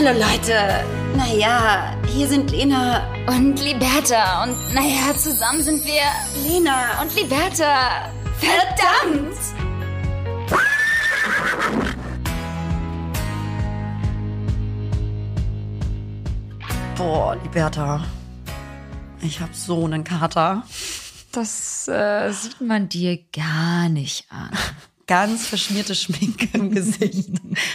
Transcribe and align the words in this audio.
Hallo 0.00 0.16
Leute. 0.16 0.84
Naja, 1.16 1.92
hier 2.06 2.28
sind 2.28 2.52
Lena. 2.52 3.02
Und 3.26 3.60
Liberta. 3.60 4.44
Und 4.44 4.72
naja, 4.72 5.12
zusammen 5.16 5.60
sind 5.60 5.84
wir 5.84 6.02
Lena. 6.48 7.02
und 7.02 7.12
Liberta. 7.16 8.08
Verdammt! 8.38 9.36
Boah, 16.96 17.34
Liberta. 17.42 18.04
Ich 19.20 19.40
hab 19.40 19.52
so 19.52 19.84
einen 19.84 20.04
Kater. 20.04 20.62
Das 21.32 21.88
äh, 21.88 22.30
sieht 22.30 22.60
man 22.60 22.88
dir 22.88 23.18
gar 23.32 23.88
nicht 23.88 24.30
an. 24.30 24.50
Ganz 25.08 25.46
verschmierte 25.46 25.94
Schminke 25.94 26.46
im 26.52 26.70
Gesicht. 26.74 27.30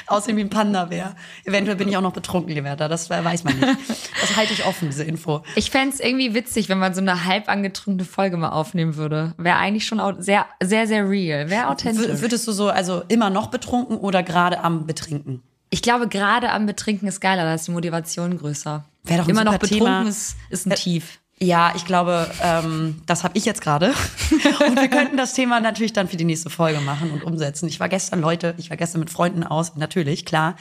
Aussehen 0.08 0.38
wie 0.38 0.42
ein 0.42 0.50
Panda-Bär. 0.52 1.16
Eventuell 1.44 1.76
bin 1.76 1.90
ich 1.90 1.98
auch 1.98 2.02
noch 2.02 2.14
betrunken, 2.14 2.54
Liberta. 2.54 2.88
Das 2.88 3.10
weiß 3.10 3.44
man 3.44 3.58
nicht. 3.60 3.76
Das 4.22 4.36
halte 4.38 4.54
ich 4.54 4.66
offen, 4.66 4.90
diese 4.90 5.04
Info. 5.04 5.44
Ich 5.56 5.72
fänd's 5.72 6.00
irgendwie 6.00 6.36
witzig, 6.36 6.70
wenn 6.70 6.78
man 6.78 6.94
so 6.94 7.02
eine 7.02 7.26
halb 7.26 7.50
angetrunkene 7.50 8.06
Folge 8.08 8.38
mal 8.38 8.50
aufnehmen 8.52 8.96
würde. 8.96 9.34
Wäre 9.38 9.58
eigentlich 9.58 9.86
schon 9.88 10.00
sehr, 10.22 10.46
sehr, 10.64 10.86
sehr 10.88 11.10
real. 11.10 11.50
Wäre 11.50 11.70
authentisch. 11.70 12.08
W 12.08 12.22
würdest 12.22 12.48
du 12.48 12.52
so, 12.52 12.70
also 12.70 13.02
immer 13.08 13.30
noch 13.32 13.48
betrunken 13.48 13.98
oder 13.98 14.22
gerade 14.24 14.64
am 14.64 14.86
Betrinken? 14.86 15.42
Ich 15.72 15.82
glaube, 15.82 16.08
gerade 16.08 16.52
am 16.52 16.68
Betrinken 16.68 17.08
ist 17.08 17.20
geiler, 17.20 17.46
da 17.46 17.56
ist 17.56 17.66
die 17.68 17.72
Motivation 17.72 18.38
größer. 18.38 18.86
Wär 19.06 19.18
doch 19.18 19.26
ein 19.26 19.30
Immer 19.32 19.44
noch 19.44 19.58
betrunken 19.58 19.88
Thema. 19.88 20.02
ist, 20.08 20.36
ist 20.52 20.68
ein 20.68 20.72
Äh, 20.72 20.76
Tief. 20.76 21.20
Ja, 21.40 21.74
ich 21.76 21.86
glaube, 21.86 22.30
ähm, 22.42 23.02
das 23.06 23.24
habe 23.24 23.38
ich 23.38 23.46
jetzt 23.46 23.62
gerade. 23.62 23.88
Und 24.68 24.80
wir 24.80 24.88
könnten 24.88 25.18
das 25.18 25.34
Thema 25.34 25.60
natürlich 25.60 25.94
dann 25.94 26.08
für 26.08 26.18
die 26.18 26.24
nächste 26.24 26.50
Folge 26.50 26.80
machen 26.80 27.12
und 27.12 27.24
umsetzen. 27.24 27.68
Ich 27.68 27.80
war 27.80 27.90
gestern, 27.90 28.22
Leute, 28.22 28.56
ich 28.58 28.70
war 28.70 28.78
gestern 28.78 29.00
mit 29.00 29.10
Freunden 29.10 29.44
aus, 29.44 29.76
natürlich, 29.76 30.26
klar. 30.26 30.56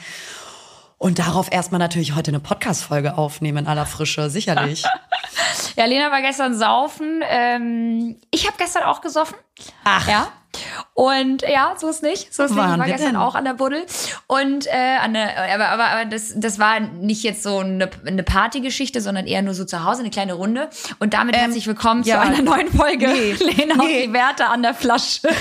Und 0.97 1.19
darauf 1.19 1.51
erstmal 1.51 1.79
natürlich 1.79 2.15
heute 2.15 2.31
eine 2.31 2.39
Podcast-Folge 2.39 3.17
aufnehmen 3.17 3.59
in 3.59 3.67
aller 3.67 3.85
Frische, 3.85 4.29
sicherlich. 4.29 4.83
Ja, 5.75 5.85
Lena 5.85 6.11
war 6.11 6.21
gestern 6.21 6.55
saufen. 6.55 7.23
Ähm, 7.27 8.17
ich 8.29 8.45
habe 8.45 8.57
gestern 8.59 8.83
auch 8.83 9.01
gesoffen. 9.01 9.35
Ach. 9.83 10.07
Ja. 10.07 10.27
Und 10.93 11.41
ja, 11.41 11.73
so 11.77 11.89
ist 11.89 12.03
nicht. 12.03 12.33
So 12.33 12.43
ist 12.43 12.51
nicht. 12.51 12.63
Ich 12.63 12.77
war 12.77 12.85
gestern 12.85 13.13
denn? 13.13 13.15
auch 13.15 13.35
an 13.35 13.45
der 13.45 13.53
Buddel. 13.53 13.85
Und 14.27 14.67
äh, 14.67 14.97
an 15.01 15.13
der, 15.13 15.55
aber, 15.55 15.69
aber, 15.69 15.85
aber 15.85 16.05
das, 16.05 16.33
das 16.35 16.59
war 16.59 16.79
nicht 16.79 17.23
jetzt 17.23 17.43
so 17.43 17.59
eine, 17.59 17.89
eine 18.05 18.23
Partygeschichte, 18.23 19.01
sondern 19.01 19.25
eher 19.25 19.41
nur 19.41 19.53
so 19.53 19.65
zu 19.65 19.83
Hause, 19.83 20.01
eine 20.01 20.11
kleine 20.11 20.33
Runde. 20.33 20.69
Und 20.99 21.13
damit 21.13 21.35
herzlich 21.35 21.67
willkommen 21.67 22.03
ja. 22.03 22.15
zu 22.15 22.27
einer 22.27 22.41
neuen 22.41 22.71
Folge. 22.71 23.07
Nee. 23.07 23.33
Lena 23.39 23.75
und 23.75 23.87
Nee. 23.87 24.07
die 24.07 24.13
Werte 24.13 24.47
an 24.47 24.61
der 24.61 24.73
Flasche. 24.73 25.27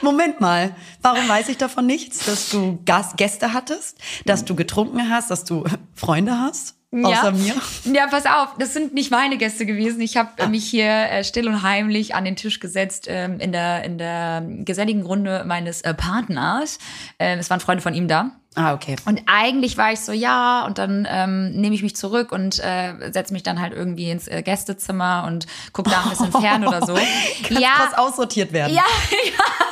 Moment 0.00 0.40
mal, 0.40 0.74
warum 1.02 1.28
weiß 1.28 1.48
ich 1.48 1.58
davon 1.58 1.86
nichts? 1.86 2.24
Dass 2.26 2.48
du 2.48 2.80
Gast 2.84 3.16
Gäste 3.16 3.52
hattest, 3.52 3.98
dass 4.24 4.44
du 4.44 4.54
getrunken 4.54 5.10
hast, 5.10 5.30
dass 5.30 5.44
du 5.44 5.64
Freunde 5.94 6.38
hast? 6.38 6.74
Außer 7.02 7.32
ja. 7.32 7.54
mir? 7.84 7.94
Ja, 7.94 8.06
pass 8.06 8.26
auf, 8.26 8.50
das 8.58 8.72
sind 8.74 8.94
nicht 8.94 9.10
meine 9.10 9.36
Gäste 9.36 9.66
gewesen. 9.66 10.00
Ich 10.00 10.16
habe 10.16 10.30
Ah. 10.38 10.46
mich 10.46 10.64
hier 10.64 10.86
äh, 10.88 11.24
still 11.24 11.48
und 11.48 11.62
heimlich 11.62 12.14
an 12.14 12.24
den 12.24 12.36
Tisch 12.36 12.60
gesetzt 12.60 13.06
ähm, 13.08 13.40
in 13.40 13.52
der 13.52 13.84
in 13.84 13.98
der 13.98 14.42
geselligen 14.64 15.02
Runde 15.02 15.44
meines 15.46 15.80
äh, 15.82 15.94
Partners. 15.94 16.78
Ähm, 17.18 17.38
es 17.38 17.50
waren 17.50 17.60
Freunde 17.60 17.82
von 17.82 17.94
ihm 17.94 18.06
da. 18.08 18.30
Ah, 18.56 18.72
okay. 18.72 18.94
Und 19.04 19.20
eigentlich 19.26 19.76
war 19.76 19.92
ich 19.92 19.98
so, 19.98 20.12
ja, 20.12 20.64
und 20.64 20.78
dann 20.78 21.08
ähm, 21.10 21.50
nehme 21.60 21.74
ich 21.74 21.82
mich 21.82 21.96
zurück 21.96 22.30
und 22.30 22.60
äh, 22.62 23.10
setze 23.10 23.32
mich 23.32 23.42
dann 23.42 23.60
halt 23.60 23.72
irgendwie 23.72 24.08
ins 24.10 24.28
äh, 24.28 24.42
Gästezimmer 24.42 25.24
und 25.26 25.46
guck 25.72 25.86
da 25.90 26.02
ein 26.04 26.10
bisschen 26.10 26.30
fern 26.30 26.64
oder 26.64 26.86
so. 26.86 26.94
Kannst 27.42 27.60
ja, 27.60 27.70
kurz 27.78 27.94
aussortiert 27.98 28.52
werden. 28.52 28.72
ja, 28.72 28.84
ja, 29.24 29.63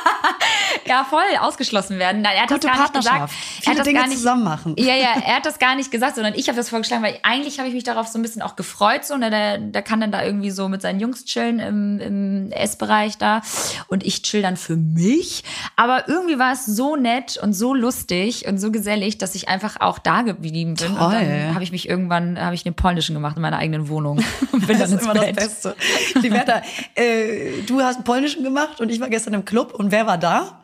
voll 1.09 1.21
ausgeschlossen 1.39 1.99
werden. 1.99 2.21
Nein, 2.21 2.33
er 2.35 2.41
hat 2.43 2.49
Gute 2.49 2.67
das 2.67 2.71
gar 2.75 2.81
nicht 2.81 2.93
gesagt. 2.93 3.17
Partnerschaft. 3.17 3.33
Er 3.33 3.61
Viele 3.61 3.71
hat 3.71 3.77
das 3.79 3.85
Dinge 3.87 3.99
gar 3.99 4.07
nicht, 4.07 4.17
zusammen 4.17 4.43
machen. 4.43 4.75
Ja, 4.77 4.95
ja, 4.95 5.13
er 5.25 5.35
hat 5.35 5.45
das 5.45 5.59
gar 5.59 5.75
nicht 5.75 5.91
gesagt, 5.91 6.15
sondern 6.15 6.33
ich 6.35 6.47
habe 6.47 6.57
das 6.57 6.69
vorgeschlagen, 6.69 7.03
weil 7.03 7.19
eigentlich 7.23 7.59
habe 7.59 7.67
ich 7.67 7.73
mich 7.73 7.83
darauf 7.83 8.07
so 8.07 8.19
ein 8.19 8.21
bisschen 8.21 8.41
auch 8.41 8.55
gefreut. 8.55 9.05
So, 9.05 9.17
ne, 9.17 9.29
der, 9.29 9.57
der 9.57 9.81
kann 9.81 10.01
dann 10.01 10.11
da 10.11 10.23
irgendwie 10.23 10.51
so 10.51 10.69
mit 10.69 10.81
seinen 10.81 10.99
Jungs 10.99 11.25
chillen 11.25 11.59
im, 11.59 11.99
im 11.99 12.51
Essbereich 12.51 13.17
da 13.17 13.41
und 13.87 14.05
ich 14.05 14.21
chill 14.23 14.41
dann 14.41 14.57
für 14.57 14.75
mich. 14.75 15.43
Aber 15.75 16.07
irgendwie 16.07 16.39
war 16.39 16.53
es 16.53 16.65
so 16.65 16.95
nett 16.95 17.37
und 17.37 17.53
so 17.53 17.73
lustig 17.73 18.47
und 18.47 18.57
so 18.57 18.71
gesellig, 18.71 19.17
dass 19.17 19.35
ich 19.35 19.49
einfach 19.49 19.79
auch 19.79 19.99
da 19.99 20.21
geblieben 20.21 20.75
bin. 20.75 20.91
Und 20.91 20.97
Toll. 20.97 21.13
dann 21.13 21.53
habe 21.53 21.63
ich 21.63 21.71
mich 21.71 21.87
irgendwann, 21.87 22.39
habe 22.39 22.55
ich 22.55 22.63
den 22.63 22.73
polnischen 22.73 23.13
gemacht 23.13 23.35
in 23.35 23.41
meiner 23.41 23.57
eigenen 23.57 23.87
Wohnung 23.89 24.23
und 24.51 24.67
bin 24.67 24.77
Das 24.79 24.89
dann 24.89 24.99
ist 24.99 25.03
immer 25.03 25.13
Bett. 25.13 25.37
das 25.37 25.47
Beste. 25.47 25.75
Liberta, 26.21 26.61
äh, 26.95 27.61
du 27.65 27.81
hast 27.81 27.95
einen 27.95 28.03
polnischen 28.03 28.43
gemacht 28.43 28.81
und 28.81 28.89
ich 28.89 28.99
war 28.99 29.09
gestern 29.09 29.33
im 29.33 29.45
Club 29.45 29.73
und 29.73 29.91
wer 29.91 30.07
war 30.07 30.17
da? 30.17 30.62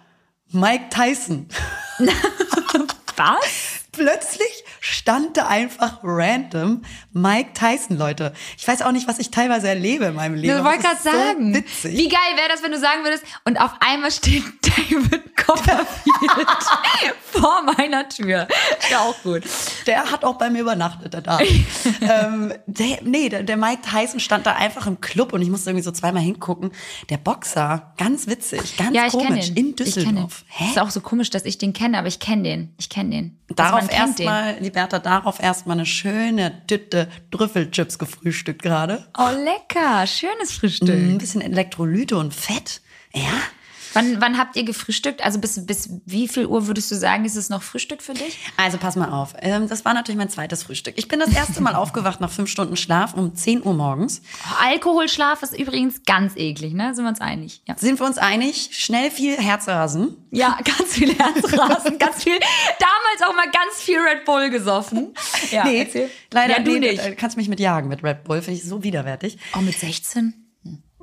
Mike 0.51 0.89
Tyson. 0.89 1.47
Was? 3.17 3.78
Plötzlich 3.91 4.63
stand 4.79 5.35
da 5.38 5.47
einfach 5.47 6.00
random 6.03 6.83
Mike 7.11 7.51
Tyson, 7.53 7.97
Leute. 7.97 8.33
Ich 8.57 8.67
weiß 8.67 8.81
auch 8.83 8.91
nicht, 8.91 9.07
was 9.07 9.19
ich 9.19 9.31
teilweise 9.31 9.67
erlebe 9.67 10.05
in 10.05 10.16
meinem 10.16 10.35
Leben. 10.35 10.53
Ich 10.53 10.59
aber 10.59 10.69
wollte 10.69 10.79
es 10.79 10.83
gerade 10.83 10.95
ist 10.97 11.03
sagen, 11.03 11.53
So 11.53 11.59
witzig. 11.59 11.97
wie 11.97 12.07
geil 12.09 12.19
wäre 12.35 12.49
das, 12.49 12.61
wenn 12.63 12.72
du 12.72 12.79
sagen 12.79 13.03
würdest, 13.03 13.23
und 13.45 13.59
auf 13.59 13.72
einmal 13.79 14.11
steht 14.11 14.44
David 14.61 15.35
Copperfield 15.35 16.47
vor 17.31 17.63
meiner 17.78 18.07
Tür. 18.09 18.47
Ja, 18.91 18.99
auch 18.99 19.16
gut. 19.23 19.44
Der 19.88 20.11
hat 20.11 20.23
auch 20.23 20.35
bei 20.38 20.49
mir 20.49 20.61
übernachtet, 20.61 21.13
der 21.13 21.22
da. 21.22 21.39
ähm, 22.01 22.53
der, 22.67 22.99
nee, 23.03 23.29
der, 23.29 23.44
der 23.44 23.57
Mike 23.57 23.81
Tyson 23.81 24.19
stand 24.19 24.45
da 24.45 24.53
einfach 24.55 24.85
im 24.88 25.01
Club 25.01 25.33
und 25.33 25.41
ich 25.41 25.49
musste 25.49 25.72
irgendwie 25.72 25.83
so 25.83 25.91
zweimal 25.91 26.22
hingucken. 26.22 26.72
Der 27.09 27.17
Boxer, 27.17 27.94
ganz 27.97 28.28
witzig, 28.28 28.78
ganz 28.78 28.95
Ja, 28.95 29.07
ich 29.07 29.13
kenne 29.13 29.25
komisch, 29.28 29.51
in 29.55 29.75
Düsseldorf. 29.75 30.45
den. 30.59 30.69
Ist 30.69 30.79
auch 30.79 30.91
so 30.91 31.01
komisch, 31.01 31.29
dass 31.31 31.45
ich 31.45 31.57
den 31.57 31.73
kenne, 31.73 31.97
aber 31.97 32.07
ich 32.07 32.19
kenne 32.19 32.44
den. 32.44 32.73
Ich 32.78 32.89
kenne 32.89 33.09
den. 33.09 33.39
Also 33.57 33.78
Darauf 33.88 34.00
erstmal, 34.00 34.57
Liberta, 34.59 35.00
darauf 35.00 35.40
erstmal 35.41 35.78
eine 35.78 35.85
schöne 35.85 36.66
Tüte 36.67 37.07
Trüffelchips 37.31 37.97
gefrühstückt 38.00 38.62
gerade. 38.62 39.07
Oh, 39.17 39.29
lecker. 39.31 40.06
Schönes 40.07 40.51
Frühstück. 40.51 40.90
Ein 40.90 41.17
bisschen 41.17 41.41
Elektrolyte 41.41 42.17
und 42.17 42.34
Fett. 42.34 42.81
Ja. 43.13 43.22
Wann, 43.94 44.22
wann 44.22 44.38
habt 44.38 44.55
ihr 44.55 44.63
gefrühstückt? 44.63 45.23
Also 45.23 45.39
bis, 45.39 45.66
bis 45.66 45.89
wie 46.05 46.27
viel 46.27 46.45
Uhr 46.45 46.67
würdest 46.67 46.91
du 46.91 46.95
sagen, 46.95 47.25
ist 47.25 47.35
es 47.35 47.50
noch 47.50 47.63
Frühstück 47.63 48.01
für 48.01 48.13
dich? 48.13 48.38
Also 48.57 48.77
pass 48.77 48.95
mal 48.95 49.11
auf. 49.11 49.33
Ähm, 49.39 49.67
das 49.67 49.85
war 49.85 49.94
natürlich 49.94 50.17
mein 50.17 50.29
zweites 50.29 50.63
Frühstück. 50.63 50.95
Ich 50.97 51.07
bin 51.07 51.19
das 51.19 51.33
erste 51.33 51.61
Mal 51.61 51.75
aufgewacht 51.75 52.22
nach 52.22 52.31
fünf 52.31 52.49
Stunden 52.49 52.75
Schlaf 52.75 53.13
um 53.13 53.35
10 53.35 53.63
Uhr 53.66 53.73
morgens. 53.73 54.22
Oh, 54.45 54.63
Alkoholschlaf 54.66 55.41
ist 55.44 55.57
übrigens 55.57 56.03
ganz 56.05 56.35
eklig, 56.35 56.73
ne? 56.73 56.94
Sind 56.94 57.05
wir 57.05 57.09
uns 57.09 57.22
einig? 57.22 57.61
Ja. 57.67 57.75
Sind 57.78 57.99
wir 57.99 58.05
uns 58.05 58.17
einig? 58.17 58.69
Schnell 58.72 59.11
viel 59.11 59.38
Herzrasen. 59.38 60.16
Ja, 60.31 60.57
ganz 60.63 60.94
viel 60.94 61.13
Herzrasen, 61.17 61.97
ganz 61.97 62.23
viel. 62.23 62.38
Damals 62.79 63.29
auch 63.31 63.35
mal 63.35 63.49
ganz 63.51 63.75
viel 63.81 63.99
Red 63.99 64.25
Bull 64.25 64.49
gesoffen. 64.49 65.13
Ja, 65.51 65.63
nee, 65.63 65.79
erzähl. 65.79 66.09
leider 66.31 66.57
ja, 66.57 66.63
du 66.63 66.72
nee, 66.73 66.79
nicht. 66.91 66.99
äh, 67.03 67.16
Kannst 67.16 67.38
mich 67.38 67.47
mit 67.49 67.59
jagen 67.59 67.88
mit 67.88 68.03
Red 68.03 68.23
Bull. 68.23 68.41
Finde 68.41 68.59
ich 68.59 68.66
so 68.67 68.83
widerwärtig. 68.83 69.38
Oh, 69.57 69.61
mit 69.61 69.79
16? 69.79 70.48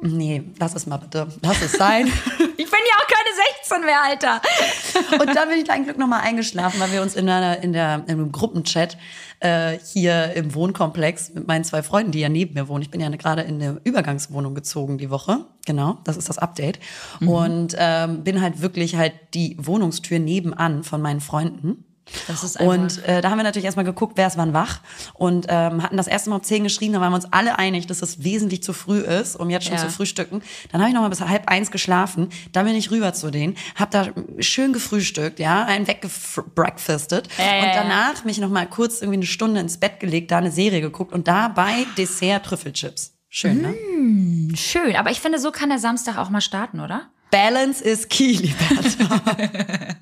Nee, 0.01 0.43
lass 0.59 0.75
es 0.75 0.87
mal 0.87 0.99
bitte. 0.99 1.29
Lass 1.43 1.63
es 1.63 1.73
sein. 1.73 2.11
Ich 2.59 2.73
bin 2.73 2.81
ja 2.89 2.97
auch 2.97 3.07
keine 3.07 3.29
16 3.61 3.85
mehr, 3.85 4.03
Alter. 4.03 5.21
Und 5.23 5.37
dann 5.37 5.49
bin 5.51 5.59
ich 5.59 5.65
dein 5.65 5.85
Glück 5.85 5.99
nochmal 5.99 6.23
eingeschlafen, 6.23 6.81
weil 6.81 6.91
wir 6.91 7.03
uns 7.03 7.15
in, 7.15 7.29
einer, 7.29 7.63
in, 7.63 7.75
der, 7.75 8.03
in 8.07 8.15
einem 8.15 8.33
Gruppenchat 8.33 8.97
äh, 9.41 9.79
hier 9.93 10.33
im 10.33 10.55
Wohnkomplex 10.55 11.35
mit 11.35 11.47
meinen 11.47 11.65
zwei 11.65 11.83
Freunden, 11.83 12.13
die 12.13 12.21
ja 12.21 12.31
neben 12.31 12.55
mir 12.55 12.67
wohnen. 12.69 12.83
Ich 12.83 12.91
bin 12.91 13.01
ja 13.01 13.11
gerade 13.11 13.43
in 13.43 13.63
eine 13.63 13.81
Übergangswohnung 13.85 14.55
gezogen 14.55 14.97
die 14.97 15.11
Woche. 15.11 15.45
Genau, 15.67 15.99
das 16.05 16.17
ist 16.17 16.29
das 16.31 16.39
Update. 16.39 16.81
Und 17.21 17.77
ähm, 17.79 18.25
bin 18.25 18.41
halt 18.41 18.63
wirklich 18.63 18.97
halt 18.97 19.13
die 19.35 19.57
Wohnungstür 19.61 20.19
nebenan 20.19 20.83
von 20.83 21.03
meinen 21.03 21.21
Freunden. 21.21 21.85
Das 22.29 22.45
ist 22.45 22.61
Und 22.61 23.05
äh, 23.05 23.21
da 23.21 23.31
haben 23.31 23.39
wir 23.39 23.43
natürlich 23.43 23.65
erstmal 23.65 23.85
geguckt, 23.85 24.13
wer 24.17 24.29
ist 24.29 24.37
wann 24.37 24.53
wach 24.53 24.79
und 25.15 25.47
ähm, 25.49 25.83
hatten 25.83 25.97
das 25.97 26.07
erste 26.07 26.31
Mal 26.31 26.37
um 26.37 26.43
10 26.43 26.63
geschrieben, 26.63 26.93
da 26.93 27.01
waren 27.01 27.11
wir 27.11 27.17
uns 27.17 27.33
alle 27.33 27.59
einig, 27.59 27.89
dass 27.89 28.01
es 28.01 28.23
wesentlich 28.23 28.63
zu 28.63 28.73
früh 28.73 29.01
ist, 29.01 29.35
um 29.35 29.51
jetzt 29.51 29.65
schon 29.67 29.75
Ja. 29.75 29.81
zu 29.83 29.91
frühstücken. 29.91 30.41
Dann 30.71 30.81
habe 30.81 30.89
ich 30.89 30.95
noch 30.95 31.03
mal 31.03 31.09
bis 31.09 31.21
halb 31.21 31.49
eins 31.49 31.71
geschlafen, 31.73 32.29
dann 32.53 32.65
bin 32.65 32.77
ich 32.77 32.91
rüber 32.93 33.13
zu 33.13 33.31
denen, 33.33 33.57
habe 33.75 33.91
da 33.91 34.09
schön 34.41 34.73
gefrühstückt, 34.73 35.41
ja, 35.41 35.65
einen 35.65 35.87
weggebreakfastet 35.89 37.29
ja, 37.39 37.59
und 37.65 37.75
danach 37.75 38.25
mich 38.25 38.39
noch 38.39 38.51
mal 38.51 38.67
kurz 38.69 39.01
irgendwie 39.01 39.19
eine 39.19 39.27
Stunde 39.27 39.61
ins 39.61 39.79
Bett 39.79 39.99
gelegt, 40.01 40.31
da 40.31 40.39
eine 40.39 40.53
Serie 40.53 40.81
geguckt 40.81 41.13
und 41.13 41.27
dabei 41.29 41.87
Dessert 41.99 42.47
Trüffelchips. 42.47 43.15
Schön, 43.29 43.61
ne? 43.63 44.57
Schön, 44.57 44.95
aber 44.97 45.11
ich 45.11 45.21
finde, 45.21 45.39
so 45.41 45.51
kann 45.51 45.69
der 45.71 45.79
Samstag 45.79 46.17
auch 46.19 46.31
mal 46.31 46.41
starten, 46.41 46.81
oder? 46.81 47.11
Balance 47.33 47.83
is 47.83 48.09
key, 48.09 48.33
Liberta. 48.33 49.21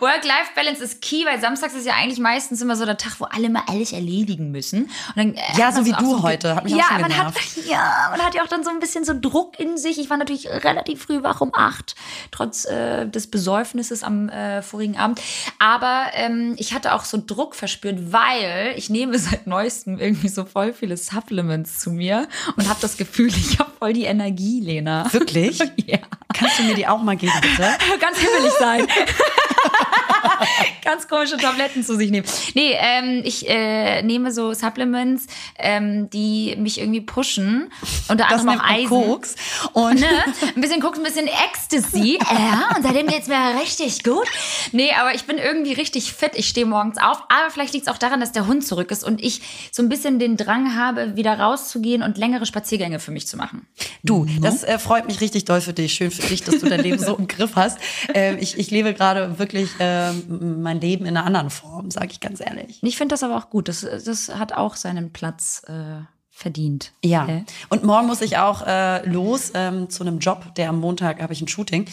Work-Life-Balance 0.00 0.82
ist 0.82 1.02
key, 1.02 1.24
weil 1.24 1.40
samstags 1.40 1.74
ist 1.74 1.86
ja 1.86 1.94
eigentlich 1.94 2.18
meistens 2.18 2.60
immer 2.62 2.76
so 2.76 2.84
der 2.84 2.96
Tag, 2.96 3.14
wo 3.18 3.24
alle 3.24 3.48
mal 3.50 3.62
alles 3.66 3.92
erledigen 3.92 4.50
müssen. 4.50 4.84
Und 4.84 4.90
dann, 5.16 5.34
äh, 5.34 5.40
Ja, 5.56 5.72
so 5.72 5.84
wie 5.84 5.94
auch 5.94 5.98
du 5.98 6.16
ein- 6.16 6.22
heute. 6.22 6.54
Hat 6.56 6.64
mich 6.64 6.74
auch 6.74 6.78
ja, 6.78 6.84
schon 6.90 7.00
man 7.02 7.16
hat, 7.16 7.34
ja, 7.66 8.08
man 8.10 8.20
hat 8.20 8.34
ja 8.34 8.42
auch 8.42 8.48
dann 8.48 8.64
so 8.64 8.70
ein 8.70 8.78
bisschen 8.80 9.04
so 9.04 9.12
Druck 9.18 9.58
in 9.58 9.76
sich. 9.78 9.98
Ich 9.98 10.10
war 10.10 10.16
natürlich 10.16 10.48
relativ 10.48 11.02
früh 11.04 11.22
wach 11.22 11.40
um 11.40 11.50
acht, 11.54 11.94
trotz 12.30 12.64
äh, 12.64 13.06
des 13.06 13.26
Besäufnisses 13.30 14.02
am 14.02 14.28
äh, 14.28 14.62
vorigen 14.62 14.96
Abend. 14.96 15.20
Aber 15.58 16.06
ähm, 16.14 16.54
ich 16.58 16.72
hatte 16.74 16.92
auch 16.94 17.04
so 17.04 17.22
Druck 17.24 17.54
verspürt, 17.54 18.12
weil 18.12 18.74
ich 18.76 18.90
nehme 18.90 19.18
seit 19.18 19.46
neuestem 19.46 19.98
irgendwie 19.98 20.28
so 20.28 20.44
voll 20.44 20.72
viele 20.72 20.96
Supplements 20.96 21.80
zu 21.80 21.90
mir 21.90 22.28
und 22.56 22.68
habe 22.68 22.78
das 22.80 22.96
Gefühl, 22.96 23.28
ich 23.28 23.58
habe 23.58 23.70
voll 23.86 23.92
die 23.92 24.04
Energie, 24.04 24.60
Lena. 24.60 25.06
Wirklich? 25.12 25.60
Ja. 25.86 25.98
Kannst 26.34 26.58
du 26.58 26.64
mir 26.64 26.74
die 26.74 26.86
auch 26.86 27.00
mal 27.00 27.16
geben, 27.16 27.32
bitte? 27.40 27.62
Ganz 28.00 28.18
himmelig 28.18 28.52
sein. 28.58 28.86
ganz 30.84 31.08
komische 31.08 31.36
Tabletten 31.36 31.82
zu 31.84 31.96
sich 31.96 32.10
nehmen. 32.10 32.26
Nee, 32.54 32.76
ähm, 32.78 33.22
ich 33.24 33.48
äh, 33.48 34.02
nehme 34.02 34.32
so 34.32 34.52
Supplements, 34.52 35.26
ähm, 35.58 36.10
die 36.10 36.54
mich 36.58 36.80
irgendwie 36.80 37.00
pushen. 37.00 37.70
Unter 38.08 38.24
Das 38.28 38.40
anderem 38.40 38.60
auch 38.60 38.64
man 38.64 38.74
Eisen. 38.74 38.88
Koks. 38.88 39.34
Und 39.72 40.00
Ne? 40.00 40.24
Ein 40.54 40.60
bisschen 40.60 40.80
Koks, 40.80 40.98
ein 40.98 41.04
bisschen 41.04 41.26
Ecstasy. 41.26 42.18
Ja, 42.30 42.76
und 42.76 42.82
seitdem 42.82 43.06
geht's 43.06 43.28
mir 43.28 43.58
richtig 43.60 44.02
gut. 44.02 44.26
Nee, 44.72 44.90
aber 45.00 45.14
ich 45.14 45.24
bin 45.24 45.38
irgendwie 45.38 45.72
richtig 45.72 46.12
fit. 46.12 46.32
Ich 46.34 46.48
stehe 46.48 46.66
morgens 46.66 46.98
auf. 46.98 47.22
Aber 47.28 47.50
vielleicht 47.50 47.72
liegt's 47.72 47.88
auch 47.88 47.98
daran, 47.98 48.20
dass 48.20 48.32
der 48.32 48.46
Hund 48.46 48.66
zurück 48.66 48.90
ist 48.90 49.04
und 49.04 49.22
ich 49.22 49.40
so 49.72 49.82
ein 49.82 49.88
bisschen 49.88 50.18
den 50.18 50.36
Drang 50.36 50.76
habe, 50.76 51.16
wieder 51.16 51.38
rauszugehen 51.38 52.02
und 52.02 52.18
längere 52.18 52.46
Spaziergänge 52.46 52.98
für 53.00 53.10
mich 53.10 53.26
zu 53.26 53.36
machen. 53.36 53.66
Du, 54.02 54.26
das 54.40 54.62
äh, 54.62 54.78
freut 54.78 55.06
mich 55.06 55.20
richtig 55.20 55.44
doll 55.44 55.60
für 55.60 55.72
dich. 55.72 55.94
Schön 55.94 56.10
für 56.10 56.26
dich, 56.26 56.42
dass 56.42 56.60
du 56.60 56.68
dein 56.68 56.80
Leben 56.80 56.98
so 56.98 57.16
im 57.16 57.26
Griff 57.28 57.56
hast. 57.56 57.78
Ähm, 58.14 58.38
ich, 58.40 58.58
ich 58.58 58.70
lebe 58.70 58.94
gerade 58.94 59.38
wirklich 59.38 59.70
ähm, 59.80 60.62
mein 60.62 60.80
Leben 60.80 61.04
in 61.06 61.16
einer 61.16 61.26
anderen 61.26 61.50
Form, 61.50 61.90
sage 61.90 62.08
ich 62.12 62.20
ganz 62.20 62.40
ehrlich. 62.40 62.78
Ich 62.82 62.96
finde 62.96 63.12
das 63.12 63.22
aber 63.22 63.36
auch 63.36 63.50
gut. 63.50 63.68
Das, 63.68 63.80
das 63.80 64.28
hat 64.30 64.52
auch 64.52 64.76
seinen 64.76 65.12
Platz 65.12 65.62
äh, 65.66 66.02
verdient. 66.30 66.92
Ja. 67.04 67.26
Hä? 67.26 67.44
Und 67.68 67.82
morgen 67.82 68.06
muss 68.06 68.20
ich 68.20 68.38
auch 68.38 68.66
äh, 68.66 69.06
los 69.08 69.52
ähm, 69.54 69.90
zu 69.90 70.04
einem 70.04 70.18
Job, 70.20 70.54
der 70.54 70.68
am 70.68 70.78
Montag 70.80 71.20
habe 71.20 71.32
ich 71.32 71.40
ein 71.42 71.48
Shooting. 71.48 71.86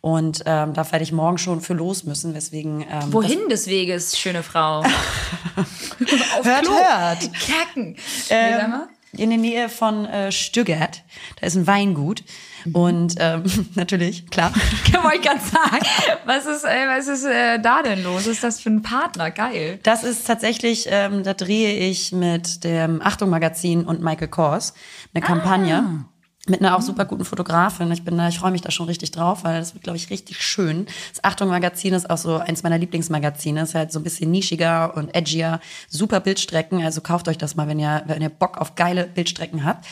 Und 0.00 0.42
ähm, 0.46 0.74
da 0.74 0.90
werde 0.90 1.02
ich 1.02 1.12
morgen 1.12 1.38
schon 1.38 1.60
für 1.60 1.74
los 1.74 2.04
müssen. 2.04 2.34
Weswegen. 2.34 2.82
Ähm, 2.90 3.12
Wohin 3.12 3.48
des 3.48 3.66
Weges, 3.66 4.18
schöne 4.18 4.42
Frau? 4.42 4.80
Auf 5.60 6.44
Hört, 6.44 6.62
Klo. 6.62 6.72
hört. 6.74 7.30
Kacken. 7.46 7.96
Ähm. 8.30 8.72
In 9.12 9.30
der 9.30 9.38
Nähe 9.38 9.68
von 9.68 10.06
äh, 10.06 10.32
Stüggert. 10.32 11.02
Da 11.40 11.46
ist 11.46 11.56
ein 11.56 11.66
Weingut. 11.66 12.22
Mhm. 12.64 12.74
Und 12.74 13.14
ähm, 13.18 13.44
natürlich, 13.74 14.28
klar. 14.30 14.52
Kann 14.92 15.02
man 15.02 15.20
ganz 15.20 15.50
sagen. 15.50 15.84
Was 16.24 16.46
ist, 16.46 16.64
äh, 16.64 16.86
was 16.88 17.08
ist 17.08 17.24
äh, 17.24 17.58
da 17.60 17.82
denn 17.82 18.02
los? 18.02 18.22
Was 18.22 18.26
ist 18.26 18.44
das 18.44 18.60
für 18.60 18.70
ein 18.70 18.82
Partner? 18.82 19.30
Geil. 19.30 19.78
Das 19.82 20.04
ist 20.04 20.26
tatsächlich, 20.26 20.86
ähm, 20.90 21.22
da 21.22 21.34
drehe 21.34 21.88
ich 21.88 22.12
mit 22.12 22.64
dem 22.64 23.02
Achtung 23.02 23.30
Magazin 23.30 23.84
und 23.84 24.02
Michael 24.02 24.28
Kors 24.28 24.74
eine 25.12 25.24
Kampagne. 25.24 26.04
Mit 26.50 26.60
einer 26.60 26.76
auch 26.76 26.82
super 26.82 27.04
guten 27.04 27.24
Fotografin. 27.24 27.92
Ich 27.92 28.02
bin 28.02 28.18
da, 28.18 28.26
ich 28.26 28.40
freue 28.40 28.50
mich 28.50 28.60
da 28.60 28.72
schon 28.72 28.86
richtig 28.86 29.12
drauf, 29.12 29.44
weil 29.44 29.60
das 29.60 29.74
wird, 29.74 29.84
glaube 29.84 29.96
ich, 29.96 30.10
richtig 30.10 30.42
schön. 30.42 30.86
Das 31.12 31.22
Achtung 31.22 31.48
Magazin 31.48 31.94
ist 31.94 32.10
auch 32.10 32.16
so 32.18 32.38
eins 32.38 32.64
meiner 32.64 32.76
Lieblingsmagazine. 32.76 33.62
Ist 33.62 33.76
halt 33.76 33.92
so 33.92 34.00
ein 34.00 34.02
bisschen 34.02 34.32
nischiger 34.32 34.96
und 34.96 35.14
edgier. 35.14 35.60
Super 35.88 36.18
Bildstrecken. 36.18 36.82
Also 36.82 37.02
kauft 37.02 37.28
euch 37.28 37.38
das 37.38 37.54
mal, 37.54 37.68
wenn 37.68 37.78
ihr, 37.78 38.02
wenn 38.06 38.20
ihr 38.20 38.30
Bock 38.30 38.58
auf 38.58 38.74
geile 38.74 39.04
Bildstrecken 39.04 39.64
habt. 39.64 39.86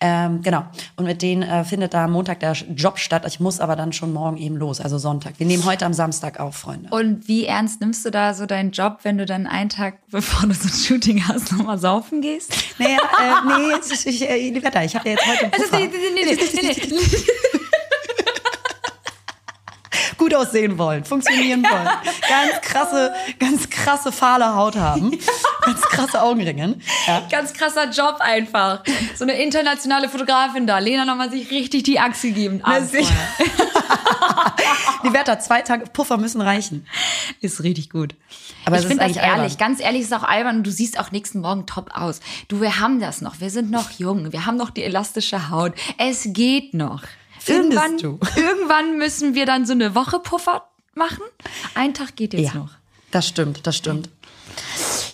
Ähm, 0.00 0.42
genau. 0.42 0.66
Und 0.96 1.06
mit 1.06 1.22
denen 1.22 1.44
äh, 1.44 1.64
findet 1.64 1.94
da 1.94 2.04
am 2.04 2.12
Montag 2.12 2.40
der 2.40 2.52
Job 2.52 2.98
statt. 2.98 3.24
Ich 3.26 3.40
muss 3.40 3.58
aber 3.58 3.74
dann 3.74 3.94
schon 3.94 4.12
morgen 4.12 4.36
eben 4.36 4.56
los, 4.56 4.82
also 4.82 4.98
Sonntag. 4.98 5.38
Wir 5.38 5.46
nehmen 5.46 5.64
heute 5.64 5.86
am 5.86 5.94
Samstag 5.94 6.40
auf, 6.40 6.56
Freunde. 6.56 6.90
Und 6.90 7.26
wie 7.26 7.46
ernst 7.46 7.80
nimmst 7.80 8.04
du 8.04 8.10
da 8.10 8.34
so 8.34 8.44
deinen 8.44 8.72
Job, 8.72 8.98
wenn 9.04 9.16
du 9.16 9.24
dann 9.24 9.46
einen 9.46 9.70
Tag, 9.70 9.94
bevor 10.10 10.46
du 10.46 10.54
so 10.54 10.68
ein 10.68 10.74
Shooting 10.74 11.26
hast, 11.26 11.52
nochmal 11.52 11.78
saufen 11.78 12.20
gehst? 12.20 12.52
Naja, 12.78 12.98
äh, 12.98 13.58
nee, 13.58 13.70
jetzt, 13.70 14.06
ich, 14.06 14.28
äh, 14.28 14.62
Wetter, 14.62 14.84
ich 14.84 14.94
habe 14.94 15.08
ja 15.08 15.16
jetzt 15.16 15.72
heute 15.72 16.01
nee, 16.14 16.24
nee, 16.24 16.34
nee, 16.34 16.62
nee. 16.62 16.98
gut 20.22 20.34
aussehen 20.34 20.78
wollen, 20.78 21.04
funktionieren 21.04 21.62
wollen, 21.64 21.88
ganz 22.28 22.60
krasse, 22.60 23.12
ganz 23.38 23.68
krasse 23.70 24.12
fahle 24.12 24.54
Haut 24.54 24.76
haben, 24.76 25.18
ganz 25.64 25.80
krasse 25.82 26.22
Augenringe. 26.22 26.78
Ja. 27.06 27.26
Ganz 27.30 27.52
krasser 27.52 27.90
Job 27.90 28.16
einfach. 28.20 28.84
So 29.16 29.24
eine 29.24 29.42
internationale 29.42 30.08
Fotografin 30.08 30.66
da. 30.66 30.78
Lena 30.78 31.04
nochmal 31.04 31.30
sich 31.30 31.50
richtig 31.50 31.82
die 31.82 31.98
Achse 31.98 32.28
gegeben. 32.28 32.62
Die 35.04 35.12
Werte, 35.12 35.36
zwei 35.40 35.62
Tage 35.62 35.86
Puffer 35.86 36.16
müssen 36.16 36.40
reichen. 36.40 36.86
Ist 37.40 37.64
richtig 37.64 37.90
gut. 37.90 38.14
Aber 38.64 38.78
ich 38.78 38.86
finde 38.86 39.06
das 39.06 39.16
ehrlich, 39.16 39.32
albern. 39.32 39.56
ganz 39.58 39.80
ehrlich, 39.80 40.02
ist 40.02 40.14
auch 40.14 40.22
albern 40.22 40.58
und 40.58 40.64
du 40.66 40.70
siehst 40.70 40.98
auch 40.98 41.10
nächsten 41.10 41.40
Morgen 41.40 41.66
top 41.66 41.90
aus. 41.94 42.20
Du, 42.48 42.60
wir 42.60 42.78
haben 42.80 43.00
das 43.00 43.20
noch. 43.20 43.40
Wir 43.40 43.50
sind 43.50 43.70
noch 43.70 43.90
jung. 43.92 44.32
Wir 44.32 44.46
haben 44.46 44.56
noch 44.56 44.70
die 44.70 44.82
elastische 44.84 45.50
Haut. 45.50 45.72
Es 45.98 46.28
geht 46.32 46.74
noch. 46.74 47.02
Findest 47.38 47.72
irgendwann, 47.72 47.98
du? 47.98 48.20
irgendwann 48.40 48.98
müssen 48.98 49.34
wir 49.34 49.46
dann 49.46 49.66
so 49.66 49.72
eine 49.72 49.94
Woche 49.94 50.20
Puffer 50.20 50.68
machen. 50.94 51.22
Ein 51.74 51.92
Tag 51.94 52.14
geht 52.16 52.34
jetzt 52.34 52.54
Ja, 52.54 52.60
noch. 52.60 52.70
das 53.10 53.26
stimmt, 53.26 53.66
das 53.66 53.76
stimmt. 53.76 54.08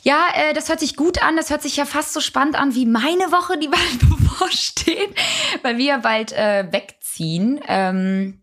Ja, 0.03 0.27
äh, 0.35 0.53
das 0.55 0.69
hört 0.69 0.81
sich 0.81 0.97
gut 0.97 1.23
an. 1.23 1.37
Das 1.37 1.51
hört 1.51 1.63
sich 1.63 1.77
ja 1.77 1.85
fast 1.85 2.13
so 2.13 2.21
spannend 2.21 2.57
an 2.57 2.75
wie 2.75 2.87
meine 2.87 3.31
Woche, 3.33 3.59
die 3.59 3.69
bald 3.69 3.99
bevorsteht, 4.01 5.15
weil 5.63 5.79
wir 5.79 5.85
ja 5.85 5.99
bald 5.99 6.33
äh, 6.33 6.67
wegziehen. 6.71 7.61
Ähm, 7.67 8.41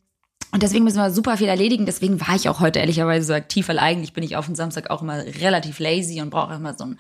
und 0.56 0.63
deswegen 0.63 0.86
müssen 0.86 1.00
wir 1.00 1.12
super 1.12 1.36
viel 1.36 1.50
erledigen. 1.50 1.86
Deswegen 1.86 2.22
war 2.22 2.34
ich 2.34 2.48
auch 2.48 2.62
heute 2.62 2.80
ehrlicherweise 2.80 3.25
so 3.25 3.34
aktiv, 3.34 3.68
weil 3.68 3.78
eigentlich 3.78 4.13
bin 4.13 4.24
ich 4.24 4.38
auf 4.38 4.46
den 4.46 4.56
Samstag 4.56 4.90
auch 4.90 5.02
immer 5.02 5.18
relativ 5.18 5.80
lazy 5.80 6.22
und 6.22 6.30
brauche 6.30 6.54
immer 6.54 6.74
so 6.74 6.86
einen, 6.86 6.98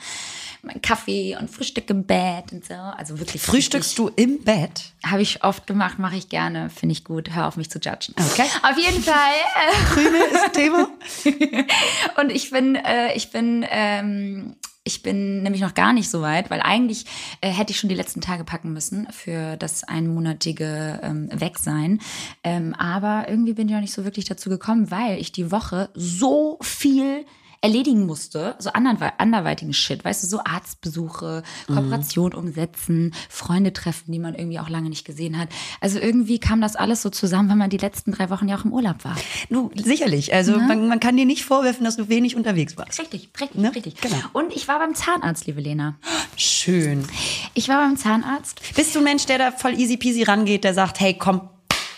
meinen 0.61 0.81
Kaffee 0.81 1.37
und 1.39 1.49
Frühstück 1.49 1.89
im 1.89 2.03
Bett 2.03 2.51
und 2.51 2.65
so. 2.65 2.73
Also 2.73 3.17
wirklich. 3.17 3.41
Frühstückst 3.41 3.97
du 3.97 4.09
im 4.09 4.43
Bett? 4.43 4.91
Habe 5.05 5.21
ich 5.21 5.45
oft 5.45 5.67
gemacht, 5.67 5.99
mache 5.99 6.17
ich 6.17 6.27
gerne, 6.27 6.69
finde 6.69 6.91
ich 6.91 7.05
gut. 7.05 7.33
Hör 7.33 7.47
auf 7.47 7.55
mich 7.55 7.69
zu 7.69 7.79
judgen. 7.79 8.13
Okay. 8.33 8.49
Auf 8.61 8.77
jeden 8.77 9.01
Fall. 9.01 9.15
Äh, 9.55 9.93
Krümel 9.93 10.21
ist 10.33 10.51
Thema. 10.51 10.89
und 12.21 12.33
ich 12.33 12.49
bin, 12.49 12.75
äh, 12.75 13.15
ich 13.15 13.31
bin, 13.31 13.65
ähm, 13.69 14.57
ich 14.85 15.01
bin 15.01 15.41
nämlich 15.41 15.61
noch 15.61 15.73
gar 15.73 15.93
nicht 15.93 16.09
so 16.09 16.21
weit, 16.21 16.49
weil 16.51 16.61
eigentlich 16.61 17.05
äh, 17.41 17.49
hätte 17.49 17.71
ich 17.71 17.79
schon 17.79 17.89
die 17.89 17.95
letzten 17.95 18.21
Tage 18.21 18.43
packen 18.43 18.71
müssen 18.71 19.07
für 19.11 19.57
das 19.57 19.83
einmonatige 19.83 20.99
ähm, 21.01 21.27
Wegsein. 21.33 21.99
Ähm, 22.43 22.75
aber 22.75 23.25
irgendwie 23.27 23.53
bin 23.53 23.67
ich 23.67 23.73
noch 23.73 23.81
nicht 23.81 23.93
so 23.93 24.05
wirklich 24.05 24.25
dazu 24.25 24.49
gekommen, 24.49 24.91
weil 24.91 25.19
ich 25.19 25.31
die 25.31 25.51
Woche 25.51 25.89
so 25.95 26.59
viel 26.61 27.25
erledigen 27.65 28.05
musste, 28.05 28.55
so 28.59 28.69
anderweitigen 28.71 29.73
Shit, 29.73 30.05
weißt 30.05 30.23
du, 30.23 30.27
so 30.27 30.39
Arztbesuche, 30.43 31.43
Kooperation 31.67 32.33
umsetzen, 32.33 33.13
Freunde 33.29 33.73
treffen, 33.73 34.11
die 34.11 34.19
man 34.19 34.35
irgendwie 34.35 34.59
auch 34.59 34.69
lange 34.69 34.89
nicht 34.89 35.05
gesehen 35.05 35.37
hat. 35.37 35.49
Also 35.81 35.99
irgendwie 35.99 36.39
kam 36.39 36.61
das 36.61 36.75
alles 36.75 37.01
so 37.01 37.09
zusammen, 37.09 37.49
weil 37.49 37.55
man 37.55 37.69
die 37.69 37.77
letzten 37.77 38.11
drei 38.11 38.29
Wochen 38.29 38.47
ja 38.47 38.57
auch 38.57 38.65
im 38.65 38.71
Urlaub 38.73 39.03
war. 39.03 39.15
Du, 39.49 39.71
sicherlich. 39.75 40.33
Also 40.33 40.57
man, 40.57 40.87
man 40.87 40.99
kann 40.99 41.17
dir 41.17 41.25
nicht 41.25 41.43
vorwerfen, 41.43 41.83
dass 41.85 41.97
du 41.97 42.07
wenig 42.09 42.35
unterwegs 42.35 42.77
warst. 42.77 42.99
Richtig, 42.99 43.29
richtig, 43.41 43.59
Ne? 43.61 43.73
richtig. 43.73 43.95
Genau. 44.01 44.15
Und 44.33 44.53
ich 44.55 44.67
war 44.67 44.79
beim 44.79 44.93
Zahnarzt, 44.95 45.47
liebe 45.47 45.61
Lena. 45.61 45.95
Schön. 46.37 47.05
Ich 47.53 47.67
war 47.69 47.77
beim 47.77 47.97
Zahnarzt. 47.97 48.61
Bist 48.75 48.93
du 48.95 48.99
ein 48.99 49.05
Mensch, 49.05 49.25
der 49.25 49.37
da 49.37 49.51
voll 49.51 49.73
easy 49.79 49.97
peasy 49.97 50.23
rangeht, 50.23 50.63
der 50.63 50.73
sagt, 50.73 50.99
hey, 50.99 51.15
komm, 51.17 51.41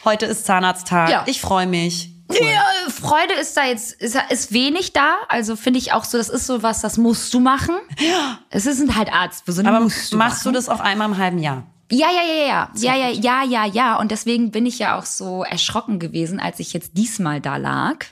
heute 0.05 0.25
ist 0.25 0.45
Zahnarzttag, 0.45 1.09
Ja. 1.09 1.23
ich 1.27 1.41
freue 1.41 1.67
mich. 1.67 2.11
Ja, 2.29 2.63
Freude 2.89 3.33
ist 3.39 3.55
da 3.55 3.65
jetzt, 3.65 3.93
ist, 4.01 4.17
ist 4.29 4.51
wenig 4.51 4.93
da. 4.93 5.15
Also 5.29 5.55
finde 5.55 5.79
ich 5.79 5.93
auch 5.93 6.03
so, 6.03 6.17
das 6.17 6.29
ist 6.29 6.45
so 6.45 6.63
was, 6.63 6.81
das 6.81 6.97
musst 6.97 7.33
du 7.33 7.39
machen. 7.39 7.75
Ja. 7.99 8.39
Es 8.49 8.63
sind 8.63 8.95
halt 8.95 9.11
Arztbesuche. 9.11 9.67
Aber 9.67 9.79
musst 9.79 10.11
du 10.11 10.17
machst 10.17 10.45
machen. 10.45 10.53
du 10.53 10.57
das 10.57 10.69
auch 10.69 10.79
einmal 10.79 11.07
im 11.09 11.17
halben 11.17 11.39
Jahr? 11.39 11.63
Ja, 11.89 12.07
ja, 12.11 12.21
ja, 12.21 12.47
ja. 12.47 12.71
Ja, 12.75 12.95
ja, 12.95 13.09
ja, 13.09 13.43
ja, 13.43 13.65
ja. 13.65 13.95
Und 13.99 14.11
deswegen 14.11 14.51
bin 14.51 14.65
ich 14.65 14.79
ja 14.79 14.99
auch 14.99 15.05
so 15.05 15.43
erschrocken 15.43 15.99
gewesen, 15.99 16.39
als 16.39 16.59
ich 16.59 16.73
jetzt 16.73 16.97
diesmal 16.97 17.39
da 17.39 17.57
lag 17.57 18.05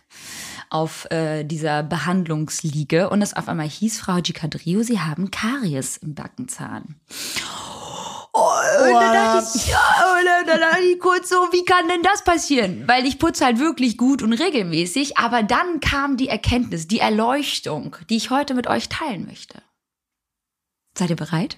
auf 0.69 1.09
äh, 1.11 1.43
dieser 1.43 1.83
Behandlungsliege 1.83 3.09
und 3.09 3.21
es 3.21 3.33
auf 3.33 3.47
einmal 3.47 3.67
hieß, 3.67 3.99
Frau 3.99 4.15
Gicadrio, 4.21 4.81
Sie 4.83 4.99
haben 4.99 5.31
Karies 5.31 5.97
im 5.97 6.15
Backenzahn. 6.15 6.95
Und 8.83 8.93
dann 8.93 9.13
dachte 9.13 9.57
ich, 9.57 9.67
ja, 9.67 10.15
und 10.19 10.47
dann 10.47 10.59
dachte 10.59 10.83
ich 10.83 10.99
kurz 10.99 11.29
so, 11.29 11.35
wie 11.51 11.65
kann 11.65 11.87
denn 11.87 12.01
das 12.01 12.23
passieren? 12.23 12.87
Weil 12.87 13.05
ich 13.05 13.19
putze 13.19 13.45
halt 13.45 13.59
wirklich 13.59 13.97
gut 13.97 14.21
und 14.21 14.33
regelmäßig, 14.33 15.17
aber 15.17 15.43
dann 15.43 15.79
kam 15.79 16.17
die 16.17 16.27
Erkenntnis, 16.27 16.87
die 16.87 16.99
Erleuchtung, 16.99 17.95
die 18.09 18.17
ich 18.17 18.29
heute 18.29 18.53
mit 18.53 18.67
euch 18.67 18.89
teilen 18.89 19.25
möchte. 19.25 19.61
Seid 20.97 21.09
ihr 21.09 21.15
bereit? 21.15 21.57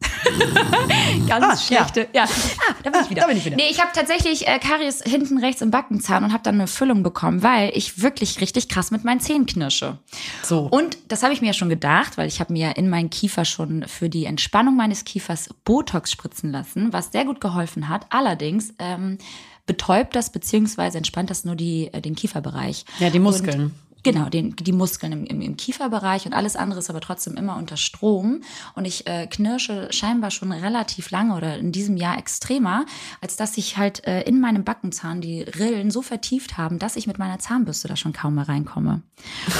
Ganz 1.28 1.44
Ah, 1.44 1.56
schlechte. 1.56 2.08
Ja. 2.12 2.24
Ah, 2.24 2.74
da 2.82 2.90
bin 2.90 3.00
ich 3.02 3.10
wieder. 3.10 3.20
da 3.22 3.26
bin 3.28 3.36
ich 3.36 3.44
wieder. 3.44 3.56
Nee, 3.56 3.68
ich 3.70 3.80
habe 3.80 3.90
tatsächlich 3.94 4.46
äh, 4.46 4.58
Karies 4.58 5.02
hinten 5.04 5.38
rechts 5.38 5.62
im 5.62 5.70
Backenzahn 5.70 6.24
und 6.24 6.32
habe 6.32 6.42
dann 6.42 6.54
eine 6.56 6.66
Füllung 6.66 7.02
bekommen, 7.02 7.42
weil 7.42 7.70
ich 7.74 8.02
wirklich 8.02 8.40
richtig 8.40 8.68
krass 8.68 8.90
mit 8.90 9.04
meinen 9.04 9.20
Zähnen 9.20 9.46
knirsche. 9.46 9.98
So. 10.42 10.60
Und 10.70 10.98
das 11.08 11.22
habe 11.22 11.32
ich 11.32 11.40
mir 11.40 11.48
ja 11.48 11.52
schon 11.52 11.68
gedacht, 11.68 12.18
weil 12.18 12.28
ich 12.28 12.40
habe 12.40 12.52
mir 12.52 12.68
ja 12.68 12.72
in 12.72 12.88
meinen 12.88 13.10
Kiefer 13.10 13.44
schon 13.44 13.86
für 13.86 14.08
die 14.08 14.24
Entspannung 14.24 14.76
meines 14.76 15.04
Kiefers 15.04 15.50
Botox 15.64 16.10
spritzen 16.12 16.50
lassen, 16.52 16.92
was 16.92 17.12
sehr 17.12 17.24
gut 17.24 17.40
geholfen 17.40 17.88
hat. 17.88 18.06
Allerdings 18.10 18.72
ähm, 18.78 19.18
betäubt 19.66 20.16
das 20.16 20.30
beziehungsweise 20.32 20.98
entspannt 20.98 21.30
das 21.30 21.44
nur 21.44 21.56
die, 21.56 21.90
äh, 21.92 22.00
den 22.00 22.14
Kieferbereich. 22.16 22.84
Ja, 22.98 23.10
die 23.10 23.18
Muskeln. 23.20 23.74
Genau, 24.02 24.28
den, 24.28 24.56
die 24.56 24.72
Muskeln 24.72 25.12
im, 25.12 25.24
im, 25.26 25.40
im 25.40 25.56
Kieferbereich 25.56 26.26
und 26.26 26.32
alles 26.32 26.56
andere 26.56 26.78
ist 26.80 26.90
aber 26.90 27.00
trotzdem 27.00 27.36
immer 27.36 27.56
unter 27.56 27.76
Strom. 27.76 28.42
Und 28.74 28.84
ich 28.84 29.06
äh, 29.06 29.26
knirsche 29.26 29.88
scheinbar 29.92 30.30
schon 30.30 30.52
relativ 30.52 31.10
lange 31.10 31.34
oder 31.36 31.58
in 31.58 31.72
diesem 31.72 31.96
Jahr 31.96 32.18
extremer, 32.18 32.86
als 33.20 33.36
dass 33.36 33.54
sich 33.54 33.76
halt 33.76 34.06
äh, 34.06 34.22
in 34.22 34.40
meinem 34.40 34.64
Backenzahn 34.64 35.20
die 35.20 35.42
Rillen 35.42 35.90
so 35.90 36.02
vertieft 36.02 36.56
haben, 36.56 36.78
dass 36.78 36.96
ich 36.96 37.06
mit 37.06 37.18
meiner 37.18 37.38
Zahnbürste 37.38 37.88
da 37.88 37.96
schon 37.96 38.12
kaum 38.12 38.36
mehr 38.36 38.48
reinkomme. 38.48 39.02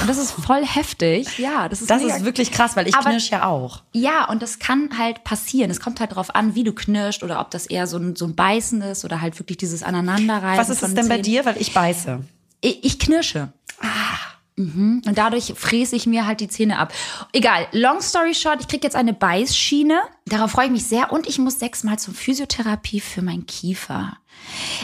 Und 0.00 0.08
das 0.08 0.18
ist 0.18 0.30
voll 0.32 0.64
heftig. 0.64 1.38
Ja, 1.38 1.68
das 1.68 1.80
ist 1.82 1.90
Das 1.90 2.02
mega 2.02 2.16
ist 2.16 2.24
wirklich 2.24 2.50
krass, 2.50 2.76
weil 2.76 2.88
ich 2.88 2.94
Aber- 2.94 3.10
knirsch 3.10 3.30
ja 3.30 3.44
auch. 3.46 3.82
ja, 3.92 4.26
und 4.28 4.42
das 4.42 4.58
kann 4.58 4.90
halt 4.98 5.24
passieren. 5.24 5.70
Es 5.70 5.80
kommt 5.80 6.00
halt 6.00 6.12
darauf 6.12 6.34
an, 6.34 6.54
wie 6.54 6.64
du 6.64 6.72
knirscht 6.72 7.22
oder 7.22 7.40
ob 7.40 7.50
das 7.50 7.66
eher 7.66 7.86
so 7.86 7.98
ein, 7.98 8.16
so 8.16 8.24
ein 8.26 8.34
Beißen 8.34 8.80
ist 8.82 9.04
oder 9.04 9.20
halt 9.20 9.38
wirklich 9.38 9.58
dieses 9.58 9.82
Aneinanderreiben. 9.82 10.58
Was 10.58 10.70
ist 10.70 10.82
es 10.82 10.94
denn 10.94 11.08
bei 11.08 11.18
dir? 11.18 11.44
Weil 11.44 11.56
ich 11.60 11.74
beiße. 11.74 12.20
Ich, 12.60 12.84
ich 12.84 12.98
knirsche. 12.98 13.52
Mhm. 14.56 15.02
Und 15.06 15.16
dadurch 15.16 15.54
fräse 15.56 15.96
ich 15.96 16.06
mir 16.06 16.26
halt 16.26 16.40
die 16.40 16.48
Zähne 16.48 16.78
ab. 16.78 16.92
Egal, 17.32 17.66
long 17.72 18.00
story 18.00 18.34
short, 18.34 18.60
ich 18.60 18.68
kriege 18.68 18.84
jetzt 18.84 18.96
eine 18.96 19.14
Beißschiene. 19.14 20.00
Darauf 20.26 20.52
freue 20.52 20.66
ich 20.66 20.72
mich 20.72 20.86
sehr. 20.86 21.12
Und 21.12 21.26
ich 21.26 21.38
muss 21.38 21.58
sechsmal 21.58 21.98
zur 21.98 22.14
Physiotherapie 22.14 23.00
für 23.00 23.22
meinen 23.22 23.46
Kiefer. 23.46 24.18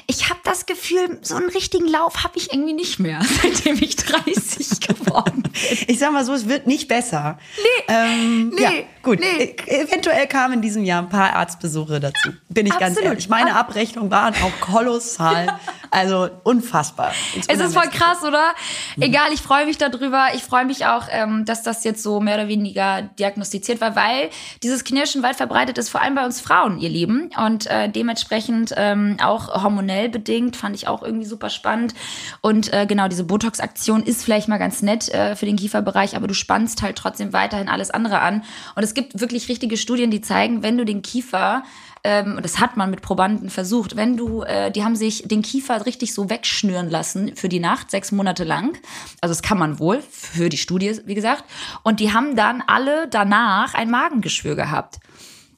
Ich 0.06 0.28
habe 0.30 0.40
das 0.44 0.66
Gefühl, 0.66 1.18
so 1.22 1.34
einen 1.36 1.48
richtigen 1.50 1.86
Lauf 1.88 2.22
habe 2.24 2.36
ich 2.36 2.52
irgendwie 2.52 2.72
nicht 2.72 2.98
mehr, 2.98 3.20
seitdem 3.42 3.76
ich 3.82 3.96
30 3.96 4.80
geworden 4.86 5.42
bin. 5.42 5.52
Ich 5.88 5.98
sag 5.98 6.12
mal 6.12 6.24
so, 6.24 6.32
es 6.34 6.48
wird 6.48 6.66
nicht 6.66 6.88
besser. 6.88 7.38
Nee, 7.56 7.94
Ähm, 7.94 8.48
nee, 8.54 8.62
ja, 8.62 8.70
gut. 9.02 9.20
nee. 9.20 9.54
E- 9.66 9.80
Eventuell 9.82 10.26
kamen 10.26 10.54
in 10.54 10.62
diesem 10.62 10.84
Jahr 10.84 11.02
ein 11.02 11.08
paar 11.08 11.32
Arztbesuche 11.34 11.98
dazu. 12.00 12.30
Bin 12.48 12.66
ich 12.66 12.72
ganz 12.72 12.96
Absolut. 12.96 13.04
ehrlich. 13.04 13.28
Meine 13.28 13.56
Abrechnungen 13.56 14.10
waren 14.10 14.34
auch 14.42 14.60
kolossal. 14.60 15.58
Also 15.90 16.28
unfassbar. 16.44 17.12
Es 17.48 17.58
ist 17.58 17.74
voll 17.74 17.88
krass, 17.88 18.22
oder? 18.22 18.54
Mhm. 18.96 19.02
Egal, 19.02 19.32
ich 19.32 19.40
freue 19.40 19.66
mich 19.66 19.78
darüber. 19.78 20.28
Ich 20.34 20.42
freue 20.42 20.64
mich 20.64 20.84
auch, 20.86 21.04
ähm, 21.10 21.44
dass 21.44 21.62
das 21.62 21.84
jetzt 21.84 22.02
so 22.02 22.20
mehr 22.20 22.34
oder 22.34 22.48
weniger 22.48 23.02
diagnostiziert 23.02 23.80
war, 23.80 23.96
weil 23.96 24.30
dieses 24.62 24.84
Knirschen 24.84 25.22
weit 25.22 25.36
verbreitet 25.36 25.78
ist, 25.78 25.88
vor 25.88 26.02
allem 26.02 26.14
bei 26.14 26.24
uns 26.24 26.40
Frauen, 26.40 26.78
ihr 26.78 26.88
Lieben. 26.90 27.30
Und 27.38 27.66
äh, 27.66 27.88
dementsprechend 27.88 28.74
ähm, 28.76 29.16
hormonell 29.48 30.08
bedingt, 30.08 30.56
fand 30.56 30.74
ich 30.76 30.88
auch 30.88 31.02
irgendwie 31.02 31.26
super 31.26 31.50
spannend. 31.50 31.94
Und 32.40 32.72
äh, 32.72 32.86
genau, 32.86 33.08
diese 33.08 33.24
Botox-Aktion 33.24 34.02
ist 34.02 34.24
vielleicht 34.24 34.48
mal 34.48 34.58
ganz 34.58 34.82
nett 34.82 35.08
äh, 35.08 35.36
für 35.36 35.46
den 35.46 35.56
Kieferbereich, 35.56 36.16
aber 36.16 36.26
du 36.26 36.34
spannst 36.34 36.82
halt 36.82 36.96
trotzdem 36.96 37.32
weiterhin 37.32 37.68
alles 37.68 37.90
andere 37.90 38.20
an. 38.20 38.42
Und 38.74 38.82
es 38.82 38.94
gibt 38.94 39.20
wirklich 39.20 39.48
richtige 39.48 39.76
Studien, 39.76 40.10
die 40.10 40.20
zeigen, 40.20 40.62
wenn 40.62 40.78
du 40.78 40.84
den 40.84 41.02
Kiefer 41.02 41.62
ähm, 42.06 42.36
und 42.36 42.44
das 42.44 42.60
hat 42.60 42.76
man 42.76 42.90
mit 42.90 43.02
Probanden 43.02 43.50
versucht, 43.50 43.96
wenn 43.96 44.16
du, 44.16 44.42
äh, 44.42 44.70
die 44.70 44.84
haben 44.84 44.94
sich 44.94 45.24
den 45.26 45.42
Kiefer 45.42 45.86
richtig 45.86 46.14
so 46.14 46.30
wegschnüren 46.30 46.88
lassen 46.88 47.34
für 47.34 47.48
die 47.48 47.58
Nacht, 47.58 47.90
sechs 47.90 48.12
Monate 48.12 48.44
lang. 48.44 48.78
Also 49.20 49.32
das 49.32 49.42
kann 49.42 49.58
man 49.58 49.80
wohl, 49.80 50.00
für 50.08 50.48
die 50.48 50.56
Studie, 50.56 51.00
wie 51.04 51.16
gesagt. 51.16 51.44
Und 51.82 51.98
die 51.98 52.12
haben 52.12 52.36
dann 52.36 52.62
alle 52.64 53.08
danach 53.08 53.74
ein 53.74 53.90
Magengeschwür 53.90 54.54
gehabt, 54.54 55.00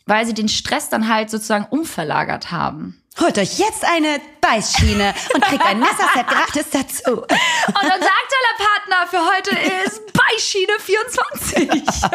weil 0.07 0.25
sie 0.25 0.33
den 0.33 0.49
Stress 0.49 0.88
dann 0.88 1.12
halt 1.12 1.28
sozusagen 1.28 1.66
umverlagert 1.68 2.50
haben. 2.50 2.99
Holt 3.21 3.37
euch 3.39 3.59
jetzt 3.59 3.85
eine 3.85 4.21
Beißschiene 4.41 5.13
und 5.35 5.45
kriegt 5.45 5.65
ein 5.65 5.81
Messerset 5.81 6.27
gratis 6.29 6.67
dazu. 6.71 7.23
Und 7.23 7.27
unser 7.83 7.93
aktueller 7.95 8.57
Partner 8.59 9.07
für 9.11 9.19
heute 9.19 9.51
ist 9.85 10.03
Beischiene 10.13 10.73
24. 10.79 11.69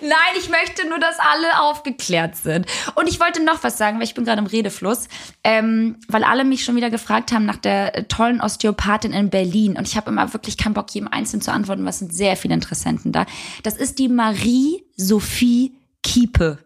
Nein, 0.00 0.34
ich 0.36 0.48
möchte 0.48 0.88
nur, 0.88 0.98
dass 0.98 1.18
alle 1.18 1.60
aufgeklärt 1.60 2.36
sind. 2.36 2.66
Und 2.94 3.08
ich 3.08 3.20
wollte 3.20 3.42
noch 3.42 3.62
was 3.62 3.78
sagen, 3.78 3.98
weil 3.98 4.04
ich 4.04 4.14
bin 4.14 4.24
gerade 4.24 4.40
im 4.40 4.46
Redefluss, 4.46 5.08
ähm, 5.44 6.00
weil 6.08 6.24
alle 6.24 6.44
mich 6.44 6.64
schon 6.64 6.76
wieder 6.76 6.90
gefragt 6.90 7.30
haben 7.32 7.46
nach 7.46 7.58
der 7.58 7.96
äh, 7.96 8.04
tollen 8.04 8.40
Osteopathin 8.40 9.12
in 9.12 9.30
Berlin. 9.30 9.76
Und 9.76 9.86
ich 9.86 9.96
habe 9.96 10.10
immer 10.10 10.32
wirklich 10.32 10.56
keinen 10.56 10.74
Bock, 10.74 10.90
jedem 10.90 11.08
Einzelnen 11.08 11.42
zu 11.42 11.52
antworten, 11.52 11.86
was 11.86 12.00
sind 12.00 12.12
sehr 12.12 12.36
viele 12.36 12.54
Interessenten 12.54 13.12
da. 13.12 13.26
Das 13.62 13.76
ist 13.76 13.98
die 13.98 14.08
Marie-Sophie 14.08 15.78
Kiepe. 16.02 16.63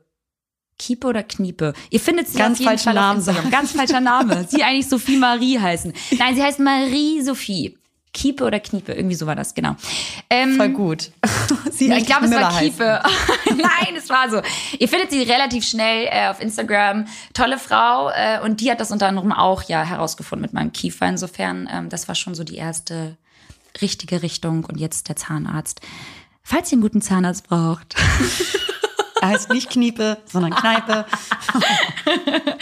Kiepe 0.78 1.06
oder 1.08 1.22
Kniepe? 1.22 1.74
Ihr 1.90 2.00
findet 2.00 2.28
sie 2.28 2.38
Ganz 2.38 2.54
auf 2.54 2.60
jeden 2.60 2.68
falscher 2.70 2.84
Fall 2.92 2.98
auf 2.98 3.04
Name 3.04 3.18
Instagram. 3.18 3.42
sagen. 3.42 3.50
Ganz 3.50 3.72
falscher 3.72 4.00
Name. 4.00 4.46
Sie 4.50 4.62
eigentlich 4.62 4.88
Sophie 4.88 5.16
Marie 5.16 5.58
heißen. 5.58 5.92
Nein, 6.18 6.34
sie 6.36 6.42
heißt 6.42 6.60
Marie 6.60 7.20
Sophie. 7.22 7.76
Kiepe 8.14 8.44
oder 8.44 8.58
Kniepe, 8.58 8.92
irgendwie 8.94 9.14
so 9.14 9.26
war 9.26 9.36
das, 9.36 9.54
genau. 9.54 9.76
Ähm, 10.30 10.56
Voll 10.56 10.70
gut. 10.70 11.10
Sie 11.70 11.88
Nee, 11.88 11.98
ich 11.98 12.06
glaube, 12.06 12.24
es 12.24 12.32
war 12.32 12.50
Müller. 12.52 12.60
Kiepe. 12.60 13.02
Nein, 13.50 13.96
es 13.96 14.08
war 14.08 14.30
so. 14.30 14.40
Ihr 14.78 14.88
findet 14.88 15.10
sie 15.10 15.22
relativ 15.22 15.64
schnell 15.64 16.08
äh, 16.10 16.28
auf 16.28 16.40
Instagram. 16.40 17.06
Tolle 17.34 17.58
Frau. 17.58 18.08
Äh, 18.10 18.40
und 18.42 18.60
die 18.60 18.70
hat 18.70 18.80
das 18.80 18.90
unter 18.90 19.06
anderem 19.08 19.32
auch 19.32 19.62
ja 19.64 19.82
herausgefunden 19.84 20.42
mit 20.42 20.52
meinem 20.52 20.72
Kiefer. 20.72 21.06
Insofern, 21.06 21.68
ähm, 21.70 21.88
das 21.90 22.08
war 22.08 22.14
schon 22.14 22.34
so 22.34 22.44
die 22.44 22.56
erste 22.56 23.16
richtige 23.82 24.22
Richtung. 24.22 24.64
Und 24.64 24.78
jetzt 24.80 25.08
der 25.08 25.16
Zahnarzt. 25.16 25.80
Falls 26.42 26.72
ihr 26.72 26.76
einen 26.76 26.82
guten 26.82 27.02
Zahnarzt 27.02 27.46
braucht. 27.46 27.94
Heißt 29.22 29.50
nicht 29.50 29.70
Kniepe, 29.70 30.18
sondern 30.26 30.54
Kneipe. 30.54 31.06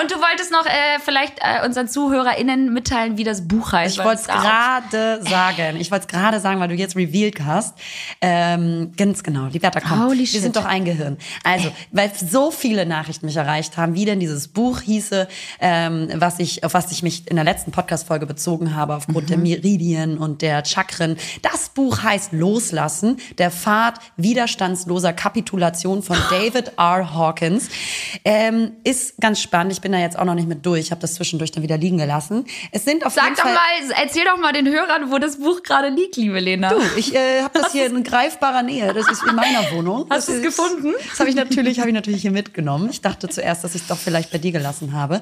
Und 0.00 0.10
du 0.10 0.16
wolltest 0.16 0.50
noch 0.50 0.64
äh, 0.64 0.98
vielleicht 1.04 1.34
äh, 1.40 1.66
unseren 1.66 1.88
ZuhörerInnen 1.88 2.72
mitteilen, 2.72 3.18
wie 3.18 3.24
das 3.24 3.46
Buch 3.46 3.72
heißt. 3.72 3.98
Ich 3.98 4.04
wollte 4.04 4.22
es 4.22 4.26
gerade 4.28 5.22
sagen. 5.28 5.76
Ich 5.78 5.90
wollte 5.90 6.06
es 6.06 6.08
gerade 6.08 6.40
sagen, 6.40 6.60
weil 6.60 6.68
du 6.68 6.74
jetzt 6.74 6.96
revealed 6.96 7.44
hast. 7.44 7.76
Ähm, 8.20 8.92
ganz 8.96 9.22
genau. 9.22 9.46
Liberta, 9.46 9.80
komm. 9.80 10.06
Holy 10.06 10.20
Wir 10.20 10.26
shit. 10.26 10.42
sind 10.42 10.56
doch 10.56 10.64
ein 10.64 10.84
Gehirn. 10.84 11.18
Also, 11.44 11.70
weil 11.92 12.10
so 12.14 12.50
viele 12.50 12.86
Nachrichten 12.86 13.26
mich 13.26 13.36
erreicht 13.36 13.76
haben, 13.76 13.94
wie 13.94 14.04
denn 14.04 14.20
dieses 14.20 14.48
Buch 14.48 14.80
hieße, 14.80 15.28
ähm, 15.60 16.08
was 16.14 16.38
ich, 16.38 16.64
auf 16.64 16.72
was 16.72 16.90
ich 16.92 17.02
mich 17.02 17.28
in 17.28 17.36
der 17.36 17.44
letzten 17.44 17.70
Podcast-Folge 17.70 18.26
bezogen 18.26 18.74
habe, 18.74 18.94
aufgrund 18.94 19.28
der 19.28 19.38
Meridien 19.38 20.18
und 20.18 20.40
der 20.40 20.64
Chakren. 20.64 21.16
Das 21.42 21.70
Buch 21.70 22.02
heißt 22.02 22.32
Loslassen, 22.32 23.18
der 23.38 23.50
Pfad 23.50 23.98
widerstandsloser 24.16 25.12
Kapitulation 25.12 26.02
von 26.02 26.16
David 26.30 26.72
R. 26.78 27.12
Hawkins. 27.12 27.68
Ähm, 28.24 28.72
ist 28.84 29.20
ganz 29.20 29.40
spannend. 29.42 29.72
Ich 29.72 29.80
bin 29.80 29.89
da 29.92 29.98
jetzt 29.98 30.18
auch 30.18 30.24
noch 30.24 30.34
nicht 30.34 30.48
mit 30.48 30.64
durch. 30.64 30.80
Ich 30.80 30.90
habe 30.90 31.00
das 31.00 31.14
zwischendurch 31.14 31.52
dann 31.52 31.62
wieder 31.62 31.76
liegen 31.78 31.98
gelassen. 31.98 32.44
Es 32.72 32.84
sind 32.84 33.04
auf 33.06 33.14
Sag 33.14 33.24
jeden 33.24 33.36
doch 33.36 33.42
Fall 33.44 33.54
mal, 33.54 33.94
erzähl 34.02 34.24
doch 34.24 34.38
mal 34.38 34.52
den 34.52 34.66
Hörern, 34.66 35.10
wo 35.10 35.18
das 35.18 35.38
Buch 35.38 35.62
gerade 35.62 35.88
liegt, 35.88 36.16
liebe 36.16 36.38
Lena. 36.40 36.70
Du, 36.70 36.80
ich 36.96 37.14
äh, 37.14 37.42
habe 37.42 37.58
das 37.58 37.72
hier 37.72 37.86
in 37.86 38.02
greifbarer 38.02 38.62
Nähe. 38.62 38.92
Das 38.92 39.10
ist 39.10 39.22
in 39.26 39.34
meiner 39.34 39.70
Wohnung. 39.72 40.06
Hast 40.10 40.28
du's 40.28 40.36
ist- 40.36 40.42
gefunden? 40.42 40.94
Das 41.08 41.20
habe 41.20 41.30
ich 41.30 41.36
natürlich, 41.36 41.78
habe 41.78 41.88
ich 41.88 41.94
natürlich 41.94 42.22
hier 42.22 42.30
mitgenommen. 42.30 42.88
Ich 42.90 43.00
dachte 43.00 43.28
zuerst, 43.28 43.64
dass 43.64 43.74
ich 43.74 43.82
es 43.82 43.88
doch 43.88 43.98
vielleicht 43.98 44.30
bei 44.30 44.38
dir 44.38 44.52
gelassen 44.52 44.92
habe, 44.92 45.20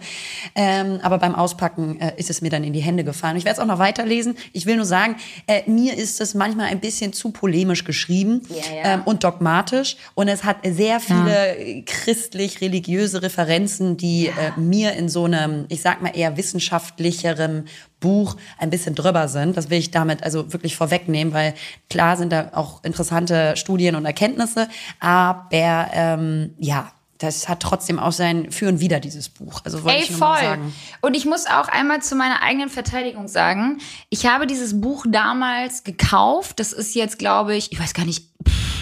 ähm, 0.55 1.01
aber 1.03 1.19
beim 1.19 1.35
Auspacken 1.35 2.01
äh, 2.01 2.13
ist 2.17 2.31
es 2.31 2.41
mir 2.41 2.51
dann 2.51 2.65
in 2.65 2.73
die 2.73 2.81
Hände 2.81 3.05
gefallen. 3.05 3.37
Ich 3.37 3.45
werde 3.45 3.57
es 3.57 3.63
auch 3.63 3.67
noch 3.67 3.79
weiterlesen. 3.79 4.37
Ich 4.53 4.67
will 4.67 4.77
nur 4.77 4.85
sagen, 4.85 5.17
äh, 5.47 5.63
mir 5.69 5.97
ist 5.97 6.21
es 6.21 6.35
manchmal 6.35 6.67
ein 6.67 6.81
bisschen 6.81 7.13
zu 7.13 7.31
polemisch 7.31 7.85
geschrieben 7.85 8.43
Ja, 8.49 8.57
ja. 8.57 8.95
Ähm, 8.95 9.03
und 9.05 9.25
dogmatisch 9.25 9.97
und 10.15 10.29
es 10.29 10.45
hat 10.45 10.59
sehr 10.65 11.01
viele 11.01 11.57
äh, 11.57 11.83
christlich-religiöse 11.83 13.23
Referenzen, 13.23 13.97
die 13.97 14.27
äh, 14.57 14.61
mir 14.61 14.93
in 14.95 15.09
so 15.09 15.25
einem, 15.25 15.67
ich 15.69 15.83
sag 15.83 16.03
mal 16.03 16.17
eher 16.17 16.37
wissenschaftlicherem 16.37 17.65
Buch 18.01 18.37
ein 18.59 18.71
bisschen 18.71 18.95
drüber 18.95 19.29
sind. 19.29 19.57
Das 19.57 19.71
will 19.71 19.79
ich 19.79 19.91
damit 19.91 20.23
also 20.23 20.53
wirklich 20.53 20.77
vorwegnehmen, 20.77 21.35
weil 21.35 21.55
klar 21.91 22.17
sind 22.17 22.33
da 22.33 22.51
auch 22.55 22.85
interessante 22.85 23.57
Studien 23.57 23.95
und 23.95 24.05
Erkenntnisse, 24.05 24.69
aber 25.01 25.89
ähm, 25.93 26.55
ja, 26.59 26.93
das 27.19 27.49
hat 27.49 27.61
trotzdem 27.61 27.99
auch 27.99 28.13
sein 28.13 28.53
Für 28.53 28.69
und 28.69 28.79
Wider, 28.81 29.01
dieses 29.01 29.29
Buch. 29.29 29.61
Also 29.65 29.83
wollte 29.83 29.99
Ey, 29.99 30.05
ich 30.05 30.13
voll. 30.13 30.39
sagen. 30.39 30.73
Und 31.01 31.17
ich 31.17 31.27
muss 31.27 31.47
auch 31.47 31.69
einmal 31.69 32.01
zu 32.01 32.15
meiner 32.15 32.43
eigenen 32.43 32.69
Verteidigung 32.69 33.27
sagen, 33.27 33.79
ich 34.09 34.27
habe 34.27 34.47
dieses 34.47 34.81
Buch 34.81 35.05
damals 35.09 35.83
gekauft. 35.83 36.61
Das 36.61 36.73
ist 36.73 36.95
jetzt, 36.95 37.19
glaube 37.19 37.57
ich, 37.57 37.73
ich 37.73 37.81
weiß 37.81 37.93
gar 37.93 38.07
nicht, 38.07 38.25
pff, 38.47 38.78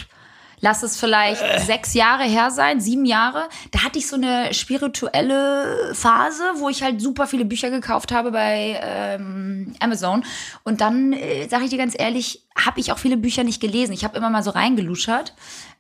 lass 0.61 0.83
es 0.83 0.99
vielleicht 0.99 1.43
sechs 1.67 1.95
Jahre 1.95 2.25
her 2.25 2.51
sein, 2.51 2.81
sieben 2.81 3.05
Jahre. 3.05 3.49
Da 3.71 3.85
hatte 3.85 3.99
ich 3.99 4.09
so 4.09 4.17
eine 4.17 4.53
spirituelle 4.55 5.95
Phase, 5.95 6.43
wo 6.57 6.69
ich 6.69 6.83
halt 6.83 7.01
super 7.01 7.27
viele 7.27 7.45
Bücher 7.45 7.71
gekauft 7.71 8.13
habe 8.13 8.33
bei 8.33 8.81
ähm, 8.83 9.75
Amazon. 9.81 10.25
Und 10.65 10.81
dann, 10.81 11.13
äh, 11.13 11.49
sage 11.49 11.65
ich 11.65 11.71
dir 11.71 11.79
ganz 11.79 11.95
ehrlich, 11.99 12.45
habe 12.57 12.81
ich 12.81 12.93
auch 12.93 12.99
viele 12.99 13.17
Bücher 13.17 13.45
nicht 13.45 13.61
gelesen. 13.61 13.93
Ich 13.93 14.05
habe 14.05 14.17
immer 14.17 14.31
mal 14.31 14.43
so 14.43 14.51
reingeluschert. 14.51 15.35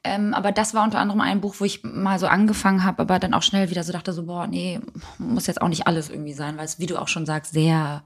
Ähm, 0.04 0.35
aber 0.35 0.52
das 0.52 0.73
war 0.73 0.85
unter 0.85 1.00
anderem 1.00 1.21
ein 1.21 1.40
Buch, 1.40 1.56
wo 1.59 1.64
ich 1.64 1.83
mal 1.83 2.18
so 2.18 2.28
angefangen 2.28 2.85
habe, 2.85 3.02
aber 3.02 3.18
dann 3.18 3.35
auch 3.35 3.42
schnell 3.42 3.71
wieder 3.71 3.83
so 3.83 3.92
dachte, 3.92 4.12
so, 4.12 4.25
boah, 4.25 4.47
nee, 4.47 4.80
muss 5.18 5.49
jetzt 5.49 5.61
auch 5.61 5.68
nicht 5.68 5.87
alles 5.88 6.11
irgendwie 6.11 6.33
sein, 6.33 6.56
weil 6.56 6.64
es, 6.64 6.78
wie 6.78 6.87
du 6.87 6.97
auch 6.97 7.09
schon 7.09 7.26
sagst, 7.26 7.52
sehr 7.52 8.04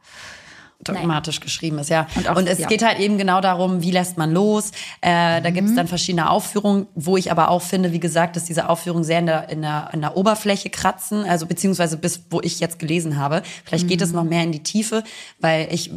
dogmatisch 0.82 1.40
geschrieben 1.40 1.78
ist, 1.78 1.90
ja. 1.90 2.06
Und 2.16 2.26
Und, 2.28 2.48
auch- 2.48 2.52
es 2.52 2.58
ja. 2.58 2.66
geht 2.68 2.84
halt 2.84 2.98
eben 3.00 3.18
genau 3.18 3.40
darum, 3.40 3.82
wie 3.82 3.90
lässt 3.90 4.16
man 4.16 4.32
los. 4.32 4.70
Äh, 5.00 5.42
da 5.42 5.50
gibt 5.50 5.68
es 5.68 5.74
dann 5.74 5.86
verschiedene 5.88 6.30
Aufführungen, 6.30 6.86
wo 6.94 7.16
ich 7.16 7.30
aber 7.30 7.50
auch 7.50 7.62
finde, 7.62 7.92
wie 7.92 8.00
gesagt, 8.00 8.36
dass 8.36 8.44
diese 8.44 8.68
Aufführungen 8.68 9.04
sehr 9.04 9.18
in 9.18 9.26
der, 9.26 9.48
in 9.50 9.62
der, 9.62 9.90
in 9.92 10.00
der 10.00 10.16
Oberfläche 10.16 10.70
kratzen, 10.70 11.24
also 11.24 11.46
beziehungsweise 11.46 11.96
bis 11.96 12.22
wo 12.30 12.40
ich 12.40 12.60
jetzt 12.60 12.78
gelesen 12.78 13.18
habe. 13.18 13.42
Vielleicht 13.64 13.88
geht 13.88 14.00
es 14.00 14.12
noch 14.12 14.24
mehr 14.24 14.42
in 14.42 14.52
die 14.52 14.62
Tiefe, 14.62 15.02
weil 15.38 15.68
ich 15.70 15.90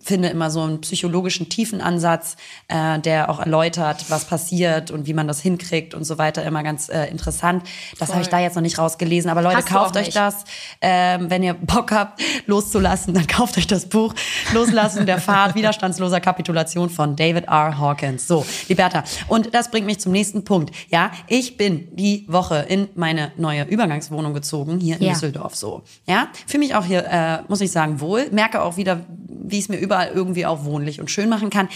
finde 0.00 0.28
immer 0.28 0.50
so 0.50 0.62
einen 0.62 0.80
psychologischen 0.80 1.48
Tiefenansatz, 1.48 2.36
äh, 2.68 2.98
der 3.00 3.28
auch 3.30 3.40
erläutert, 3.40 4.06
was 4.08 4.24
passiert 4.24 4.90
und 4.90 5.06
wie 5.06 5.14
man 5.14 5.28
das 5.28 5.40
hinkriegt 5.40 5.94
und 5.94 6.04
so 6.04 6.18
weiter, 6.18 6.42
immer 6.44 6.62
ganz 6.62 6.88
äh, 6.88 7.06
interessant. 7.06 7.64
Das 7.98 8.10
habe 8.12 8.22
ich 8.22 8.28
da 8.28 8.40
jetzt 8.40 8.54
noch 8.54 8.62
nicht 8.62 8.78
rausgelesen. 8.78 9.30
Aber 9.30 9.42
Leute, 9.42 9.58
Hast 9.58 9.66
kauft 9.68 9.96
euch 9.96 10.10
das. 10.10 10.44
Ähm, 10.80 11.28
wenn 11.30 11.42
ihr 11.42 11.54
Bock 11.54 11.92
habt, 11.92 12.22
loszulassen, 12.46 13.12
dann 13.12 13.26
kauft 13.36 13.58
euch 13.58 13.66
das 13.66 13.86
Buch 13.86 14.05
Loslassen 14.52 15.06
der 15.06 15.20
Pfad 15.20 15.54
widerstandsloser 15.54 16.20
Kapitulation 16.20 16.90
von 16.90 17.16
David 17.16 17.44
R. 17.48 17.78
Hawkins. 17.78 18.26
So, 18.26 18.44
Liberta. 18.68 19.04
Und 19.28 19.54
das 19.54 19.70
bringt 19.70 19.86
mich 19.86 20.00
zum 20.00 20.12
nächsten 20.12 20.44
Punkt. 20.44 20.74
Ja, 20.88 21.10
ich 21.26 21.56
bin 21.56 21.88
die 21.96 22.24
Woche 22.28 22.66
in 22.68 22.88
meine 22.94 23.32
neue 23.36 23.64
Übergangswohnung 23.64 24.34
gezogen, 24.34 24.78
hier 24.80 24.96
in 24.96 25.02
Ja. 25.02 25.12
Düsseldorf 25.12 25.54
so. 25.54 25.82
Ja, 26.06 26.28
fühle 26.46 26.60
mich 26.64 26.74
auch 26.74 26.84
hier, 26.84 27.04
äh, 27.06 27.38
muss 27.48 27.60
ich 27.60 27.70
sagen, 27.72 28.00
wohl. 28.00 28.28
Merke 28.30 28.62
auch 28.62 28.76
wieder, 28.76 29.00
wie 29.28 29.58
ich 29.58 29.64
es 29.64 29.68
mir 29.68 29.78
überall 29.78 30.08
irgendwie 30.14 30.46
auch 30.46 30.64
wohnlich 30.64 31.00
und 31.00 31.10
schön 31.10 31.28
machen 31.28 31.50
kann. 31.50 31.68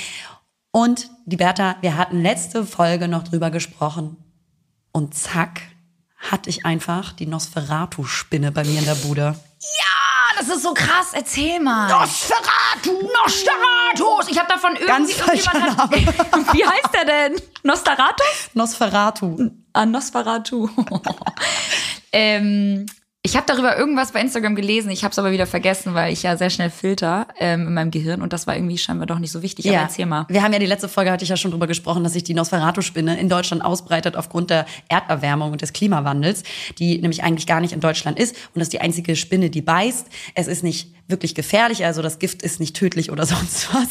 Und, 0.73 1.11
Liberta, 1.27 1.77
wir 1.81 1.97
hatten 1.97 2.23
letzte 2.23 2.65
Folge 2.65 3.09
noch 3.09 3.25
drüber 3.25 3.51
gesprochen. 3.51 4.17
Und 4.93 5.15
zack, 5.15 5.63
hatte 6.17 6.51
ich 6.51 6.65
einfach 6.67 7.13
die 7.13 7.27
Nosferatu-Spinne 7.27 8.53
bei 8.53 8.65
mir 8.65 8.79
in 8.79 8.85
der 8.85 8.95
Bude. 8.97 9.35
Ja, 9.61 9.90
das 10.41 10.57
ist 10.57 10.63
so 10.63 10.73
krass. 10.75 11.09
Erzähl 11.13 11.61
mal. 11.61 11.89
Nosferatu! 11.89 13.09
Nostaratus. 13.25 14.29
Ich 14.29 14.39
habe 14.39 14.49
davon 14.49 14.73
irgendwie 14.73 14.87
Ganz 14.87 15.19
irgendjemand 15.19 15.79
hat, 15.79 15.91
Wie 16.55 16.65
heißt 16.65 16.95
der 16.95 17.05
denn? 17.05 17.43
Nostaratus? 17.63 18.51
Nosferatu. 18.55 19.51
Ah, 19.73 19.87
Nosferatu. 19.87 20.69
ähm, 22.13 22.87
ich 23.23 23.37
habe 23.37 23.45
darüber 23.47 23.77
irgendwas 23.77 24.13
bei 24.13 24.21
Instagram 24.23 24.55
gelesen. 24.55 24.91
Ich 24.91 25.05
habe 25.05 25.13
es 25.13 25.19
aber 25.19 25.31
wieder 25.31 25.47
vergessen, 25.47 25.93
weil 25.93 26.11
ich 26.11 26.23
ja 26.23 26.39
sehr 26.39 26.49
schnell 26.49 26.71
filter 26.71 27.29
ähm, 27.39 27.67
in 27.67 27.75
meinem 27.75 27.91
Gehirn 27.91 28.23
und 28.23 28.33
das 28.33 28.47
war 28.47 28.57
irgendwie 28.57 28.79
scheinbar 28.79 29.07
doch 29.07 29.19
nicht 29.19 29.31
so 29.31 29.43
wichtig. 29.43 29.69
Aber 29.69 29.77
erzähl 29.77 30.07
mal. 30.07 30.25
Wir 30.31 30.43
haben 30.43 30.55
ja 30.55 30.59
die 30.59 30.67
letzte 30.67 30.89
Folge, 30.89 31.11
hatte 31.11 31.25
ich 31.25 31.29
ja 31.29 31.37
schon 31.37 31.51
drüber 31.51 31.67
gesprochen, 31.67 32.03
dass 32.03 32.15
sich 32.15 32.25
die 32.25 32.33
Nosferatu-Spinne 32.33 33.21
in 33.21 33.29
Deutschland 33.29 33.63
ausbreitet 33.63 34.17
aufgrund 34.17 34.49
der 34.49 34.65
Erderwärmung 34.89 35.53
und 35.53 35.61
des 35.61 35.75
Klimawandels, 35.75 36.45
die 36.79 36.99
nämlich 36.99 37.23
eigentlich 37.23 37.47
gar 37.47 37.61
nicht 37.61 37.73
in 37.73 37.81
Deutschland 37.81 38.19
ist. 38.19 38.35
Und 38.55 38.61
das 38.61 38.65
ist 38.65 38.73
die 38.73 38.81
einzige 38.81 39.15
Spinne, 39.17 39.51
die 39.51 39.61
beißt. 39.61 40.07
Es 40.35 40.47
ist 40.47 40.65
nicht 40.65 40.95
wirklich 41.07 41.35
gefährlich, 41.35 41.85
also 41.85 42.01
das 42.01 42.21
Gift 42.21 42.43
ist 42.43 42.59
nicht 42.59 42.75
tödlich 42.75 43.11
oder 43.11 43.27
sonst 43.27 43.69
was. 43.75 43.89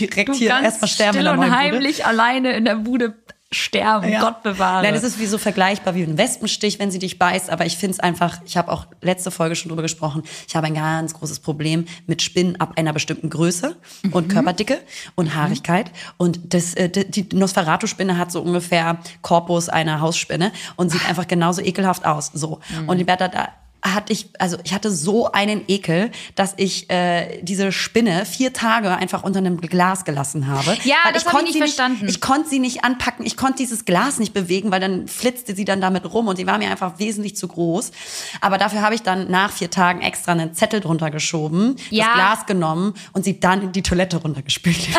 Direkt 0.00 0.34
hier 0.34 0.50
erstmal 0.50 0.88
sterben 0.88 1.18
still 1.18 1.28
und 1.28 1.54
heimlich 1.54 2.06
alleine 2.06 2.52
in 2.56 2.64
der 2.64 2.76
Bude 2.76 3.16
sterben. 3.50 4.10
Ja. 4.10 4.20
Gott 4.20 4.42
bewahre. 4.42 4.82
Nein, 4.82 4.92
das 4.92 5.04
ist 5.04 5.18
wie 5.18 5.26
so 5.26 5.38
vergleichbar 5.38 5.94
wie 5.94 6.02
ein 6.02 6.18
Wespenstich, 6.18 6.78
wenn 6.78 6.90
sie 6.90 6.98
dich 6.98 7.18
beißt. 7.18 7.48
Aber 7.48 7.64
ich 7.64 7.78
finde 7.78 7.92
es 7.92 8.00
einfach, 8.00 8.40
ich 8.44 8.56
habe 8.56 8.70
auch 8.70 8.86
letzte 9.00 9.30
Folge 9.30 9.56
schon 9.56 9.70
drüber 9.70 9.82
gesprochen, 9.82 10.22
ich 10.46 10.54
habe 10.54 10.66
ein 10.66 10.74
ganz 10.74 11.14
großes 11.14 11.40
Problem 11.40 11.86
mit 12.06 12.20
Spinnen 12.20 12.60
ab 12.60 12.72
einer 12.76 12.92
bestimmten 12.92 13.30
Größe 13.30 13.76
und 14.10 14.28
Körperdicke 14.28 14.80
und 15.14 15.34
Haarigkeit. 15.34 15.90
Und 16.18 16.52
das, 16.52 16.74
äh, 16.74 16.90
die 16.90 17.26
Nosferatu-Spinne 17.34 18.18
hat 18.18 18.32
so 18.32 18.42
ungefähr 18.42 18.98
Korpus 19.22 19.68
einer 19.70 20.00
Hausspinne 20.00 20.52
und 20.76 20.90
sieht 20.90 21.08
einfach 21.08 21.26
genauso 21.26 21.62
ekelhaft 21.62 22.04
aus. 22.04 22.30
So. 22.34 22.60
Und 22.86 22.98
die 22.98 23.04
Bertha, 23.04 23.28
da 23.28 23.48
hatte 23.82 24.12
ich, 24.12 24.30
also 24.38 24.58
ich 24.64 24.74
hatte 24.74 24.90
so 24.90 25.30
einen 25.30 25.62
Ekel, 25.68 26.10
dass 26.34 26.54
ich 26.56 26.90
äh, 26.90 27.40
diese 27.42 27.70
Spinne 27.72 28.26
vier 28.26 28.52
Tage 28.52 28.90
einfach 28.90 29.22
unter 29.22 29.38
einem 29.38 29.60
Glas 29.60 30.04
gelassen 30.04 30.46
habe. 30.48 30.76
Ja, 30.84 30.96
Weil 31.04 31.12
das 31.12 31.22
ich 31.22 31.28
hab 31.28 31.32
ich 31.32 31.32
konnte 31.32 31.44
nicht 31.44 31.52
sie 31.54 31.58
verstanden. 31.60 32.08
Ich 32.08 32.20
konnte 32.20 32.48
sie 32.48 32.58
nicht 32.58 32.84
anpacken, 32.84 33.24
ich 33.24 33.36
konnte 33.36 33.58
dieses 33.58 33.84
Glas 33.84 34.18
nicht 34.18 34.34
bewegen, 34.34 34.70
weil 34.72 34.80
dann 34.80 35.06
flitzte 35.08 35.54
sie 35.54 35.64
dann 35.64 35.80
damit 35.80 36.12
rum 36.12 36.26
und 36.28 36.38
die 36.38 36.46
war 36.46 36.58
mir 36.58 36.70
einfach 36.70 36.98
wesentlich 36.98 37.36
zu 37.36 37.48
groß. 37.48 37.92
Aber 38.40 38.58
dafür 38.58 38.82
habe 38.82 38.94
ich 38.94 39.02
dann 39.02 39.30
nach 39.30 39.52
vier 39.52 39.70
Tagen 39.70 40.02
extra 40.02 40.32
einen 40.32 40.54
Zettel 40.54 40.80
drunter 40.80 41.10
geschoben, 41.10 41.76
Ja. 41.90 42.06
das 42.06 42.14
Glas 42.14 42.46
genommen 42.46 42.94
und 43.12 43.24
sie 43.24 43.38
dann 43.40 43.62
in 43.62 43.72
die 43.72 43.82
Toilette 43.82 44.16
runtergespült. 44.18 44.88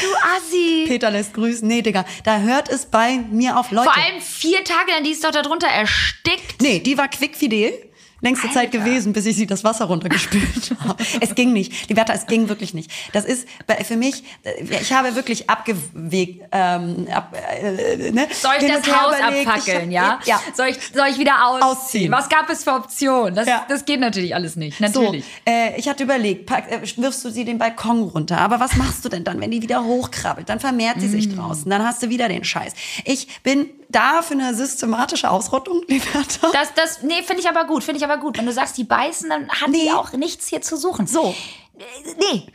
du 0.00 0.06
Assi. 0.36 0.77
Peter 0.88 1.10
lässt 1.10 1.34
grüßen. 1.34 1.68
Nee, 1.68 1.82
Digga, 1.82 2.04
da 2.24 2.38
hört 2.38 2.70
es 2.70 2.86
bei 2.86 3.18
mir 3.30 3.58
auf 3.58 3.70
Leute. 3.70 3.90
Vor 3.90 4.02
allem 4.02 4.20
vier 4.22 4.64
Tage, 4.64 4.90
dann 4.94 5.04
die 5.04 5.10
ist 5.10 5.22
doch 5.22 5.30
da 5.30 5.42
drunter 5.42 5.68
erstickt. 5.68 6.62
Nee, 6.62 6.78
die 6.80 6.96
war 6.96 7.08
quickfidel. 7.08 7.87
Längste 8.20 8.48
Zeit 8.48 8.74
Alter. 8.74 8.78
gewesen, 8.78 9.12
bis 9.12 9.26
ich 9.26 9.36
sie 9.36 9.46
das 9.46 9.62
Wasser 9.62 9.84
runtergespült 9.84 10.72
habe. 10.80 11.02
Es 11.20 11.34
ging 11.36 11.52
nicht. 11.52 11.88
Die 11.88 11.94
Bertha, 11.94 12.12
es 12.14 12.26
ging 12.26 12.48
wirklich 12.48 12.74
nicht. 12.74 12.90
Das 13.12 13.24
ist 13.24 13.46
für 13.84 13.96
mich, 13.96 14.24
äh, 14.42 14.64
ich 14.80 14.92
habe 14.92 15.14
wirklich 15.14 15.48
abgewegt, 15.48 16.44
ähm, 16.52 17.06
ab, 17.12 17.34
äh, 17.62 18.10
ne? 18.10 18.26
Soll 18.32 18.52
ich 18.58 18.64
hin 18.66 18.74
das 18.82 18.92
Haus 18.96 19.16
überlegt. 19.18 19.48
abfackeln, 19.48 19.88
Ich 19.88 19.94
ja? 19.94 20.12
hab- 20.18 20.26
Ja. 20.26 20.40
Soll 20.54 20.68
ich, 20.68 20.78
soll 20.92 21.06
ich 21.10 21.18
wieder 21.18 21.46
ausziehen? 21.46 21.62
Ausziehen. 21.68 22.12
Was 22.12 22.28
gab 22.28 22.50
es 22.50 22.64
für 22.64 22.72
Optionen? 22.74 23.34
Das, 23.34 23.46
Ja. 23.46 23.64
das 23.68 23.84
geht 23.84 24.00
natürlich 24.00 24.34
alles 24.34 24.56
nicht. 24.56 24.80
Natürlich. 24.80 25.24
So, 25.24 25.50
äh, 25.52 25.78
ich 25.78 25.88
hatte 25.88 26.02
überlegt, 26.02 26.46
pack, 26.46 26.70
äh, 26.72 26.80
wirfst 26.96 27.24
du 27.24 27.30
sie 27.30 27.44
den 27.44 27.58
Balkon 27.58 28.02
runter. 28.02 28.38
Aber 28.38 28.58
was 28.60 28.74
machst 28.76 29.04
du 29.04 29.08
denn 29.08 29.24
dann, 29.24 29.40
wenn 29.40 29.50
die 29.50 29.62
wieder 29.62 29.84
hochkrabbelt? 29.84 30.48
Dann 30.48 30.60
vermehrt 30.60 31.00
sie 31.00 31.06
Mm. 31.06 31.10
sich 31.12 31.34
draußen. 31.34 31.70
Dann 31.70 31.84
hast 31.84 32.02
du 32.02 32.08
wieder 32.08 32.28
den 32.28 32.42
Scheiß. 32.44 32.72
Ich 33.04 33.28
bin 33.42 33.70
da 33.88 34.22
für 34.22 34.34
eine 34.34 34.54
systematische 34.54 35.30
Ausrottung, 35.30 35.82
Liberta. 35.88 36.50
Das, 36.52 36.74
das, 36.74 37.02
nee, 37.02 37.22
finde 37.22 37.40
ich 37.42 37.48
aber 37.48 37.64
gut, 37.64 37.84
finde 37.84 37.98
ich 37.98 38.04
aber 38.04 38.18
gut. 38.18 38.38
Wenn 38.38 38.46
du 38.46 38.52
sagst, 38.52 38.76
die 38.76 38.84
beißen, 38.84 39.28
dann 39.30 39.48
hat 39.48 39.68
die 39.68 39.84
Nee. 39.84 39.92
auch 39.92 40.12
nichts 40.12 40.46
hier 40.48 40.60
zu 40.62 40.76
suchen. 40.76 41.06
So. 41.06 41.34
Äh, 41.78 41.84
Nee. 42.18 42.46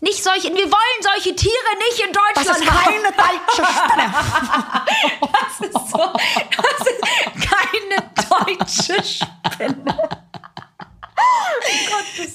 Nicht 0.00 0.22
solche, 0.22 0.54
wir 0.54 0.64
wollen 0.70 1.02
solche 1.02 1.34
Tiere 1.34 1.52
nicht 1.88 2.06
in 2.06 2.12
Das 2.12 2.44
Deutschland 2.44 2.60
ist 2.60 2.68
keine 2.68 3.08
deutsche 3.16 3.72
Spinne. 3.72 4.14
Das 5.32 5.68
ist 5.68 5.90
so, 5.90 6.12
das 6.56 6.86
ist 6.86 7.02
keine 7.50 8.94
deutsche 8.94 9.02
Spinne. 9.02 10.08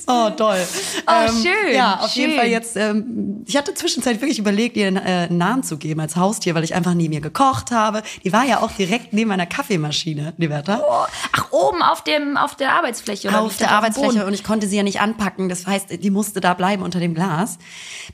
Oh, 0.08 0.30
toll. 0.32 0.60
Oh, 1.08 1.28
schön, 1.42 1.74
Ja, 1.76 2.00
auf 2.02 2.12
jeden 2.14 2.32
schön. 2.32 2.40
Fall 2.40 2.50
jetzt. 2.50 2.76
Ähm, 2.76 3.44
ich 3.48 3.56
hatte 3.58 3.74
zwischenzeitlich 3.74 4.22
wirklich 4.22 4.40
überlegt, 4.40 4.76
ihr 4.78 4.88
einen, 4.88 4.98
äh, 4.98 5.28
einen 5.30 5.38
Namen 5.38 5.64
zu 5.64 5.78
geben 5.78 6.00
als 6.02 6.16
Haustier, 6.16 6.56
weil 6.56 6.64
ich 6.64 6.76
einfach 6.76 6.94
nie 6.94 7.10
mehr 7.10 7.22
gekocht 7.22 7.72
habe. 7.72 8.04
Die 8.24 8.34
war 8.34 8.44
ja 8.46 8.62
auch 8.62 8.72
direkt 8.72 9.14
neben 9.14 9.30
meiner 9.30 9.46
Kaffeemaschine, 9.46 10.34
die 10.38 10.48
Bertha. 10.48 10.82
Oh, 10.86 11.06
Ach, 11.32 11.52
oben 11.52 11.82
auf, 11.82 12.04
dem, 12.04 12.38
auf 12.38 12.56
der 12.56 12.74
Arbeitsfläche. 12.74 13.30
Oder 13.30 13.42
auf 13.42 13.58
der 13.58 13.72
Arbeitsfläche 13.72 14.14
Boden? 14.14 14.26
und 14.28 14.34
ich 14.34 14.44
konnte 14.44 14.68
sie 14.68 14.78
ja 14.78 14.84
nicht 14.84 15.00
anpacken. 15.02 15.50
Das 15.50 15.66
heißt, 15.68 16.04
die 16.04 16.10
musste 16.10 16.42
da 16.42 16.54
bleiben 16.54 16.84
unter 16.84 17.00
dem 17.00 17.14
Glas, 17.14 17.58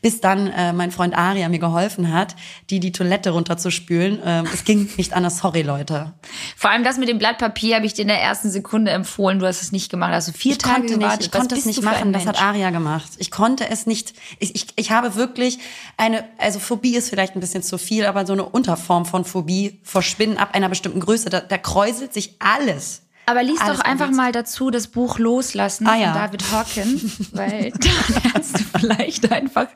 bis 0.02 0.22
dann 0.22 0.48
äh, 0.48 0.74
mein 0.74 0.92
Freund 0.92 1.18
Aria 1.18 1.50
mir 1.50 1.60
geholfen 1.60 2.14
hat, 2.14 2.36
die 2.70 2.80
die 2.80 2.92
Toilette 2.92 3.32
runterzuspülen. 3.32 4.20
Ähm, 4.24 4.48
es 4.54 4.64
ging 4.64 4.90
nicht 4.98 5.14
anders. 5.14 5.38
Sorry, 5.40 5.64
Leute. 5.64 6.14
Vor 6.56 6.70
allem 6.70 6.84
das 6.84 6.98
mit 6.98 7.10
dem 7.10 7.18
Blatt 7.18 7.38
Papier 7.40 7.78
habe 7.78 7.86
ich 7.86 7.94
dir 7.94 8.04
in 8.04 8.08
der 8.10 8.22
ersten 8.22 8.50
Sekunde 8.50 8.92
empfohlen. 8.92 9.40
Du 9.40 9.46
hast 9.48 9.62
es 9.62 9.72
nicht 9.72 9.90
gemacht. 9.90 10.14
Also 10.14 10.32
Ich 10.36 10.59
Tage 10.60 10.88
gewartet. 10.88 11.26
ich 11.26 11.32
konnte 11.32 11.56
es 11.56 11.66
nicht 11.66 11.82
machen. 11.82 12.14
Das 12.14 12.26
hat? 12.26 12.42
Aria 12.42 12.70
gemacht. 12.70 13.10
Ich 13.18 13.32
konnte 13.32 13.70
es 13.70 13.86
nicht. 13.88 14.14
Ich, 14.40 14.56
ich, 14.56 14.68
ich 14.76 14.92
habe 14.92 15.16
wirklich 15.16 15.60
eine, 15.98 16.24
also 16.38 16.60
Phobie 16.60 16.96
ist 16.96 17.10
vielleicht 17.10 17.36
ein 17.36 17.40
bisschen 17.40 17.64
zu 17.64 17.78
viel, 17.78 18.06
aber 18.06 18.26
so 18.26 18.34
eine 18.34 18.46
Unterform 18.46 19.06
von 19.06 19.26
Phobie 19.26 19.80
vor 19.84 20.02
Spinnen 20.04 20.38
ab 20.38 20.54
einer 20.54 20.70
bestimmten 20.70 21.00
Größe. 21.00 21.30
Da, 21.30 21.40
da 21.42 21.58
kräuselt 21.58 22.14
sich 22.14 22.36
alles. 22.40 23.02
Aber 23.26 23.44
lies 23.44 23.62
Alles 23.62 23.78
doch 23.78 23.86
einfach 23.86 24.06
anders. 24.06 24.18
mal 24.18 24.32
dazu 24.32 24.72
das 24.72 24.88
Buch 24.88 25.20
Loslassen 25.20 25.86
Ah, 25.86 25.92
von 25.92 26.02
ja. 26.02 26.14
David 26.14 26.52
Hawken, 26.52 27.12
weil 27.32 27.72
da 27.72 28.30
lernst 28.32 28.60
du 28.60 28.64
vielleicht 28.80 29.32
einfach 29.32 29.68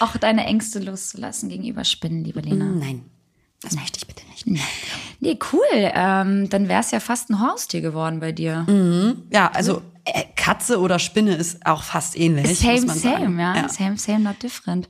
auch 0.00 0.16
deine 0.16 0.44
Ängste 0.44 0.80
loszulassen 0.80 1.48
gegenüber 1.48 1.84
Spinnen, 1.84 2.24
liebe 2.24 2.40
Lena. 2.40 2.64
Nein, 2.64 3.04
das 3.62 3.74
möchte 3.76 3.98
ich 3.98 4.08
bitte 4.08 4.22
nicht. 4.28 4.48
Nee, 5.20 5.38
cool. 5.52 5.60
Ähm, 5.72 6.48
dann 6.50 6.66
wär's 6.68 6.90
ja 6.90 6.98
fast 6.98 7.30
ein 7.30 7.40
Haustier 7.40 7.80
geworden 7.80 8.18
bei 8.18 8.32
dir. 8.32 8.66
Ja, 9.30 9.52
also 9.54 9.82
Katze 10.36 10.78
oder 10.80 10.98
Spinne 10.98 11.34
ist 11.34 11.66
auch 11.66 11.82
fast 11.82 12.16
ähnlich. 12.18 12.58
Same, 12.58 12.88
same, 12.88 13.40
ja. 13.42 13.68
Same, 13.68 13.96
same, 13.98 14.20
not 14.20 14.42
different. 14.42 14.88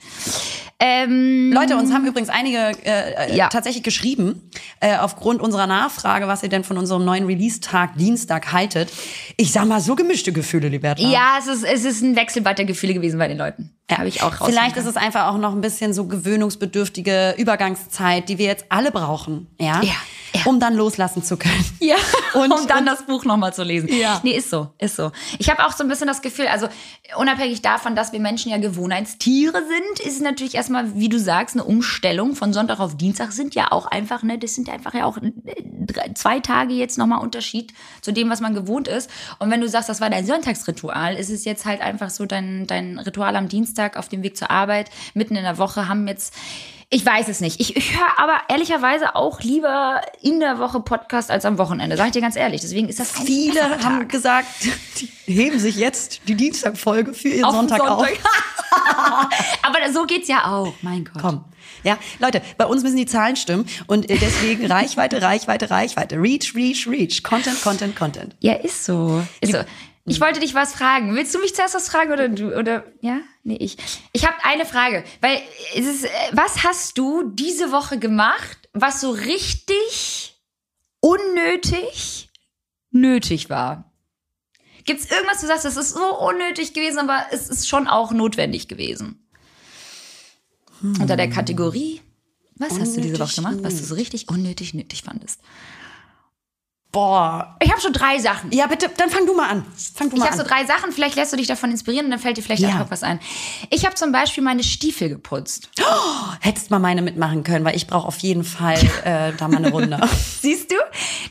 Ähm, 0.79 1.53
Leute, 1.55 1.77
uns 1.79 1.93
haben 1.93 2.05
übrigens 2.07 2.29
einige 2.29 2.59
äh, 2.85 3.31
äh, 3.31 3.37
Ja. 3.37 3.49
tatsächlich 3.49 3.83
geschrieben, 3.83 4.51
äh, 4.81 4.97
aufgrund 4.99 5.41
unserer 5.41 5.67
Nachfrage, 5.67 6.29
was 6.29 6.43
ihr 6.43 6.51
denn 6.51 6.65
von 6.65 6.77
unserem 6.77 7.05
neuen 7.05 7.25
Release-Tag 7.25 7.97
Dienstag 7.97 8.53
haltet. 8.53 8.93
Ich 9.39 9.53
sag 9.53 9.65
mal, 9.67 9.81
so 9.81 9.95
gemischte 9.97 10.33
Gefühle, 10.33 10.69
Liberta. 10.69 11.03
ja, 11.03 11.37
es 11.39 11.47
ist, 11.47 11.65
es 11.65 11.85
ist 11.85 12.03
ein 12.03 12.15
Wechselbad 12.17 12.59
der 12.59 12.67
Gefühle 12.67 12.93
gewesen 12.93 13.19
bei 13.19 13.29
den 13.29 13.39
Leuten. 13.39 13.71
Ja. 13.91 13.99
Habe 13.99 14.09
ich 14.09 14.23
auch 14.23 14.41
raus. 14.41 14.49
Vielleicht 14.49 14.77
ist 14.77 14.87
es 14.87 14.97
einfach 14.97 15.29
auch 15.29 15.39
noch 15.39 15.53
ein 15.53 15.61
bisschen 15.61 15.93
so 15.95 16.07
gewöhnungsbedürftige 16.07 17.35
Übergangszeit, 17.39 18.29
die 18.29 18.39
wir 18.39 18.47
jetzt 18.47 18.67
alle 18.69 18.91
brauchen, 18.91 19.47
ja, 19.61 19.81
Ja, 19.83 19.93
ja. 20.35 20.41
um 20.45 20.59
dann 20.59 20.75
loslassen 20.75 21.23
zu 21.23 21.37
können. 21.37 21.65
Ja, 21.79 21.95
Und- 22.35 22.51
um 22.53 22.67
dann 22.67 22.81
und- 22.81 22.87
das 22.87 23.07
Buch 23.07 23.25
nochmal 23.25 23.55
zu 23.55 23.63
lesen. 23.63 23.89
Ja. 23.97 24.21
Nee, 24.25 24.33
ist 24.33 24.51
so, 24.51 24.71
ist 24.79 24.97
so. 24.97 25.13
Ich 25.39 25.49
habe 25.51 25.65
auch 25.65 25.71
so 25.73 25.85
ein 25.85 25.89
bisschen 25.89 26.09
das 26.09 26.21
Gefühl, 26.21 26.49
also 26.49 26.67
unabhängig 27.17 27.63
davon, 27.63 27.95
dass 27.95 28.13
wir 28.13 28.19
Menschen 28.19 28.51
ja 28.51 28.59
Gewohnheitstiere 28.59 29.63
sind, 29.63 30.01
ist 30.07 30.17
es 30.17 30.21
natürlich 30.21 30.57
erstmal, 30.57 30.97
wie 30.97 31.09
du 31.09 31.21
sagst, 31.21 31.55
eine 31.55 31.63
Umstellung 31.65 32.35
von 32.35 32.53
Sonntag 32.53 32.81
auf 32.81 32.97
Dienstag 32.97 33.31
sind 33.31 33.55
ja 33.55 33.71
auch 33.71 33.87
einfach, 33.87 34.25
ne, 34.25 34.37
das 34.37 34.57
sind 34.57 34.67
ja 34.67 34.75
einfach 34.75 34.95
ja 34.95 35.05
auch 35.05 35.17
äh, 35.19 36.15
zwei 36.15 36.41
Tage 36.41 36.75
jetzt 36.75 36.99
nochmal 36.99 37.21
Unterschied 37.21 37.73
zu 38.03 38.13
dem, 38.13 38.29
was 38.31 38.41
man 38.41 38.53
gewohnt 38.53 38.89
ist. 38.89 39.09
Und 39.39 39.51
wenn 39.51 39.61
du 39.61 39.69
sagst, 39.69 39.89
das 39.89 40.01
war 40.01 40.11
dein 40.11 40.27
Sonntagsritual, 40.27 41.15
ist 41.15 41.31
es 41.31 41.45
jetzt 41.45 41.65
halt 41.65 41.81
einfach 41.81 42.11
so 42.11 42.27
dein, 42.27 42.67
dein 42.67 42.99
Ritual 42.99 43.37
am 43.37 43.49
Dienstag 43.49 43.76
auf 43.97 44.09
dem 44.09 44.23
Weg 44.23 44.37
zur 44.37 44.51
Arbeit, 44.51 44.91
mitten 45.15 45.37
in 45.37 45.45
der 45.45 45.59
Woche, 45.59 45.89
haben 45.89 46.07
jetzt 46.09 46.35
ich 46.89 47.05
weiß 47.05 47.27
es 47.27 47.41
nicht. 47.41 47.61
Ich, 47.61 47.75
ich 47.77 47.99
höre 47.99 48.19
aber 48.19 48.43
ehrlicherweise 48.49 49.17
auch 49.17 49.41
lieber 49.41 50.03
in 50.23 50.39
der 50.39 50.61
Woche 50.61 50.79
Podcast 50.79 51.33
als 51.33 51.45
am 51.45 51.59
Wochenende. 51.59 51.97
Sag 51.97 52.07
ich 52.07 52.13
dir 52.13 52.21
ganz 52.21 52.37
ehrlich. 52.37 52.61
Deswegen 52.61 52.89
ist 52.89 53.01
das 53.01 53.11
Viele 53.11 53.83
haben 53.83 54.07
gesagt, 54.07 54.47
die 55.01 55.09
heben 55.33 55.59
sich 55.59 55.77
jetzt 55.77 56.21
die 56.29 56.37
Dienstagfolge 56.37 57.13
für 57.13 57.29
ihren 57.29 57.45
Auf 57.45 57.55
den 57.55 57.69
Sonntag, 57.69 57.91
auf. 57.91 58.07
aber 59.63 59.93
so 59.93 60.05
geht's 60.05 60.29
ja 60.29 60.47
auch. 60.47 60.75
Mein 60.83 61.05
Gott. 61.05 61.23
Komm. 61.23 61.45
Ja, 61.83 61.99
Leute, 62.21 62.41
bei 62.57 62.67
uns 62.67 62.83
müssen 62.83 62.97
die 62.97 63.07
Zahlen 63.07 63.37
stimmen 63.37 63.67
und 63.87 64.09
äh, 64.09 64.17
deswegen 64.19 64.67
Reichweite, 64.67 65.23
Reichweite, 65.23 65.71
Reichweite. 65.71 66.17
Reach, 66.17 66.55
reach, 66.55 66.87
reach. 66.89 67.23
Content, 67.23 67.61
Content, 67.63 67.97
Content. 67.97 68.37
Ja, 68.41 68.55
ist 68.55 68.85
so. 68.85 69.23
Ist 69.41 69.53
so. 69.53 69.59
Ich 70.09 70.21
wollte 70.21 70.39
dich 70.39 70.55
was 70.55 70.73
fragen. 70.73 71.15
Willst 71.17 71.35
du 71.35 71.41
mich 71.41 71.55
zuerst 71.55 71.75
was 71.75 71.89
fragen 71.89 72.13
oder 72.13 72.29
du? 72.29 72.57
Oder 72.57 72.85
ja? 73.01 73.21
Nee, 73.43 73.57
ich. 73.57 73.77
Ich 74.13 74.25
habe 74.25 74.37
eine 74.45 74.65
Frage, 74.65 75.05
weil 75.21 75.43
es 75.75 75.85
ist, 75.85 76.05
äh, 76.05 76.09
was 76.33 76.63
hast 76.63 76.97
du 76.97 77.25
diese 77.25 77.73
Woche 77.73 77.99
gemacht, 77.99 78.69
was 78.73 79.01
so 79.01 79.11
richtig 79.11 80.37
unnötig 81.01 82.31
nötig 82.93 83.51
war? 83.51 83.93
Gibt's 84.85 85.11
irgendwas, 85.11 85.41
du 85.41 85.49
sagst, 85.49 85.65
das 85.65 85.77
ist 85.77 85.95
so 85.95 86.19
unnötig 86.21 86.73
gewesen, 86.73 87.01
aber 87.01 87.27
es 87.33 87.49
ist 87.49 87.69
schon 87.69 87.89
auch 87.89 88.13
notwendig 88.13 88.69
gewesen? 88.69 89.29
Unter 90.83 91.17
der 91.17 91.29
Kategorie, 91.29 92.01
was 92.55 92.79
hast 92.79 92.97
du 92.97 93.01
diese 93.01 93.19
Woche 93.19 93.23
Unnötig 93.23 93.37
gemacht, 93.37 93.59
was 93.63 93.77
du 93.79 93.85
so 93.85 93.95
richtig 93.97 94.29
unnötig 94.29 94.75
nötig 94.75 95.03
fandest? 95.03 95.41
Boah. 96.93 97.57
Ich 97.63 97.71
habe 97.71 97.81
schon 97.81 97.93
drei 97.93 98.19
Sachen. 98.19 98.53
Ja, 98.53 98.67
bitte, 98.69 98.89
dann 98.97 99.11
fang 99.11 99.27
du 99.27 99.35
mal 99.35 99.51
an. 99.51 99.67
Fang 99.95 100.09
du 100.09 100.17
Ich 100.17 100.23
habe 100.23 100.37
so 100.37 100.45
drei 100.45 100.65
Sachen, 100.65 100.93
vielleicht 100.93 101.15
lässt 101.17 101.31
du 101.33 101.37
dich 101.37 101.47
davon 101.47 101.71
inspirieren 101.71 102.07
und 102.07 102.11
dann 102.11 102.21
fällt 102.21 102.39
dir 102.39 102.43
vielleicht 102.43 102.63
Ja. 102.63 102.81
auch 102.83 102.91
was 102.91 103.03
ein. 103.03 103.21
Ich 103.69 103.85
habe 103.85 103.95
zum 103.97 104.13
Beispiel 104.13 104.43
meine 104.43 104.65
Stiefel 104.65 105.11
geputzt. 105.11 105.69
Hättest 106.41 106.71
mal 106.71 106.79
meine 106.79 107.03
mitmachen 107.03 107.45
können, 107.45 107.65
weil 107.67 107.77
ich 107.77 107.87
brauche 107.87 108.07
auf 108.09 108.19
jeden 108.21 108.45
Fall 108.45 108.79
äh, 109.05 109.33
da 109.37 109.49
mal 109.49 109.59
eine 109.59 109.71
Runde. 109.71 110.01
Siehst 110.41 110.71
du? 110.71 110.77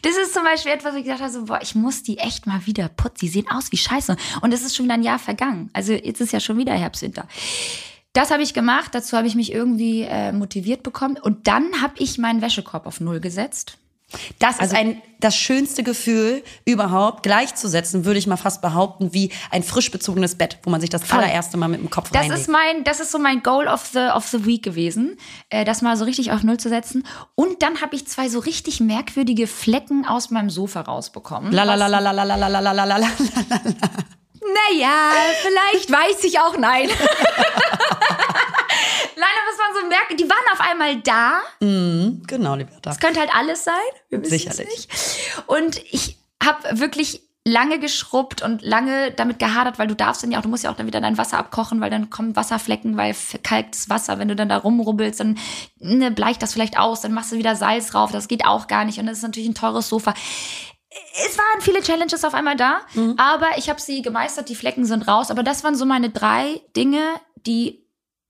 Das 0.04 0.16
ist 0.18 0.34
zum 0.36 0.44
Beispiel 0.44 0.72
etwas, 0.72 0.94
wo 0.94 0.98
ich 0.98 1.04
gedacht 1.04 1.22
habe, 1.22 1.32
so, 1.32 1.46
boah, 1.46 1.60
ich 1.62 1.74
muss 1.74 2.04
die 2.04 2.20
echt 2.20 2.46
mal 2.46 2.64
wieder 2.68 2.88
putzen. 2.90 3.18
Die 3.22 3.30
sehen 3.30 3.46
aus 3.50 3.72
wie 3.72 3.78
Scheiße. 3.78 4.16
Und 4.42 4.54
es 4.54 4.62
ist 4.62 4.76
schon 4.76 4.86
wieder 4.86 4.94
ein 4.96 5.04
Jahr 5.04 5.18
vergangen. 5.18 5.72
Also 5.74 5.94
jetzt 5.94 6.22
ist 6.22 6.32
ja 6.32 6.40
schon 6.40 6.58
wieder 6.60 6.74
Herbst, 6.74 7.02
Winter. 7.02 7.28
Das 8.14 8.30
habe 8.30 8.44
ich 8.44 8.54
gemacht. 8.54 8.94
Dazu 8.94 9.18
habe 9.18 9.26
ich 9.28 9.34
mich 9.36 9.52
irgendwie 9.52 10.04
äh, 10.04 10.32
motiviert 10.32 10.84
bekommen. 10.84 11.18
Und 11.20 11.48
dann 11.48 11.82
habe 11.82 11.94
ich 11.98 12.18
meinen 12.20 12.42
Wäschekorb 12.42 12.86
auf 12.86 13.00
Null 13.02 13.20
gesetzt. 13.20 13.78
Das 14.40 14.60
ist 14.60 14.74
ein, 14.74 15.02
das 15.20 15.36
schönste 15.36 15.84
Gefühl 15.84 16.44
überhaupt, 16.66 17.24
gleichzusetzen, 17.24 18.06
würde 18.06 18.20
ich 18.20 18.28
mal 18.28 18.38
fast 18.38 18.62
behaupten, 18.62 19.14
wie 19.14 19.32
ein 19.52 19.64
frisch 19.64 19.92
bezogenes 19.92 20.36
Bett, 20.36 20.58
wo 20.64 20.70
man 20.70 20.82
sich 20.82 20.90
das 20.90 21.10
allererste 21.12 21.58
Mal 21.58 21.68
mit 21.70 21.80
dem 21.82 21.90
Kopf 21.90 22.10
Das 22.12 22.22
reinlegt. 22.24 22.42
ist 22.42 22.50
mein, 22.50 22.84
das 22.84 23.00
ist 23.00 23.12
so 23.12 23.20
mein 23.20 23.42
Goal 23.44 23.68
of 23.68 23.86
the, 23.94 24.08
of 24.16 24.28
the 24.28 24.46
Week 24.46 24.62
gewesen, 24.64 25.18
äh, 25.50 25.64
das 25.66 25.82
mal 25.82 25.98
so 25.98 26.06
richtig 26.06 26.32
auf 26.32 26.44
Null 26.44 26.58
zu 26.58 26.70
setzen. 26.70 27.04
Und 27.36 27.62
dann 27.64 27.82
habe 27.82 27.96
ich 27.96 28.08
zwei 28.08 28.30
so 28.30 28.40
richtig 28.40 28.80
merkwürdige 28.80 29.48
Flecken 29.48 30.06
aus 30.06 30.30
meinem 30.32 30.50
Sofa 30.50 30.82
rausbekommen. 30.82 31.52
Lalalalalalalalalalalalala. 31.52 33.08
Naja, 34.70 35.12
vielleicht 35.42 35.92
weiß 35.92 36.24
ich 36.24 36.40
auch 36.40 36.56
nein. 36.58 36.88
Aber 39.24 39.52
es 39.52 39.60
waren 39.60 39.82
so 39.82 39.88
merken, 39.88 40.18
die 40.18 40.30
waren 40.30 40.54
auf 40.54 40.60
einmal 40.60 40.96
da. 41.02 41.42
Genau, 41.60 42.56
Liberta. 42.56 42.92
Es 42.92 43.00
könnte 43.00 43.20
halt 43.20 43.34
alles 43.34 43.64
sein. 43.64 43.74
Wir 44.10 44.22
wissen 44.22 44.40
Sicherlich. 44.40 44.88
Es 44.92 45.36
nicht. 45.36 45.44
Und 45.48 45.78
ich 45.92 46.18
habe 46.44 46.80
wirklich 46.80 47.22
lange 47.48 47.80
geschrubbt 47.80 48.42
und 48.42 48.64
lange 48.64 49.12
damit 49.12 49.38
gehadert, 49.38 49.78
weil 49.78 49.88
du 49.88 49.96
darfst 49.96 50.24
dann 50.24 50.32
ja 50.32 50.40
auch, 50.40 50.44
du 50.44 50.50
musst 50.50 50.64
ja 50.64 50.72
auch 50.72 50.76
dann 50.76 50.88
wieder 50.88 51.00
dein 51.00 51.18
Wasser 51.18 51.38
abkochen, 51.38 51.80
weil 51.80 51.92
dann 51.92 52.10
kommen 52.10 52.36
Wasserflecken, 52.36 52.98
weil 52.98 53.14
verkalktes 53.14 53.88
Wasser, 53.88 54.18
wenn 54.18 54.28
du 54.28 54.36
dann 54.36 54.50
da 54.50 54.58
rumrubbelst, 54.58 55.20
dann 55.20 55.38
ne, 55.78 56.10
bleicht 56.10 56.42
das 56.42 56.54
vielleicht 56.54 56.80
aus, 56.80 57.02
dann 57.02 57.14
machst 57.14 57.32
du 57.32 57.38
wieder 57.38 57.56
Salz 57.56 57.92
drauf, 57.92 58.12
das 58.12 58.28
geht 58.28 58.46
auch 58.46 58.66
gar 58.66 58.84
nicht 58.84 59.00
und 59.00 59.06
das 59.06 59.18
ist 59.18 59.24
natürlich 59.24 59.48
ein 59.48 59.54
teures 59.54 59.90
Sofa. 59.90 60.16
Es 61.28 61.38
waren 61.38 61.62
viele 61.62 61.82
Challenges 61.82 62.24
auf 62.24 62.34
einmal 62.34 62.56
da, 62.56 62.82
aber 63.18 63.58
ich 63.58 63.70
habe 63.70 63.80
sie 63.80 64.02
gemeistert, 64.02 64.50
die 64.50 64.56
Flecken 64.56 64.86
sind 64.86 65.08
raus, 65.08 65.30
aber 65.30 65.44
das 65.44 65.64
waren 65.64 65.76
so 65.76 65.86
meine 65.86 66.10
drei 66.10 66.62
Dinge, 66.76 67.04
die 67.36 67.85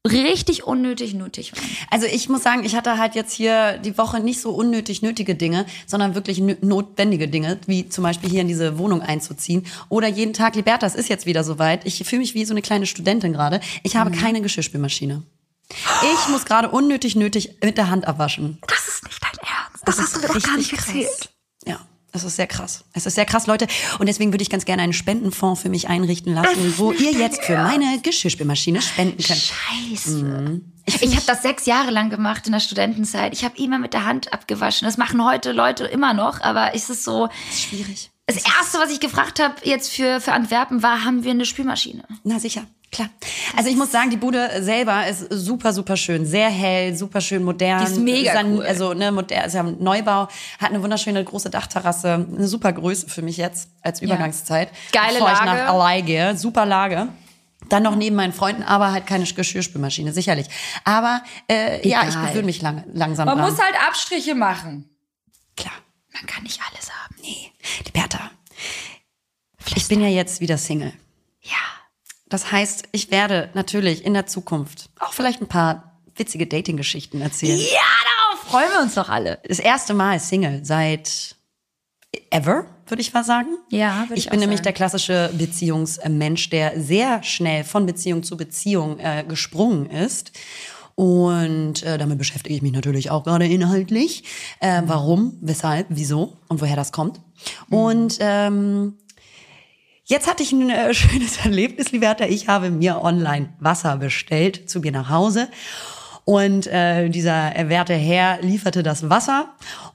richtig 0.06 0.66
unnötig 0.66 1.14
nötig 1.14 1.54
waren. 1.54 1.66
Also 1.90 2.06
ich 2.06 2.30
muss 2.30 2.44
sagen, 2.44 2.64
ich 2.64 2.76
hatte 2.76 2.98
halt 2.98 3.16
jetzt 3.16 3.34
hier 3.34 3.78
die 3.80 3.98
Woche 3.98 4.20
nicht 4.20 4.40
so 4.40 4.52
unnötig 4.52 5.02
nötige 5.02 5.36
Dinge, 5.36 5.66
sondern 5.88 6.16
wirklich 6.16 6.40
notwendige 6.40 7.28
Dinge, 7.28 7.60
wie 7.66 7.90
zum 7.90 8.04
Beispiel 8.04 8.30
hier 8.30 8.42
in 8.42 8.48
diese 8.48 8.78
Wohnung 8.78 9.02
einzuziehen 9.02 9.66
oder 9.90 10.08
jeden 10.08 10.34
Tag, 10.34 10.56
Liberta, 10.56 10.86
es 10.86 10.96
ist 10.96 11.10
jetzt 11.10 11.26
wieder 11.26 11.44
soweit. 11.44 11.86
Ich 11.86 12.04
fühle 12.04 12.22
mich 12.22 12.36
wie 12.36 12.46
so 12.46 12.54
eine 12.54 12.62
kleine 12.62 12.86
Studentin 12.86 13.34
gerade. 13.34 13.60
Ich 13.84 13.96
habe 13.96 14.12
keine 14.12 14.42
Geschirrspülmaschine. 14.42 15.24
Ich 15.70 16.30
muss 16.30 16.46
gerade 16.46 16.70
unnötig 16.70 17.16
nötig 17.16 17.58
mit 17.64 17.78
der 17.78 17.90
Hand 17.90 18.08
abwaschen. 18.08 18.60
Das 18.68 18.88
ist 18.88 19.04
nicht 19.04 19.22
dein 19.24 19.32
Ernst. 19.40 19.84
Das, 19.86 20.00
hast 20.00 20.16
du 20.16 20.22
doch 20.22 20.42
gar 20.42 20.58
nicht 20.58 20.72
erzählt. 20.72 21.30
Es 22.16 22.24
ist 22.24 22.38
sehr 22.38 22.48
krass. 22.48 22.86
Es 22.94 23.06
ist 23.06 23.16
sehr 23.16 23.26
krass, 23.26 23.46
Leute. 23.46 23.68
Und 24.00 24.08
deswegen 24.08 24.32
würde 24.32 24.42
ich 24.42 24.50
ganz 24.50 24.64
gerne 24.64 24.82
einen 24.82 24.94
Spendenfonds 24.94 25.62
für 25.62 25.70
mich 25.70 25.90
einrichten 25.90 26.34
lassen, 26.34 26.78
wo 26.78 26.92
ihr 26.94 27.12
jetzt 27.12 27.44
für 27.44 27.58
meine 27.58 28.00
Geschirrspülmaschine 28.02 28.82
spenden 28.82 29.22
könnt. 29.22 29.52
Scheiße. 29.92 30.62
Ich, 30.86 31.02
ich 31.02 31.16
habe 31.16 31.26
das 31.26 31.42
sechs 31.42 31.66
Jahre 31.66 31.92
lang 31.92 32.10
gemacht 32.10 32.46
in 32.46 32.54
der 32.54 32.60
Studentenzeit. 32.60 33.34
Ich 33.34 33.44
habe 33.44 33.58
immer 33.58 33.80
mit 33.80 33.94
der 33.94 34.06
Hand 34.06 34.32
abgewaschen. 34.32 34.86
Das 34.86 34.98
machen 34.98 35.26
heute 35.26 35.52
Leute 35.52 35.86
immer 35.86 36.14
noch, 36.14 36.42
aber 36.42 36.74
es 36.74 36.90
ist 36.90 37.04
so. 37.04 37.28
Schwierig. 37.52 38.12
Das 38.28 38.38
erste, 38.38 38.80
was 38.80 38.92
ich 38.92 39.00
gefragt 39.00 39.40
habe 39.40 39.56
jetzt 39.64 39.92
für, 39.92 40.20
für 40.20 40.32
Antwerpen, 40.32 40.82
war, 40.82 41.04
haben 41.04 41.24
wir 41.24 41.32
eine 41.32 41.46
Spülmaschine? 41.46 42.04
Na 42.24 42.40
sicher, 42.40 42.66
klar. 42.96 43.10
Also 43.58 43.70
ich 43.70 43.76
muss 43.76 43.92
sagen, 43.92 44.10
die 44.10 44.18
Bude 44.18 44.50
selber 44.64 45.08
ist 45.08 45.28
super, 45.30 45.74
super 45.74 45.98
schön. 45.98 46.26
Sehr 46.26 46.50
hell, 46.50 46.96
super 46.96 47.22
schön 47.22 47.44
modern. 47.44 47.86
Die 47.86 47.92
ist 47.92 48.00
mega 48.00 48.34
San- 48.34 48.56
cool. 48.58 48.66
Also 48.66 48.94
ne, 48.94 49.12
modern, 49.12 49.46
ist 49.46 49.54
ja 49.54 49.62
ein 49.64 49.78
Neubau, 49.82 50.28
hat 50.60 50.70
eine 50.70 50.82
wunderschöne 50.82 51.24
große 51.24 51.50
Dachterrasse. 51.50 52.14
Eine 52.36 52.48
super 52.48 52.74
Größe 52.74 53.08
für 53.10 53.22
mich 53.22 53.38
jetzt 53.38 53.70
als 53.82 54.02
Übergangszeit. 54.02 54.70
Geile 54.92 55.14
bevor 55.20 55.32
ich 55.34 55.40
Lage. 55.40 55.64
nach 55.64 55.74
LA 55.76 56.02
gehe. 56.02 56.38
Super 56.38 56.66
Lage. 56.66 57.08
Dann 57.70 57.82
noch 57.84 57.96
neben 57.96 58.16
meinen 58.16 58.34
Freunden, 58.34 58.62
aber 58.64 58.92
halt 58.92 59.08
keine 59.08 59.26
Geschirrspülmaschine, 59.26 60.14
sicherlich. 60.14 60.48
Aber 60.84 61.24
äh, 61.50 61.88
ja, 61.88 62.08
ich 62.08 62.14
gewöhne 62.14 62.44
mich 62.44 62.62
lang, 62.62 62.84
langsam 62.94 63.26
Man 63.26 63.38
dran. 63.40 63.50
muss 63.50 63.60
halt 63.60 63.74
Abstriche 63.88 64.36
machen. 64.36 64.88
Klar. 65.58 65.74
Man 66.14 66.26
kann 66.28 66.44
nicht 66.44 66.62
alles 66.72 66.92
haben. 66.92 67.16
Nee, 67.22 67.52
die 67.88 67.92
Bertha. 67.92 68.30
Ich 69.76 69.88
bin 69.88 70.00
ja 70.02 70.08
jetzt 70.08 70.42
wieder 70.42 70.58
Single. 70.60 70.94
Ja. 71.42 71.58
Das 72.36 72.52
heißt, 72.52 72.90
ich 72.92 73.12
werde 73.12 73.50
natürlich 73.54 74.04
in 74.04 74.14
der 74.14 74.26
Zukunft 74.26 74.90
auch 75.00 75.14
vielleicht 75.14 75.40
ein 75.42 75.48
paar 75.48 76.02
witzige 76.18 76.46
Dating-Geschichten 76.46 77.22
erzählen. 77.22 77.58
Ja, 77.58 77.80
darauf 78.04 78.46
freuen 78.50 78.70
wir 78.74 78.82
uns 78.82 78.96
doch 78.96 79.08
alle. 79.08 79.40
Das 79.48 79.60
erste 79.60 79.94
Mal 79.94 80.20
Single 80.20 80.60
seit 80.66 81.38
ever, 82.32 82.66
würde 82.88 83.00
ich 83.00 83.14
mal 83.14 83.24
sagen. 83.24 83.48
Ja, 83.70 84.02
würde 84.10 84.16
ich 84.16 84.26
Ich 84.26 84.30
bin 84.32 84.42
nämlich 84.42 84.58
sagen. 84.58 84.66
der 84.66 84.74
klassische 84.74 85.30
Beziehungsmensch, 85.32 86.50
der 86.50 86.78
sehr 86.82 87.24
schnell 87.24 87.64
von 87.64 87.86
Beziehung 87.86 88.22
zu 88.22 88.36
Beziehung 88.36 89.00
äh, 89.00 89.24
gesprungen 89.26 89.90
ist. 89.90 90.34
Und 90.96 91.84
äh, 91.84 91.98
damit 91.98 92.18
beschäftige 92.18 92.54
ich 92.54 92.62
mich 92.62 92.74
natürlich 92.74 93.12
auch 93.12 93.24
gerade 93.24 93.48
inhaltlich. 93.48 94.26
Äh, 94.60 94.82
warum, 94.88 95.38
weshalb, 95.40 95.88
wieso 95.88 96.36
und 96.50 96.60
woher 96.60 96.76
das 96.76 96.92
kommt. 96.92 97.22
Und 97.70 98.18
ähm, 98.20 98.98
Jetzt 100.08 100.30
hatte 100.30 100.44
ich 100.44 100.52
ein 100.52 100.70
äh, 100.70 100.94
schönes 100.94 101.38
Erlebnis, 101.38 101.92
Liberta. 101.92 102.26
Ich 102.26 102.48
habe 102.48 102.70
mir 102.70 103.02
online 103.02 103.50
Wasser 103.60 103.98
bestellt 103.98 104.70
zu 104.70 104.80
mir 104.80 104.92
nach 104.92 105.10
Hause. 105.10 105.50
Und 106.26 106.66
äh, 106.66 107.10
dieser 107.10 107.54
werte 107.70 107.94
Herr 107.94 108.42
lieferte 108.42 108.82
das 108.82 109.12
Wasser 109.12 109.50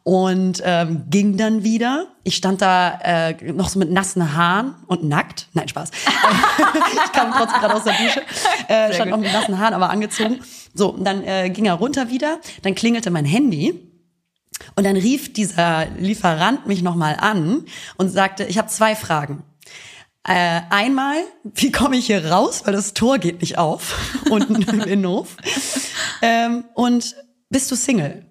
und 0.04 0.62
ähm, 0.64 1.04
ging 1.10 1.36
dann 1.36 1.64
wieder. 1.64 2.06
Ich 2.22 2.36
stand 2.36 2.62
da 2.62 3.00
äh, 3.02 3.52
noch 3.52 3.68
so 3.68 3.80
mit 3.80 3.90
nassen 3.90 4.36
Haaren 4.36 4.76
und 4.86 5.02
nackt. 5.02 5.48
Nein, 5.54 5.66
Spaß. 5.66 5.90
ich 5.96 7.12
kam 7.12 7.32
trotzdem 7.32 7.60
gerade 7.60 7.74
aus 7.74 7.82
der 7.82 7.94
Dusche. 7.94 8.22
Äh, 8.68 8.94
stand 8.94 9.10
noch 9.10 9.18
mit 9.18 9.32
nassen 9.32 9.58
Haaren, 9.58 9.74
aber 9.74 9.90
angezogen. 9.90 10.38
So, 10.72 10.90
und 10.90 11.04
dann 11.04 11.24
äh, 11.24 11.50
ging 11.50 11.64
er 11.64 11.74
runter 11.74 12.10
wieder. 12.10 12.38
Dann 12.62 12.76
klingelte 12.76 13.10
mein 13.10 13.24
Handy. 13.24 13.80
Und 14.76 14.84
dann 14.84 14.96
rief 14.96 15.32
dieser 15.32 15.86
Lieferant 15.98 16.64
mich 16.66 16.82
nochmal 16.82 17.16
an 17.18 17.64
und 17.96 18.08
sagte, 18.08 18.44
ich 18.44 18.56
habe 18.56 18.68
zwei 18.68 18.94
Fragen. 18.94 19.42
Äh, 20.28 20.60
einmal, 20.68 21.16
wie 21.44 21.72
komme 21.72 21.96
ich 21.96 22.04
hier 22.06 22.30
raus, 22.30 22.60
weil 22.64 22.74
das 22.74 22.92
Tor 22.92 23.16
geht 23.18 23.40
nicht 23.40 23.56
auf, 23.56 23.94
unten 24.30 24.60
im 24.62 24.82
Innenhof. 24.82 25.36
Ähm, 26.20 26.64
und 26.74 27.16
bist 27.48 27.70
du 27.70 27.74
Single? 27.74 28.26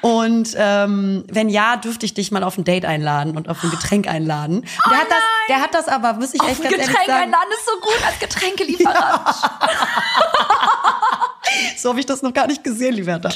Und 0.00 0.54
ähm, 0.56 1.24
wenn 1.28 1.48
ja, 1.48 1.76
dürfte 1.76 2.06
ich 2.06 2.14
dich 2.14 2.30
mal 2.30 2.44
auf 2.44 2.56
ein 2.58 2.64
Date 2.64 2.84
einladen 2.84 3.36
und 3.36 3.48
auf 3.48 3.64
ein 3.64 3.70
Getränk 3.70 4.06
einladen. 4.06 4.58
Und 4.58 4.68
der, 4.90 4.98
hat 4.98 5.10
das, 5.10 5.22
der 5.48 5.60
hat 5.60 5.74
das 5.74 5.88
aber, 5.88 6.12
muss 6.12 6.34
ich 6.34 6.42
echt 6.42 6.50
Auf 6.50 6.58
ein 6.58 6.64
ganz 6.64 6.74
ehrlich 6.74 6.88
Getränk 6.88 7.06
sagen, 7.06 7.22
einladen 7.22 7.50
ist 7.52 7.64
so 7.64 7.80
gut 7.80 8.06
als 8.06 8.18
Getränkelieferant. 8.18 9.26
so 11.78 11.88
habe 11.88 12.00
ich 12.00 12.06
das 12.06 12.20
noch 12.22 12.34
gar 12.34 12.46
nicht 12.46 12.62
gesehen, 12.62 12.94
Liberta. 12.94 13.30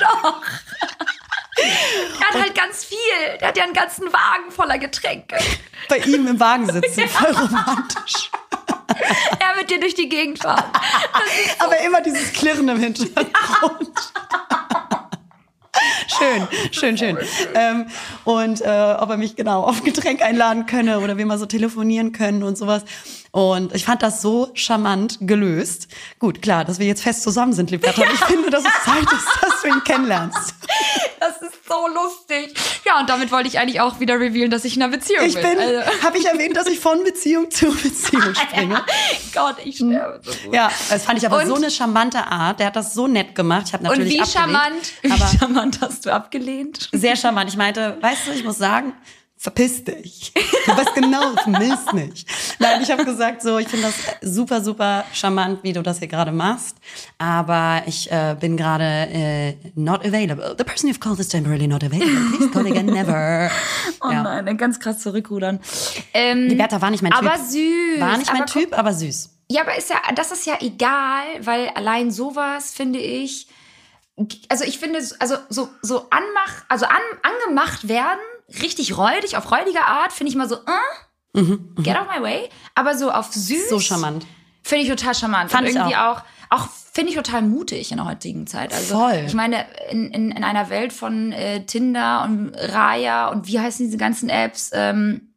Er 1.56 2.28
hat 2.28 2.34
halt 2.42 2.54
ganz 2.54 2.84
viel. 2.84 2.98
Der 3.40 3.48
hat 3.48 3.56
ja 3.56 3.64
einen 3.64 3.72
ganzen 3.72 4.12
Wagen 4.12 4.50
voller 4.50 4.78
Getränke. 4.78 5.38
Bei 5.88 5.98
ihm 5.98 6.26
im 6.26 6.38
Wagen 6.38 6.70
sitzen, 6.70 7.08
voll 7.08 7.32
romantisch. 7.32 8.30
Er 9.38 9.56
wird 9.56 9.70
dir 9.70 9.80
durch 9.80 9.94
die 9.94 10.08
Gegend 10.08 10.40
fahren. 10.40 10.64
Aber 11.58 11.78
immer 11.80 12.00
dieses 12.00 12.32
Klirren 12.32 12.68
im 12.68 12.78
Hintergrund. 12.80 13.90
Schön, 16.18 16.48
schön, 16.72 16.98
schön. 16.98 17.18
Ähm, 17.54 17.86
und 18.24 18.60
äh, 18.60 18.96
ob 18.98 19.10
er 19.10 19.16
mich 19.16 19.36
genau 19.36 19.62
auf 19.62 19.84
Getränk 19.84 20.22
einladen 20.22 20.66
könne 20.66 20.98
oder 20.98 21.16
wir 21.16 21.26
mal 21.26 21.38
so 21.38 21.46
telefonieren 21.46 22.10
können 22.10 22.42
und 22.42 22.58
sowas. 22.58 22.82
Und 23.30 23.74
ich 23.74 23.84
fand 23.84 24.02
das 24.02 24.20
so 24.22 24.50
charmant 24.54 25.18
gelöst. 25.20 25.86
Gut, 26.18 26.42
klar, 26.42 26.64
dass 26.64 26.78
wir 26.78 26.86
jetzt 26.86 27.02
fest 27.02 27.22
zusammen 27.22 27.52
sind, 27.52 27.70
Liberta. 27.70 28.02
Ich 28.02 28.24
finde, 28.24 28.50
dass 28.50 28.64
es 28.64 28.84
Zeit 28.84 29.04
ist, 29.04 29.28
dass 29.42 29.62
du 29.62 29.68
ihn 29.68 29.84
kennenlernst. 29.84 30.54
Das 31.20 31.42
ist 31.42 31.57
so 31.68 31.86
lustig. 31.88 32.54
Ja, 32.84 33.00
und 33.00 33.08
damit 33.10 33.30
wollte 33.30 33.48
ich 33.48 33.58
eigentlich 33.58 33.80
auch 33.80 34.00
wieder 34.00 34.18
revealen, 34.18 34.50
dass 34.50 34.64
ich 34.64 34.76
in 34.76 34.82
einer 34.82 34.90
Beziehung 34.96 35.24
Ich 35.26 35.34
bin, 35.34 35.44
Also, 35.58 35.80
habe 36.02 36.18
ich 36.18 36.26
erwähnt, 36.26 36.56
dass 36.56 36.66
ich 36.66 36.80
von 36.80 37.02
Beziehung 37.04 37.50
zu 37.50 37.66
Beziehung 37.82 38.34
springe. 38.34 38.82
Gott, 39.34 39.56
ich 39.64 39.76
sterbe 39.76 40.20
so 40.24 40.30
gut. 40.44 40.54
Ja, 40.54 40.70
das 40.90 41.04
fand 41.04 41.18
ich 41.18 41.26
aber 41.26 41.38
Und- 41.42 41.46
so 41.48 41.54
eine 41.56 41.70
charmante 41.70 42.26
Art. 42.26 42.60
Der 42.60 42.68
hat 42.68 42.76
das 42.76 42.94
so 42.94 43.06
nett 43.06 43.34
gemacht. 43.34 43.64
Ich 43.68 43.72
habe 43.74 43.84
Und 43.84 43.90
natürlich 43.90 44.14
wie 44.14 44.20
abgelehnt, 44.20 44.52
charmant, 44.52 44.92
wie 45.02 45.38
charmant 45.38 45.80
hast 45.80 46.06
du 46.06 46.12
abgelehnt? 46.12 46.88
sehr 46.92 47.16
charmant. 47.16 47.50
Ich 47.50 47.56
meinte, 47.56 47.96
weißt 48.00 48.26
du, 48.28 48.32
ich 48.32 48.44
muss 48.44 48.58
sagen, 48.58 48.94
verpiss 49.38 49.84
dich. 49.84 50.32
Du 50.66 50.76
weißt 50.76 50.94
genau, 50.94 51.30
du 51.44 51.52
willst 51.60 51.92
nicht. 51.92 52.28
Nein, 52.58 52.82
ich 52.82 52.90
habe 52.90 53.04
gesagt, 53.04 53.40
so, 53.40 53.58
ich 53.58 53.68
finde 53.68 53.86
das 53.86 53.94
super, 54.34 54.60
super 54.62 55.04
charmant, 55.12 55.62
wie 55.62 55.72
du 55.72 55.80
das 55.82 56.00
hier 56.00 56.08
gerade 56.08 56.32
machst. 56.32 56.76
Aber 57.18 57.82
ich 57.86 58.10
äh, 58.10 58.36
bin 58.38 58.56
gerade 58.56 58.82
äh, 58.84 59.54
not 59.76 60.04
available. 60.04 60.54
The 60.58 60.64
person 60.64 60.90
you've 60.90 60.98
called 61.00 61.20
is 61.20 61.28
temporarily 61.28 61.68
not 61.68 61.84
available. 61.84 62.36
Please 62.36 62.50
call 62.50 62.66
again 62.66 62.86
never. 62.86 63.50
Oh 64.00 64.10
Ja. 64.10 64.22
nein, 64.42 64.56
ganz 64.58 64.78
krass 64.80 64.98
zurückrudern. 65.00 65.60
Ähm, 66.14 66.48
Die 66.48 66.54
Bertha 66.54 66.80
war 66.82 66.90
nicht 66.90 67.02
mein 67.02 67.12
Typ. 67.12 67.20
aber 67.24 67.38
süß. 67.38 68.00
War 68.00 68.16
nicht 68.18 68.32
mein 68.32 68.46
Typ, 68.46 68.76
aber 68.76 68.92
süß. 68.92 69.30
Ja, 69.50 69.62
aber 69.62 69.76
ist 69.78 69.88
ja, 69.90 69.96
das 70.14 70.30
ist 70.32 70.46
ja 70.46 70.58
egal, 70.60 71.24
weil 71.40 71.68
allein 71.70 72.10
sowas 72.10 72.72
finde 72.72 72.98
ich, 72.98 73.46
also 74.48 74.64
ich 74.64 74.78
finde, 74.78 74.98
also 75.20 75.36
so, 75.48 75.68
so 75.80 76.00
anmach, 76.10 76.64
also 76.68 76.86
an, 76.86 77.00
angemacht 77.22 77.88
werden, 77.88 78.18
richtig 78.62 78.96
räudig, 78.96 79.36
auf 79.36 79.50
räudige 79.50 79.84
Art, 79.86 80.12
finde 80.12 80.30
ich 80.30 80.36
mal 80.36 80.48
so, 80.48 80.56
äh, 80.56 81.40
get 81.82 81.96
out 81.96 82.08
my 82.14 82.22
way. 82.22 82.48
Aber 82.74 82.96
so 82.96 83.10
auf 83.10 83.32
süß. 83.32 83.66
Mhm, 83.66 83.68
So 83.68 83.80
charmant. 83.80 84.26
Finde 84.62 84.84
ich 84.84 84.90
total 84.90 85.14
charmant. 85.14 85.50
Fand 85.50 85.64
und 85.64 85.70
ich 85.70 85.76
irgendwie 85.76 85.96
auch, 85.96 86.22
auch, 86.50 86.68
finde 86.92 87.10
ich 87.10 87.16
total 87.16 87.42
mutig 87.42 87.90
in 87.90 87.98
der 87.98 88.06
heutigen 88.06 88.46
Zeit. 88.46 88.72
Also 88.72 88.98
Voll. 88.98 89.22
ich 89.26 89.34
meine, 89.34 89.64
in, 89.90 90.10
in, 90.10 90.30
in 90.32 90.44
einer 90.44 90.68
Welt 90.70 90.92
von 90.92 91.32
äh, 91.32 91.64
Tinder 91.64 92.24
und 92.24 92.52
Raya 92.54 93.28
und 93.28 93.46
wie 93.46 93.60
heißen 93.60 93.86
diese 93.86 93.98
ganzen 93.98 94.28
Apps, 94.28 94.70
ähm, 94.74 95.32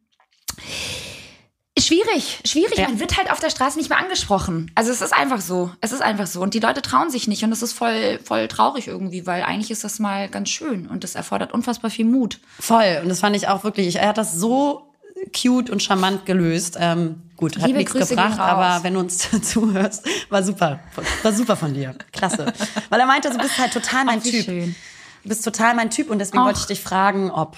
Schwierig, 1.78 2.40
schwierig. 2.44 2.76
Ja. 2.78 2.88
Man 2.88 3.00
wird 3.00 3.16
halt 3.16 3.30
auf 3.30 3.40
der 3.40 3.48
Straße 3.48 3.78
nicht 3.78 3.88
mehr 3.88 3.98
angesprochen. 3.98 4.70
Also 4.74 4.90
es 4.90 5.00
ist 5.00 5.14
einfach 5.14 5.40
so. 5.40 5.70
Es 5.80 5.92
ist 5.92 6.02
einfach 6.02 6.26
so. 6.26 6.42
Und 6.42 6.52
die 6.52 6.58
Leute 6.60 6.82
trauen 6.82 7.10
sich 7.10 7.28
nicht. 7.28 7.42
Und 7.44 7.50
das 7.50 7.62
ist 7.62 7.72
voll, 7.72 8.18
voll 8.22 8.46
traurig 8.48 8.88
irgendwie, 8.88 9.26
weil 9.26 9.42
eigentlich 9.42 9.70
ist 9.70 9.82
das 9.82 9.98
mal 9.98 10.28
ganz 10.28 10.50
schön. 10.50 10.86
Und 10.86 11.02
das 11.02 11.14
erfordert 11.14 11.52
unfassbar 11.52 11.90
viel 11.90 12.04
Mut. 12.04 12.40
Voll. 12.60 13.00
Und 13.02 13.08
das 13.08 13.20
fand 13.20 13.36
ich 13.36 13.48
auch 13.48 13.64
wirklich, 13.64 13.96
er 13.96 14.08
hat 14.08 14.18
das 14.18 14.34
so 14.34 14.92
cute 15.34 15.70
und 15.70 15.82
charmant 15.82 16.26
gelöst. 16.26 16.76
Ähm, 16.78 17.22
gut, 17.36 17.56
hat 17.56 17.66
Liebe 17.66 17.78
nichts 17.78 17.92
Grüße 17.92 18.10
gebracht, 18.10 18.38
aber 18.38 18.84
wenn 18.84 18.92
du 18.94 19.00
uns 19.00 19.28
zuhörst, 19.42 20.06
war 20.28 20.42
super. 20.42 20.80
War 21.22 21.32
super 21.32 21.56
von 21.56 21.72
dir. 21.72 21.94
Klasse. 22.12 22.52
Weil 22.90 23.00
er 23.00 23.06
meinte, 23.06 23.30
du 23.30 23.38
bist 23.38 23.56
halt 23.58 23.72
total 23.72 24.04
mein 24.04 24.18
Ach, 24.18 24.24
Typ. 24.24 24.44
schön. 24.44 24.74
Du 25.22 25.28
bist 25.30 25.42
total 25.42 25.74
mein 25.74 25.90
Typ 25.90 26.10
und 26.10 26.18
deswegen 26.18 26.40
Ach. 26.40 26.46
wollte 26.46 26.60
ich 26.60 26.66
dich 26.66 26.80
fragen, 26.80 27.30
ob. 27.30 27.56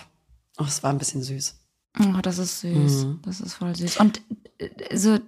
Oh, 0.58 0.64
es 0.68 0.82
war 0.84 0.90
ein 0.90 0.98
bisschen 0.98 1.22
süß. 1.22 1.56
Oh, 2.00 2.20
das 2.22 2.38
ist 2.38 2.60
süß. 2.60 3.06
Das 3.24 3.40
ist 3.40 3.54
voll 3.54 3.74
süß. 3.76 3.98
Und 3.98 4.20
äh, 4.58 4.96
so 4.96 5.18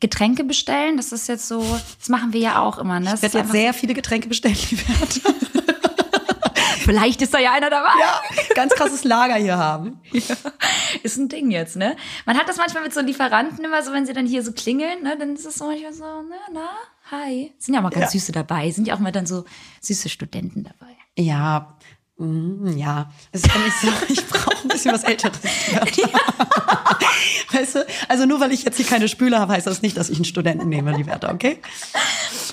Getränke 0.00 0.44
bestellen, 0.44 0.96
das 0.96 1.10
ist 1.12 1.26
jetzt 1.28 1.48
so, 1.48 1.60
das 1.98 2.08
machen 2.08 2.32
wir 2.32 2.40
ja 2.40 2.60
auch 2.60 2.78
immer. 2.78 3.00
Ne? 3.00 3.10
Das 3.10 3.22
Ich 3.22 3.22
werde 3.22 3.38
jetzt 3.38 3.52
sehr 3.52 3.74
viele 3.74 3.94
Getränke 3.94 4.28
bestellen, 4.28 4.56
die 4.70 4.76
Bertha. 4.76 5.30
so, 5.32 6.84
vielleicht 6.84 7.22
ist 7.22 7.32
da 7.32 7.38
ja 7.38 7.52
einer 7.52 7.70
dabei. 7.70 7.88
Ja, 7.98 8.20
ganz 8.54 8.74
krasses 8.74 9.04
Lager 9.04 9.36
hier 9.36 9.56
haben. 9.56 10.00
Ist 11.02 11.16
ein 11.16 11.28
Ding 11.28 11.50
jetzt, 11.50 11.76
ne? 11.76 11.96
Man 12.26 12.36
hat 12.36 12.48
das 12.48 12.58
manchmal 12.58 12.82
mit 12.82 12.92
so 12.92 13.00
Lieferanten 13.00 13.64
immer 13.64 13.82
so, 13.82 13.92
wenn 13.92 14.04
sie 14.06 14.12
dann 14.12 14.26
hier 14.26 14.42
so 14.42 14.52
klingeln, 14.52 15.02
ne? 15.02 15.16
Dann 15.18 15.34
ist 15.34 15.46
es 15.46 15.56
so 15.56 15.64
manchmal 15.66 15.92
so, 15.94 16.04
na, 16.04 16.36
na, 16.52 16.68
hi. 17.10 17.52
Sind 17.58 17.74
ja 17.74 17.80
auch 17.80 17.84
mal 17.84 17.90
ganz 17.90 18.12
Ja. 18.12 18.20
süße 18.20 18.32
dabei. 18.32 18.70
Sind 18.70 18.86
ja 18.86 18.94
auch 18.94 18.98
mal 18.98 19.10
dann 19.10 19.26
so 19.26 19.44
süße 19.80 20.08
Studenten 20.10 20.64
dabei. 20.64 20.92
Ja, 21.18 21.76
ja. 22.76 23.10
Es 23.32 23.44
ist 23.44 23.54
mich 23.54 23.72
so, 23.80 23.88
ich 24.12 24.26
brauche 24.26 24.62
ein 24.62 24.68
bisschen 24.68 24.92
was 24.92 25.04
Älteres. 25.04 25.38
weißt 27.52 27.74
du, 27.76 27.86
also 28.08 28.26
nur 28.26 28.40
weil 28.40 28.52
ich 28.52 28.64
jetzt 28.64 28.76
hier 28.76 28.86
keine 28.86 29.08
Spüle 29.08 29.38
habe, 29.38 29.52
heißt 29.52 29.66
das 29.66 29.82
nicht, 29.82 29.96
dass 29.96 30.10
ich 30.10 30.16
einen 30.16 30.24
Studenten 30.24 30.68
nehme, 30.68 30.94
die 30.94 31.06
Werte, 31.06 31.28
okay? 31.28 31.58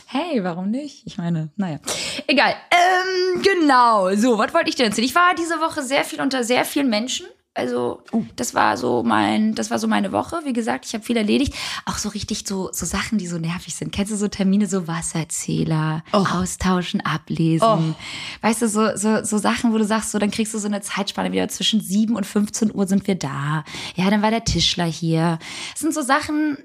Hey, 0.08 0.44
warum 0.44 0.72
nicht? 0.72 1.04
Ich 1.06 1.18
meine, 1.18 1.50
naja. 1.56 1.80
Egal. 2.28 2.56
Ähm, 2.72 3.42
genau. 3.42 4.16
So, 4.16 4.38
was 4.40 4.54
wollte 4.54 4.70
ich 4.70 4.76
denn 4.76 4.88
erzählen? 4.88 5.06
Ich 5.06 5.16
war 5.16 5.36
diese 5.36 5.60
Woche 5.60 5.84
sehr 5.84 6.04
viel 6.04 6.20
unter 6.20 6.44
sehr 6.44 6.66
vielen 6.66 6.90
Menschen. 6.90 7.28
Also, 7.60 8.02
das 8.36 8.54
war 8.54 8.78
so 8.78 9.04
mein, 9.04 9.54
das 9.54 9.70
war 9.70 9.80
so 9.80 9.88
meine 9.88 10.12
Woche. 10.12 10.40
Wie 10.46 10.54
gesagt, 10.54 10.86
ich 10.86 10.94
habe 10.94 11.04
viel 11.04 11.18
erledigt. 11.18 11.54
Auch 11.86 11.98
so 11.98 12.10
richtig 12.10 12.46
so, 12.48 12.70
so 12.72 12.86
Sachen, 12.86 13.18
die 13.18 13.28
so 13.28 13.38
nervig 13.38 13.76
sind. 13.76 13.92
Kennst 13.92 14.12
du 14.12 14.16
so 14.16 14.28
Termine, 14.28 14.66
so 14.68 14.88
Wasserzähler, 14.88 16.04
austauschen, 16.12 17.02
ablesen? 17.02 17.96
Weißt 18.42 18.62
du, 18.62 18.68
so, 18.70 18.96
so, 18.96 19.24
so 19.24 19.38
Sachen, 19.38 19.74
wo 19.74 19.78
du 19.78 19.86
sagst, 19.86 20.12
so, 20.12 20.20
dann 20.20 20.32
kriegst 20.32 20.54
du 20.54 20.58
so 20.58 20.68
eine 20.68 20.82
Zeitspanne 20.82 21.32
wieder 21.32 21.48
zwischen 21.50 21.82
7 21.82 22.16
und 22.16 22.26
15 22.26 22.74
Uhr 22.74 22.88
sind 22.88 23.06
wir 23.08 23.16
da. 23.16 23.64
Ja, 23.96 24.10
dann 24.10 24.22
war 24.22 24.32
der 24.32 24.46
Tischler 24.46 24.86
hier. 24.86 25.38
Das 25.74 25.82
sind 25.82 25.94
so 25.94 26.02
Sachen, 26.02 26.58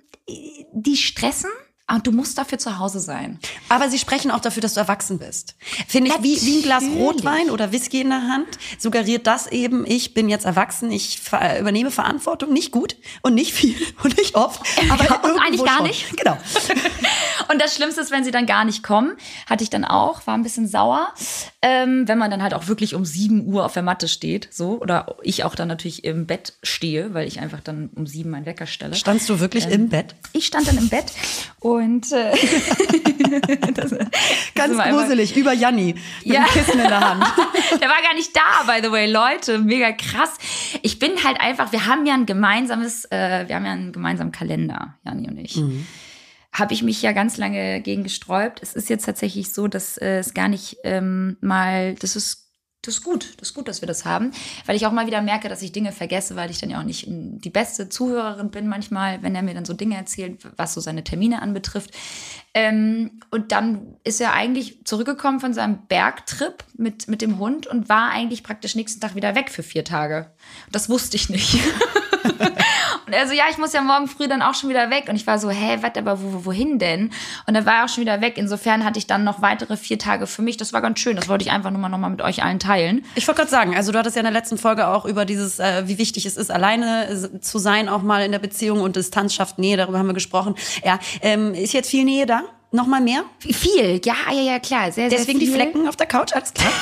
die 0.73 0.97
stressen. 0.97 1.51
Und 1.91 2.07
du 2.07 2.13
musst 2.13 2.39
dafür 2.39 2.59
zu 2.59 2.79
Hause 2.79 2.99
sein. 2.99 3.39
Aber 3.69 3.91
sie 3.91 3.99
sprechen 3.99 4.31
auch 4.31 4.41
dafür, 4.41 4.63
dass 4.63 4.73
du 4.73 4.81
erwachsen 4.81 5.19
bist. 5.19 5.55
Finde 5.87 6.11
ich, 6.11 6.23
wie, 6.23 6.47
wie 6.47 6.57
ein 6.59 6.63
Glas. 6.63 6.85
Rotwein 6.97 7.51
oder 7.51 7.73
Whisky 7.73 8.01
in 8.01 8.09
der 8.09 8.23
Hand, 8.23 8.47
suggeriert 8.79 9.27
das 9.27 9.47
eben, 9.49 9.85
ich 9.87 10.15
bin 10.15 10.31
jetzt 10.31 10.47
erwachsen, 10.47 10.91
ich 10.91 11.21
ver 11.21 11.61
übernehme 11.61 11.91
Verantwortung, 11.91 12.53
nicht 12.55 12.71
gut 12.71 12.97
und 13.21 13.35
nicht 13.35 13.53
viel 13.53 13.77
und 14.03 14.17
nicht 14.17 14.35
oft, 14.35 14.63
aber 14.91 15.05
Ja, 15.05 15.17
und 15.17 15.39
eigentlich 15.41 15.65
gar 15.65 15.79
schon. 15.79 15.87
nicht. 15.89 16.17
Genau. 16.17 16.39
Und 17.53 17.61
das 17.61 17.75
Schlimmste 17.75 18.01
ist, 18.01 18.11
wenn 18.11 18.25
sie 18.25 18.31
dann 18.31 18.47
gar 18.47 18.65
nicht 18.65 18.83
kommen. 18.83 19.17
Hatte 19.51 19.63
ich 19.65 19.69
dann 19.71 19.85
auch, 19.85 20.27
war 20.27 20.35
ein 20.35 20.43
bisschen 20.43 20.67
sauer. 20.67 21.13
Ähm, 21.61 22.09
wenn 22.09 22.17
man 22.17 22.31
dann 22.31 22.43
halt 22.43 22.55
auch 22.55 22.69
wirklich 22.69 22.95
um 22.95 23.05
7 23.05 23.47
Uhr 23.47 23.67
auf 23.67 23.75
der 23.75 23.83
Matte 23.83 24.09
steht, 24.09 24.49
so. 24.51 24.81
Oder 24.81 25.17
ich 25.23 25.45
auch 25.45 25.55
dann 25.55 25.69
natürlich 25.69 26.05
im 26.05 26.27
Bett 26.27 26.55
stehe, 26.63 27.13
weil 27.13 27.29
ich 27.29 27.41
einfach 27.41 27.61
dann 27.61 27.91
um 27.95 28.07
7 28.07 28.31
meinen 28.31 28.47
Wecker 28.47 28.67
stelle. 28.67 28.95
Standst 28.95 29.29
du 29.29 29.41
wirklich 29.41 29.67
im 29.69 29.91
Bett? 29.91 30.15
Ich 30.33 30.47
stand 30.47 30.67
dann 30.69 30.79
im 30.79 30.89
Bett 30.89 31.13
und 31.65 32.13
äh, 32.13 32.31
das, 33.75 33.91
das 33.91 33.99
Ganz 34.55 34.77
gruselig, 34.79 35.35
über 35.35 35.55
Janni, 35.55 35.95
mit 35.95 36.35
Ja. 36.35 36.45
dem 36.45 36.53
Kissen 36.53 36.79
in 36.79 36.89
der 36.89 37.01
Hand. 37.01 37.25
Der 37.81 37.89
war 37.89 38.03
gar 38.03 38.15
nicht 38.15 38.37
da, 38.37 38.71
by 38.71 38.81
the 38.87 38.93
way, 38.93 39.11
Leute. 39.11 39.59
Mega 39.59 39.93
krass. 39.93 40.35
Ich 40.83 40.99
bin 40.99 41.13
halt 41.25 41.41
einfach, 41.41 41.73
wir 41.73 41.87
haben 41.87 42.05
ja 42.05 42.13
ein 42.13 42.27
gemeinsames, 42.27 43.07
äh, 43.07 43.49
wir 43.49 43.57
haben 43.57 43.65
ja 43.65 43.73
einen 43.73 43.93
gemeinsamen 43.93 44.31
Kalender, 44.31 44.99
Jani 45.07 45.27
und 45.29 45.39
ich. 45.39 45.59
Habe 46.53 46.75
ich 46.75 46.83
mich 46.83 47.01
ja 47.01 47.13
ganz 47.13 47.39
lange 47.39 47.81
gegen 47.81 48.03
gesträubt. 48.03 48.61
Es 48.63 48.75
ist 48.75 48.91
jetzt 48.91 49.07
tatsächlich 49.07 49.53
so, 49.53 49.67
dass 49.67 49.97
äh, 49.97 50.19
es 50.19 50.35
gar 50.35 50.49
nicht 50.49 50.77
ähm, 50.85 51.39
mal, 51.41 51.95
das 51.95 52.15
ist 52.15 52.44
das 52.87 52.97
ist 52.97 53.03
gut, 53.05 53.35
das 53.39 53.49
ist 53.49 53.55
gut, 53.55 53.69
dass 53.69 53.81
wir 53.83 53.87
das 53.87 54.05
haben, 54.05 54.31
weil 54.67 54.77
ich 54.77 54.87
auch 54.87 54.93
mal 54.93 55.07
wieder 55.07 55.23
merke, 55.23 55.49
dass 55.49 55.63
ich 55.63 55.73
Dinge 55.73 55.93
vergesse, 55.93 56.37
weil 56.37 56.51
ich 56.51 56.59
dann 56.59 56.71
ja 56.71 56.79
auch 56.81 56.85
nicht 56.85 57.07
in- 57.07 57.39
die 57.41 57.51
beste 57.51 57.89
Zuhörerin 57.89 58.51
bin 58.51 58.69
manchmal, 58.69 59.23
wenn 59.23 59.35
er 59.35 59.43
mir 59.43 59.55
dann 59.55 59.65
so 59.65 59.73
Dinge 59.75 59.97
erzählt, 59.97 60.41
was 60.57 60.75
so 60.75 60.81
seine 60.81 61.05
Termine 61.05 61.43
anbetrifft. 61.43 61.91
Ähm, 62.55 63.21
und 63.31 63.53
dann 63.53 63.97
ist 64.05 64.21
er 64.21 64.33
eigentlich 64.33 64.85
zurückgekommen 64.85 65.41
von 65.41 65.55
seinem 65.55 65.87
Bergtrip 65.89 66.65
mit, 66.77 67.09
mit 67.09 67.21
dem 67.23 67.39
Hund 67.39 67.67
und 67.67 67.89
war 67.89 68.11
eigentlich 68.11 68.43
praktisch 68.43 68.75
nächsten 68.75 69.01
Tag 69.01 69.15
wieder 69.15 69.35
weg 69.35 69.51
für 69.51 69.63
vier 69.63 69.85
Tage. 69.85 70.31
Das 70.71 70.89
wusste 70.89 71.17
ich 71.17 71.29
nicht. 71.29 71.59
und 73.07 73.13
er 73.13 73.27
so, 73.27 73.35
ja, 73.35 73.45
ich 73.51 73.59
muss 73.59 73.73
ja 73.73 73.83
morgen 73.83 74.09
früh 74.09 74.29
dann 74.29 74.43
auch 74.43 74.55
schon 74.55 74.71
wieder 74.71 74.91
weg. 74.91 75.07
Und 75.09 75.17
ich 75.17 75.27
war 75.27 75.39
so, 75.39 75.51
hä, 75.51 75.79
was, 75.81 75.93
aber 75.97 76.23
wo, 76.23 76.45
wohin 76.47 76.79
denn? 76.79 77.11
Und 77.47 77.55
er 77.55 77.67
war 77.67 77.85
auch 77.85 77.89
schon 77.89 78.03
wieder 78.03 78.21
weg. 78.21 78.35
Insofern 78.37 78.85
hatte 78.85 78.99
ich 78.99 79.07
dann 79.07 79.25
noch 79.25 79.43
weitere 79.43 79.77
vier 79.77 79.99
Tage 79.99 80.27
für 80.27 80.43
mich. 80.43 80.57
Das 80.57 80.73
war 80.73 80.81
ganz 80.81 80.99
schön. 80.99 81.17
Das 81.17 81.29
wollte 81.29 81.45
ich 81.45 81.51
einfach 81.51 81.71
nur 81.71 81.81
mal 81.81 81.89
noch 81.89 81.99
mal 81.99 82.11
mit 82.11 82.23
euch 82.23 82.43
allen 82.43 82.59
teilen. 82.59 83.05
Ich 83.15 83.27
wollte 83.27 83.41
gerade 83.41 83.51
sagen, 83.51 83.77
also 83.77 83.93
du 83.93 83.99
hattest 83.99 84.17
ja 84.17 84.21
in 84.21 84.25
der 84.27 84.33
letzten 84.33 84.59
Folge 84.59 84.89
auch 84.89 85.05
über 85.05 85.25
dieses, 85.25 85.59
äh, 85.59 85.87
wie 85.87 85.99
wichtig 85.99 86.27
es 86.27 86.37
ist, 86.37 86.51
alleine 86.51 87.09
äh, 87.09 87.41
zu 87.41 87.59
sein, 87.59 87.89
auch 87.89 88.03
mal 88.03 88.25
in 88.25 88.33
der 88.33 88.39
Beziehung 88.39 88.81
und 88.81 88.97
Distanz 88.97 89.35
schafft 89.35 89.59
Nähe, 89.59 89.77
darüber 89.77 89.99
haben 89.99 90.07
wir 90.07 90.15
gesprochen. 90.15 90.55
Ja, 90.85 90.99
ähm, 91.21 91.55
ist 91.55 91.73
jetzt 91.73 91.91
viel 91.91 92.05
Nähe 92.05 92.27
da? 92.27 92.43
Noch 92.75 92.89
mal 92.89 93.01
mehr? 93.01 93.23
Viel, 93.39 94.01
ja, 94.05 94.17
ja, 94.33 94.41
ja, 94.41 94.59
klar. 94.59 94.91
Sehr, 94.91 95.09
Deswegen 95.09 95.39
die 95.39 95.47
sehr 95.47 95.55
viel. 95.55 95.65
Flecken 95.71 95.87
auf 95.87 95.95
der 95.95 96.07
Couch, 96.07 96.33
alles 96.33 96.53
klar. 96.53 96.73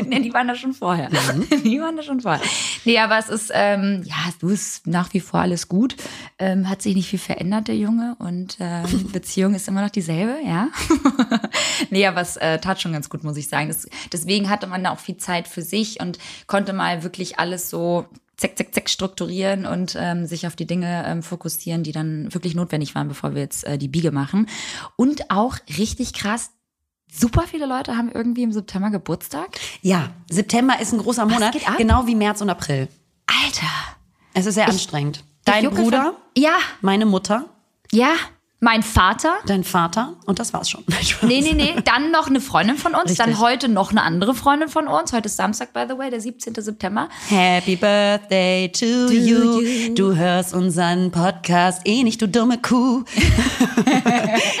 nee, 0.06 0.20
die 0.20 0.32
waren 0.32 0.48
da 0.48 0.54
schon 0.54 0.72
vorher. 0.72 1.10
Die 1.64 1.78
waren 1.78 1.98
da 1.98 2.02
schon 2.02 2.22
vorher. 2.22 2.40
Nee, 2.86 2.98
aber 2.98 3.18
es 3.18 3.28
ist, 3.28 3.50
ähm, 3.52 4.02
ja, 4.06 4.16
du 4.40 4.48
ist 4.48 4.86
nach 4.86 5.12
wie 5.12 5.20
vor 5.20 5.40
alles 5.40 5.68
gut. 5.68 5.96
Ähm, 6.38 6.70
hat 6.70 6.80
sich 6.80 6.94
nicht 6.94 7.10
viel 7.10 7.18
verändert, 7.18 7.68
der 7.68 7.76
Junge. 7.76 8.16
Und 8.20 8.56
ähm, 8.58 9.08
Beziehung 9.12 9.54
ist 9.54 9.68
immer 9.68 9.82
noch 9.82 9.90
dieselbe, 9.90 10.38
ja. 10.42 10.68
nee, 11.90 12.06
aber 12.06 12.22
es 12.22 12.38
äh, 12.38 12.58
tat 12.58 12.80
schon 12.80 12.94
ganz 12.94 13.10
gut, 13.10 13.22
muss 13.22 13.36
ich 13.36 13.48
sagen. 13.50 13.68
Das, 13.68 13.86
deswegen 14.10 14.48
hatte 14.48 14.66
man 14.66 14.82
da 14.82 14.92
auch 14.92 14.98
viel 14.98 15.18
Zeit 15.18 15.46
für 15.46 15.60
sich 15.60 16.00
und 16.00 16.18
konnte 16.46 16.72
mal 16.72 17.02
wirklich 17.02 17.38
alles 17.38 17.68
so 17.68 18.06
zack, 18.36 18.56
zack, 18.58 18.74
zack 18.74 18.88
strukturieren 18.90 19.66
und 19.66 19.96
ähm, 19.98 20.26
sich 20.26 20.46
auf 20.46 20.56
die 20.56 20.66
Dinge 20.66 21.04
ähm, 21.06 21.22
fokussieren, 21.22 21.82
die 21.82 21.92
dann 21.92 22.32
wirklich 22.34 22.54
notwendig 22.54 22.94
waren, 22.94 23.08
bevor 23.08 23.34
wir 23.34 23.42
jetzt 23.42 23.64
äh, 23.64 23.78
die 23.78 23.88
Biege 23.88 24.12
machen. 24.12 24.48
Und 24.96 25.30
auch 25.30 25.56
richtig 25.78 26.12
krass, 26.12 26.50
super 27.10 27.44
viele 27.46 27.66
Leute 27.66 27.96
haben 27.96 28.10
irgendwie 28.12 28.42
im 28.42 28.52
September 28.52 28.90
Geburtstag. 28.90 29.58
Ja, 29.82 30.10
September 30.30 30.78
ist 30.80 30.92
ein 30.92 30.98
großer 30.98 31.24
Monat, 31.26 31.52
geht 31.52 31.68
ab? 31.68 31.76
genau 31.78 32.06
wie 32.06 32.14
März 32.14 32.40
und 32.40 32.50
April. 32.50 32.88
Alter. 33.26 33.66
Es 34.34 34.44
ist 34.46 34.54
sehr 34.56 34.68
anstrengend. 34.68 35.24
Dein 35.44 35.70
Bruder, 35.70 36.02
von- 36.02 36.14
Ja, 36.36 36.56
meine 36.82 37.06
Mutter, 37.06 37.46
ja. 37.92 38.12
Mein 38.58 38.82
Vater. 38.82 39.34
dein 39.46 39.64
Vater 39.64 40.14
und 40.24 40.38
das 40.38 40.52
war's 40.54 40.70
schon. 40.70 40.82
Nee, 41.22 41.40
nee, 41.42 41.52
nee. 41.52 41.74
Dann 41.84 42.10
noch 42.10 42.26
eine 42.28 42.40
Freundin 42.40 42.76
von 42.78 42.94
uns. 42.94 43.14
Dann 43.14 43.28
Richtig. 43.30 43.44
heute 43.44 43.68
noch 43.68 43.90
eine 43.90 44.02
andere 44.02 44.34
Freundin 44.34 44.68
von 44.70 44.88
uns. 44.88 45.12
Heute 45.12 45.26
ist 45.26 45.36
Samstag, 45.36 45.72
by 45.74 45.84
the 45.88 45.96
way, 45.98 46.08
der 46.10 46.20
17. 46.20 46.54
September. 46.54 47.08
Happy 47.28 47.76
Birthday 47.76 48.70
to, 48.72 48.84
you. 49.12 49.94
Du 49.94 50.16
hörst 50.16 50.54
unseren 50.54 51.10
Podcast 51.10 51.82
eh 51.84 52.02
nicht, 52.02 52.22
du 52.22 52.28
dumme 52.28 52.56
Kuh. 52.58 53.04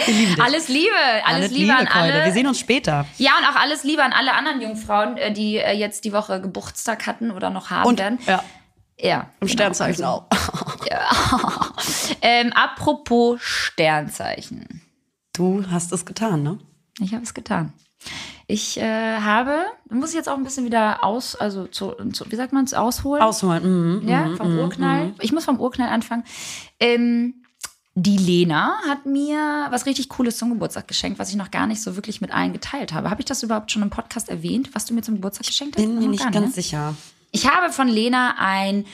Dich. 0.06 0.40
Alles 0.42 0.68
Liebe, 0.68 0.90
alles, 1.24 1.50
Liebe, 1.50 1.74
an 1.74 1.86
Keule. 1.86 2.12
alle. 2.14 2.24
Wir 2.26 2.32
sehen 2.32 2.46
uns 2.46 2.58
später. 2.60 3.06
Ja, 3.18 3.32
und 3.38 3.44
auch 3.56 3.60
alles 3.60 3.82
Liebe 3.84 4.02
an 4.02 4.12
alle 4.12 4.34
anderen 4.34 4.60
Jungfrauen, 4.60 5.16
äh, 5.16 5.32
die 5.32 5.56
äh, 5.56 5.72
jetzt 5.72 6.04
die 6.04 6.12
Woche 6.12 6.40
Geburtstag 6.40 7.06
hatten 7.06 7.30
oder 7.30 7.48
noch 7.50 7.70
haben 7.70 7.86
Und 7.88 7.98
werden. 7.98 8.18
ja, 8.26 8.42
Ja. 8.98 9.26
Im 9.40 9.48
Sternzeichen 9.48 10.04
also- 10.04 10.26
auch. 10.30 10.86
Ja. 10.90 11.00
Ähm, 12.22 12.52
apropos 12.52 13.40
Sternzeichen. 13.42 14.82
Du 15.32 15.64
hast 15.70 15.92
es 15.92 16.04
getan, 16.06 16.42
ne? 16.42 16.58
Ich 17.00 17.12
habe 17.12 17.22
es 17.22 17.34
getan. 17.34 17.72
Ich 18.46 18.78
äh, 18.78 19.18
habe, 19.18 19.56
muss 19.90 20.10
ich 20.10 20.14
jetzt 20.16 20.28
auch 20.28 20.36
ein 20.36 20.44
bisschen 20.44 20.64
wieder 20.64 21.04
aus, 21.04 21.34
also 21.34 21.66
zu, 21.66 21.94
zu 22.12 22.30
wie 22.30 22.36
sagt 22.36 22.52
man 22.52 22.64
es, 22.64 22.74
ausholen? 22.74 23.22
Ausholen. 23.22 24.02
Mhm. 24.02 24.08
ja, 24.08 24.34
vom 24.36 24.56
Urknall. 24.58 25.14
Ich 25.20 25.32
muss 25.32 25.44
vom 25.44 25.58
Urknall 25.58 25.88
anfangen. 25.88 26.22
Ähm, 26.78 27.42
die 27.98 28.18
Lena 28.18 28.78
hat 28.86 29.06
mir 29.06 29.66
was 29.70 29.86
richtig 29.86 30.10
Cooles 30.10 30.36
zum 30.36 30.50
Geburtstag 30.50 30.86
geschenkt, 30.86 31.18
was 31.18 31.30
ich 31.30 31.36
noch 31.36 31.50
gar 31.50 31.66
nicht 31.66 31.82
so 31.82 31.96
wirklich 31.96 32.20
mit 32.20 32.30
allen 32.30 32.52
geteilt 32.52 32.92
habe. 32.92 33.10
Habe 33.10 33.22
ich 33.22 33.24
das 33.24 33.42
überhaupt 33.42 33.72
schon 33.72 33.82
im 33.82 33.90
Podcast 33.90 34.28
erwähnt, 34.28 34.70
was 34.74 34.84
du 34.84 34.94
mir 34.94 35.02
zum 35.02 35.14
Geburtstag 35.14 35.46
geschenkt 35.46 35.76
hast? 35.76 35.82
Bin 35.82 35.98
mir 35.98 36.08
nicht 36.08 36.30
ganz 36.30 36.46
ne? 36.46 36.52
sicher. 36.52 36.94
Ich 37.36 37.46
habe 37.46 37.70
von 37.70 37.86
Lena 37.86 38.34
eine 38.38 38.86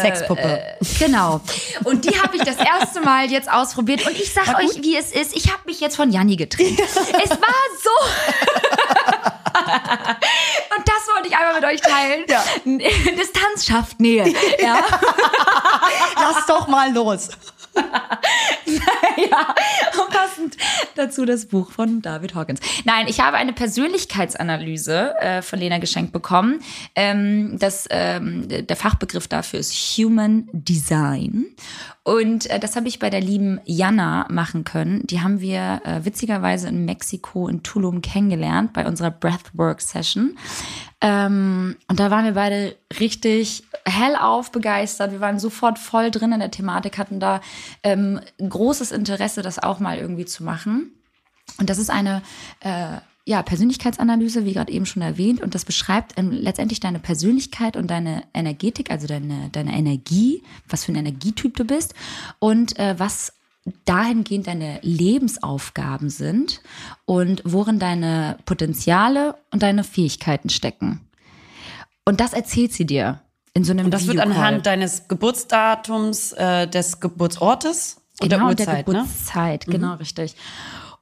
Sexpuppe. 0.00 0.40
Äh, 0.40 0.76
genau. 0.98 1.42
Und 1.84 2.06
die 2.06 2.18
habe 2.18 2.34
ich 2.34 2.42
das 2.42 2.56
erste 2.80 3.02
Mal 3.02 3.30
jetzt 3.30 3.52
ausprobiert. 3.52 4.06
Und 4.06 4.18
ich 4.18 4.32
sage 4.32 4.56
euch, 4.56 4.82
wie 4.82 4.96
es 4.96 5.12
ist. 5.12 5.36
Ich 5.36 5.52
habe 5.52 5.60
mich 5.66 5.78
jetzt 5.78 5.96
von 5.96 6.10
Janni 6.10 6.36
getrennt. 6.36 6.80
es 6.80 7.30
war 7.30 7.54
so. 7.82 7.90
Und 10.74 10.88
das 10.88 11.06
wollte 11.14 11.28
ich 11.28 11.36
einmal 11.36 11.52
mit 11.60 11.64
euch 11.64 11.82
teilen. 11.82 12.24
Ja. 12.30 12.42
Distanz 12.64 13.66
schafft 13.66 14.00
Nähe. 14.00 14.32
Ja. 14.58 14.78
Lass 16.16 16.46
doch 16.46 16.66
mal 16.66 16.90
los. 16.94 17.28
ja, 19.30 19.54
passend 20.40 20.56
dazu 20.96 21.24
das 21.24 21.46
Buch 21.46 21.70
von 21.70 22.02
David 22.02 22.34
Hawkins. 22.34 22.60
Nein, 22.84 23.06
ich 23.08 23.20
habe 23.20 23.36
eine 23.36 23.52
Persönlichkeitsanalyse 23.52 25.14
äh, 25.20 25.42
von 25.42 25.58
Lena 25.58 25.78
geschenkt 25.78 26.12
bekommen. 26.12 26.60
Ähm, 26.94 27.58
das, 27.58 27.86
ähm, 27.90 28.48
der 28.48 28.76
Fachbegriff 28.76 29.28
dafür 29.28 29.60
ist 29.60 29.72
Human 29.72 30.48
Design. 30.52 31.46
Und 32.02 32.48
äh, 32.50 32.58
das 32.58 32.76
habe 32.76 32.88
ich 32.88 32.98
bei 32.98 33.10
der 33.10 33.20
lieben 33.20 33.60
Jana 33.64 34.26
machen 34.30 34.64
können. 34.64 35.06
Die 35.06 35.20
haben 35.20 35.40
wir 35.40 35.82
äh, 35.84 36.04
witzigerweise 36.04 36.68
in 36.68 36.84
Mexiko 36.84 37.48
in 37.48 37.62
Tulum 37.62 38.00
kennengelernt 38.02 38.72
bei 38.72 38.86
unserer 38.86 39.10
Breathwork-Session. 39.10 40.36
Ähm, 41.02 41.76
und 41.88 42.00
da 42.00 42.10
waren 42.10 42.24
wir 42.24 42.32
beide 42.32 42.76
richtig 42.98 43.64
hellauf 43.86 44.52
begeistert. 44.52 45.12
Wir 45.12 45.20
waren 45.20 45.38
sofort 45.38 45.78
voll 45.78 46.10
drin 46.10 46.32
in 46.32 46.40
der 46.40 46.50
Thematik, 46.50 46.98
hatten 46.98 47.20
da 47.20 47.40
ähm, 47.82 48.20
großes 48.38 48.92
Interesse, 48.92 49.42
das 49.42 49.58
auch 49.58 49.80
mal 49.80 49.98
irgendwie 49.98 50.26
zu 50.26 50.44
machen. 50.44 50.92
Und 51.58 51.70
das 51.70 51.78
ist 51.78 51.90
eine 51.90 52.22
äh, 52.60 52.98
ja, 53.24 53.42
Persönlichkeitsanalyse, 53.42 54.44
wie 54.44 54.54
gerade 54.54 54.72
eben 54.72 54.86
schon 54.86 55.02
erwähnt. 55.02 55.40
Und 55.40 55.54
das 55.54 55.64
beschreibt 55.64 56.18
ähm, 56.18 56.30
letztendlich 56.30 56.80
deine 56.80 56.98
Persönlichkeit 56.98 57.76
und 57.76 57.90
deine 57.90 58.24
Energetik, 58.34 58.90
also 58.90 59.06
deine, 59.06 59.50
deine 59.50 59.76
Energie, 59.76 60.42
was 60.68 60.84
für 60.84 60.92
ein 60.92 60.96
Energietyp 60.96 61.56
du 61.56 61.64
bist 61.64 61.94
und 62.38 62.78
äh, 62.78 62.98
was 62.98 63.32
dahingehend 63.84 64.46
deine 64.46 64.80
Lebensaufgaben 64.82 66.08
sind 66.08 66.62
und 67.04 67.42
worin 67.44 67.78
deine 67.78 68.38
Potenziale 68.46 69.36
und 69.50 69.62
deine 69.62 69.84
Fähigkeiten 69.84 70.48
stecken. 70.48 71.00
Und 72.04 72.20
das 72.20 72.32
erzählt 72.32 72.72
sie 72.72 72.86
dir 72.86 73.20
in 73.54 73.64
so 73.64 73.72
einem 73.72 73.86
Und 73.86 73.90
das 73.92 74.06
wird 74.06 74.18
anhand 74.20 74.66
deines 74.66 75.08
Geburtsdatums, 75.08 76.32
äh, 76.32 76.68
des 76.68 77.00
Geburtsortes 77.00 78.00
und 78.20 78.30
genau, 78.30 78.52
der 78.52 78.66
der 78.66 78.66
Uhrzeit, 78.66 78.88
ne? 78.88 78.94
Geburtszeit, 78.94 79.66
genau, 79.66 79.94
richtig. 79.94 80.36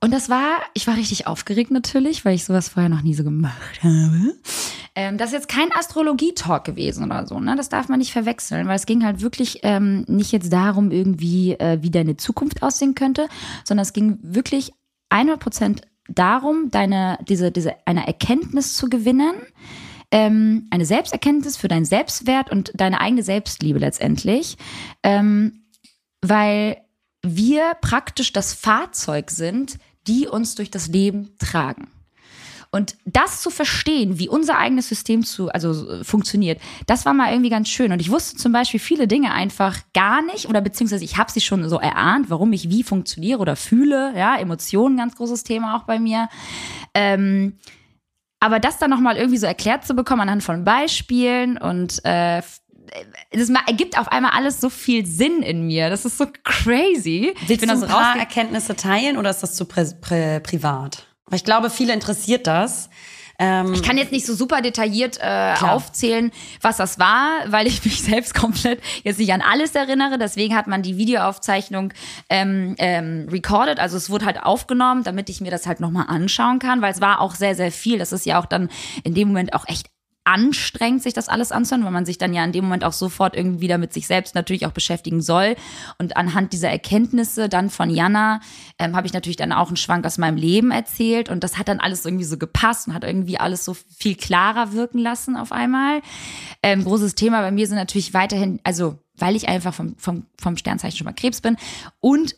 Und 0.00 0.12
das 0.12 0.28
war, 0.28 0.58
ich 0.74 0.86
war 0.86 0.96
richtig 0.96 1.26
aufgeregt 1.26 1.72
natürlich, 1.72 2.24
weil 2.24 2.34
ich 2.34 2.44
sowas 2.44 2.68
vorher 2.68 2.88
noch 2.88 3.02
nie 3.02 3.14
so 3.14 3.24
gemacht 3.24 3.82
habe. 3.82 4.34
Ähm, 4.94 5.18
das 5.18 5.30
ist 5.30 5.34
jetzt 5.34 5.48
kein 5.48 5.72
Astrologie-Talk 5.72 6.64
gewesen 6.64 7.04
oder 7.04 7.26
so, 7.26 7.40
ne? 7.40 7.56
Das 7.56 7.68
darf 7.68 7.88
man 7.88 7.98
nicht 7.98 8.12
verwechseln, 8.12 8.68
weil 8.68 8.76
es 8.76 8.86
ging 8.86 9.04
halt 9.04 9.20
wirklich 9.20 9.60
ähm, 9.64 10.04
nicht 10.06 10.30
jetzt 10.30 10.52
darum, 10.52 10.92
irgendwie, 10.92 11.54
äh, 11.54 11.78
wie 11.82 11.90
deine 11.90 12.16
Zukunft 12.16 12.62
aussehen 12.62 12.94
könnte, 12.94 13.28
sondern 13.64 13.82
es 13.82 13.92
ging 13.92 14.18
wirklich 14.22 14.72
100 15.10 15.40
Prozent 15.40 15.82
darum, 16.08 16.70
deine, 16.70 17.18
diese, 17.28 17.50
diese, 17.50 17.74
eine 17.84 18.06
Erkenntnis 18.06 18.76
zu 18.76 18.88
gewinnen, 18.88 19.34
ähm, 20.10 20.66
eine 20.70 20.86
Selbsterkenntnis 20.86 21.56
für 21.56 21.68
deinen 21.68 21.84
Selbstwert 21.84 22.50
und 22.50 22.72
deine 22.74 23.00
eigene 23.00 23.22
Selbstliebe 23.22 23.78
letztendlich. 23.78 24.56
Ähm, 25.02 25.64
weil 26.20 26.78
wir 27.22 27.74
praktisch 27.80 28.32
das 28.32 28.54
Fahrzeug 28.54 29.30
sind, 29.30 29.78
die 30.06 30.26
uns 30.26 30.54
durch 30.54 30.70
das 30.70 30.88
Leben 30.88 31.36
tragen. 31.38 31.88
Und 32.70 32.96
das 33.06 33.40
zu 33.40 33.48
verstehen, 33.48 34.18
wie 34.18 34.28
unser 34.28 34.58
eigenes 34.58 34.88
System 34.88 35.24
zu, 35.24 35.48
also 35.48 35.90
äh, 35.90 36.04
funktioniert, 36.04 36.60
das 36.86 37.06
war 37.06 37.14
mal 37.14 37.30
irgendwie 37.30 37.48
ganz 37.48 37.68
schön. 37.68 37.92
Und 37.92 38.00
ich 38.00 38.10
wusste 38.10 38.36
zum 38.36 38.52
Beispiel 38.52 38.78
viele 38.78 39.08
Dinge 39.08 39.32
einfach 39.32 39.78
gar 39.94 40.20
nicht 40.22 40.48
oder 40.48 40.60
beziehungsweise 40.60 41.04
ich 41.04 41.16
habe 41.16 41.32
sie 41.32 41.40
schon 41.40 41.66
so 41.68 41.78
erahnt, 41.78 42.28
warum 42.28 42.52
ich 42.52 42.68
wie 42.68 42.82
funktioniere 42.82 43.38
oder 43.38 43.56
fühle. 43.56 44.12
Ja, 44.14 44.36
Emotionen, 44.36 44.98
ganz 44.98 45.16
großes 45.16 45.44
Thema 45.44 45.76
auch 45.76 45.84
bei 45.84 45.98
mir. 45.98 46.28
Ähm, 46.92 47.54
aber 48.40 48.60
das 48.60 48.78
dann 48.78 48.90
nochmal 48.90 49.16
irgendwie 49.16 49.38
so 49.38 49.46
erklärt 49.46 49.86
zu 49.86 49.94
bekommen 49.94 50.22
anhand 50.22 50.42
von 50.42 50.64
Beispielen 50.64 51.58
und 51.58 52.04
äh, 52.04 52.42
das 53.32 53.48
ma- 53.48 53.62
ergibt 53.66 53.98
auf 53.98 54.08
einmal 54.08 54.30
alles 54.32 54.60
so 54.60 54.70
viel 54.70 55.04
Sinn 55.04 55.42
in 55.42 55.66
mir. 55.66 55.90
Das 55.90 56.04
ist 56.04 56.16
so 56.18 56.26
crazy. 56.44 57.34
ich 57.42 57.48
Willst 57.48 57.60
bin 57.66 57.68
du 57.68 57.84
ein 57.84 57.90
paar 57.90 58.16
Erkenntnisse 58.18 58.76
teilen 58.76 59.16
oder 59.18 59.30
ist 59.30 59.42
das 59.42 59.54
zu 59.54 59.64
prä 59.66 59.84
prä 60.00 60.40
privat? 60.40 61.06
Weil 61.26 61.36
ich 61.36 61.44
glaube, 61.44 61.68
viele 61.68 61.92
interessiert 61.92 62.46
das. 62.46 62.88
Ähm, 63.38 63.72
Ich 63.72 63.82
kann 63.82 63.96
jetzt 63.96 64.12
nicht 64.12 64.26
so 64.26 64.34
super 64.34 64.60
detailliert 64.62 65.18
äh, 65.20 65.54
aufzählen, 65.60 66.32
was 66.60 66.76
das 66.76 66.98
war, 66.98 67.30
weil 67.46 67.66
ich 67.66 67.84
mich 67.84 68.02
selbst 68.02 68.34
komplett 68.34 68.80
jetzt 69.04 69.18
nicht 69.18 69.32
an 69.32 69.40
alles 69.40 69.74
erinnere. 69.74 70.18
Deswegen 70.18 70.56
hat 70.56 70.66
man 70.66 70.82
die 70.82 70.96
Videoaufzeichnung 70.96 71.92
ähm, 72.28 72.74
ähm, 72.78 73.28
recorded, 73.30 73.78
also 73.78 73.96
es 73.96 74.10
wurde 74.10 74.26
halt 74.26 74.42
aufgenommen, 74.42 75.04
damit 75.04 75.30
ich 75.30 75.40
mir 75.40 75.50
das 75.50 75.66
halt 75.66 75.80
nochmal 75.80 76.06
anschauen 76.08 76.58
kann, 76.58 76.82
weil 76.82 76.92
es 76.92 77.00
war 77.00 77.20
auch 77.20 77.34
sehr, 77.34 77.54
sehr 77.54 77.70
viel. 77.70 77.98
Das 77.98 78.12
ist 78.12 78.26
ja 78.26 78.40
auch 78.40 78.46
dann 78.46 78.68
in 79.04 79.14
dem 79.14 79.28
Moment 79.28 79.54
auch 79.54 79.66
echt 79.68 79.86
anstrengend, 80.28 81.02
sich 81.02 81.14
das 81.14 81.30
alles 81.30 81.52
anzuhören, 81.52 81.86
weil 81.86 81.90
man 81.90 82.04
sich 82.04 82.18
dann 82.18 82.34
ja 82.34 82.44
in 82.44 82.52
dem 82.52 82.64
Moment 82.64 82.84
auch 82.84 82.92
sofort 82.92 83.34
irgendwie 83.34 83.62
wieder 83.62 83.78
mit 83.78 83.94
sich 83.94 84.06
selbst 84.06 84.34
natürlich 84.34 84.66
auch 84.66 84.72
beschäftigen 84.72 85.22
soll. 85.22 85.56
Und 85.98 86.18
anhand 86.18 86.52
dieser 86.52 86.68
Erkenntnisse 86.68 87.48
dann 87.48 87.70
von 87.70 87.88
Jana 87.88 88.40
ähm, 88.78 88.94
habe 88.94 89.06
ich 89.06 89.14
natürlich 89.14 89.38
dann 89.38 89.52
auch 89.52 89.68
einen 89.68 89.78
Schwank 89.78 90.04
aus 90.04 90.18
meinem 90.18 90.36
Leben 90.36 90.70
erzählt 90.70 91.30
und 91.30 91.42
das 91.42 91.56
hat 91.56 91.68
dann 91.68 91.80
alles 91.80 92.04
irgendwie 92.04 92.26
so 92.26 92.36
gepasst 92.36 92.88
und 92.88 92.94
hat 92.94 93.04
irgendwie 93.04 93.40
alles 93.40 93.64
so 93.64 93.74
viel 93.74 94.16
klarer 94.16 94.74
wirken 94.74 94.98
lassen 94.98 95.34
auf 95.34 95.50
einmal. 95.50 96.02
Ähm, 96.62 96.84
großes 96.84 97.14
Thema 97.14 97.40
bei 97.40 97.50
mir 97.50 97.66
sind 97.66 97.76
natürlich 97.76 98.12
weiterhin, 98.12 98.60
also 98.64 98.98
weil 99.16 99.34
ich 99.34 99.48
einfach 99.48 99.72
vom, 99.72 99.96
vom, 99.96 100.26
vom 100.38 100.58
Sternzeichen 100.58 100.98
schon 100.98 101.06
mal 101.06 101.14
Krebs 101.14 101.40
bin 101.40 101.56
und 102.00 102.34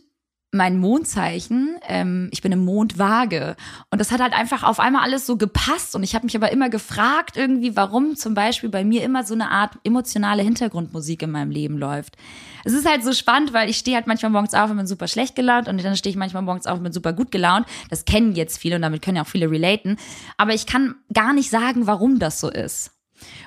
mein 0.53 0.79
Mondzeichen, 0.79 1.79
ähm, 1.87 2.29
ich 2.33 2.43
bin 2.43 2.51
im 2.51 2.65
Mondwaage. 2.65 3.57
Und 3.91 4.01
das 4.01 4.11
hat 4.11 4.21
halt 4.21 4.33
einfach 4.33 4.65
auf 4.65 4.81
einmal 4.81 5.03
alles 5.03 5.25
so 5.25 5.37
gepasst. 5.37 5.95
Und 5.95 6.03
ich 6.03 6.15
habe 6.15 6.27
mich 6.27 6.35
aber 6.35 6.51
immer 6.51 6.69
gefragt, 6.69 7.37
irgendwie, 7.37 7.77
warum 7.77 8.17
zum 8.17 8.35
Beispiel 8.35 8.69
bei 8.69 8.85
mir 8.85 9.05
immer 9.05 9.23
so 9.23 9.35
eine 9.35 9.51
Art 9.51 9.75
emotionale 9.85 10.43
Hintergrundmusik 10.43 11.23
in 11.23 11.31
meinem 11.31 11.53
Leben 11.53 11.79
läuft. 11.79 12.17
Es 12.65 12.73
ist 12.73 12.89
halt 12.89 13.05
so 13.05 13.13
spannend, 13.13 13.53
weil 13.53 13.71
ich 13.71 13.77
stehe 13.77 13.97
halt 13.97 14.09
manchmal 14.09 14.33
morgens 14.33 14.55
auf 14.55 14.71
und 14.71 14.77
bin 14.77 14.87
super 14.87 15.07
schlecht 15.07 15.37
gelaunt 15.37 15.69
und 15.69 15.83
dann 15.83 15.97
stehe 15.97 16.11
ich 16.11 16.19
manchmal 16.19 16.43
morgens 16.43 16.67
auf 16.67 16.79
und 16.79 16.83
bin 16.83 16.93
super 16.93 17.13
gut 17.13 17.31
gelaunt. 17.31 17.67
Das 17.89 18.05
kennen 18.05 18.35
jetzt 18.35 18.59
viele 18.59 18.77
und 18.77 18.83
damit 18.83 19.03
können 19.03 19.17
ja 19.17 19.23
auch 19.23 19.29
viele 19.29 19.51
relaten. 19.51 19.99
Aber 20.37 20.53
ich 20.53 20.67
kann 20.67 20.97
gar 21.13 21.33
nicht 21.33 21.51
sagen, 21.51 21.87
warum 21.87 22.19
das 22.19 22.41
so 22.41 22.51
ist. 22.51 22.91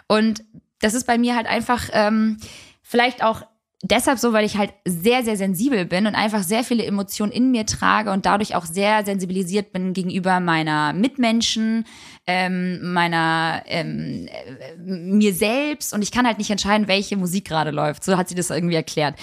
Und 0.07 0.43
das 0.79 0.93
ist 0.93 1.05
bei 1.05 1.17
mir 1.17 1.35
halt 1.35 1.47
einfach 1.47 1.89
ähm, 1.91 2.37
vielleicht 2.81 3.23
auch 3.23 3.43
deshalb 3.83 4.17
so, 4.17 4.33
weil 4.33 4.45
ich 4.45 4.57
halt 4.57 4.73
sehr, 4.85 5.23
sehr 5.23 5.37
sensibel 5.37 5.85
bin 5.85 6.07
und 6.07 6.15
einfach 6.15 6.41
sehr 6.41 6.63
viele 6.63 6.85
Emotionen 6.85 7.31
in 7.31 7.51
mir 7.51 7.65
trage 7.65 8.11
und 8.11 8.25
dadurch 8.25 8.55
auch 8.55 8.65
sehr 8.65 9.05
sensibilisiert 9.05 9.71
bin 9.73 9.93
gegenüber 9.93 10.39
meiner 10.39 10.93
Mitmenschen, 10.93 11.85
ähm, 12.25 12.93
meiner 12.93 13.61
ähm, 13.65 14.27
äh, 14.27 14.77
mir 14.85 15.33
selbst 15.33 15.93
und 15.93 16.01
ich 16.01 16.11
kann 16.11 16.25
halt 16.25 16.37
nicht 16.37 16.49
entscheiden, 16.49 16.87
welche 16.87 17.17
Musik 17.17 17.45
gerade 17.45 17.71
läuft. 17.71 18.03
So 18.03 18.17
hat 18.17 18.29
sie 18.29 18.35
das 18.35 18.49
irgendwie 18.49 18.75
erklärt. 18.75 19.15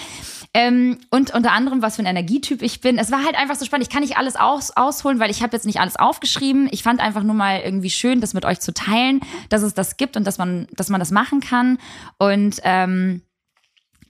Ähm, 0.53 0.99
und 1.09 1.33
unter 1.33 1.53
anderem, 1.53 1.81
was 1.81 1.95
für 1.95 2.03
ein 2.03 2.05
Energietyp 2.05 2.61
ich 2.61 2.81
bin. 2.81 2.97
Es 2.97 3.11
war 3.11 3.23
halt 3.23 3.35
einfach 3.35 3.55
so 3.55 3.65
spannend. 3.65 3.87
Ich 3.87 3.93
kann 3.93 4.03
nicht 4.03 4.17
alles 4.17 4.35
aus, 4.35 4.71
ausholen, 4.75 5.19
weil 5.19 5.31
ich 5.31 5.41
habe 5.41 5.55
jetzt 5.55 5.65
nicht 5.65 5.79
alles 5.79 5.95
aufgeschrieben. 5.95 6.67
Ich 6.71 6.83
fand 6.83 6.99
einfach 6.99 7.23
nur 7.23 7.35
mal 7.35 7.61
irgendwie 7.61 7.89
schön, 7.89 8.21
das 8.21 8.33
mit 8.33 8.45
euch 8.45 8.59
zu 8.59 8.73
teilen, 8.73 9.21
dass 9.49 9.63
es 9.63 9.73
das 9.73 9.97
gibt 9.97 10.17
und 10.17 10.27
dass 10.27 10.37
man, 10.37 10.67
dass 10.73 10.89
man 10.89 10.99
das 10.99 11.09
machen 11.11 11.39
kann. 11.39 11.79
Und 12.19 12.59
ähm, 12.63 13.21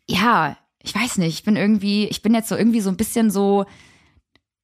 ja, 0.08 0.58
ich 0.82 0.95
weiß 0.95 1.18
nicht, 1.18 1.34
ich 1.34 1.43
bin 1.43 1.56
irgendwie, 1.56 2.06
ich 2.06 2.22
bin 2.22 2.34
jetzt 2.34 2.49
so 2.49 2.56
irgendwie 2.56 2.82
so 2.82 2.89
ein 2.89 2.97
bisschen 2.97 3.30
so, 3.30 3.66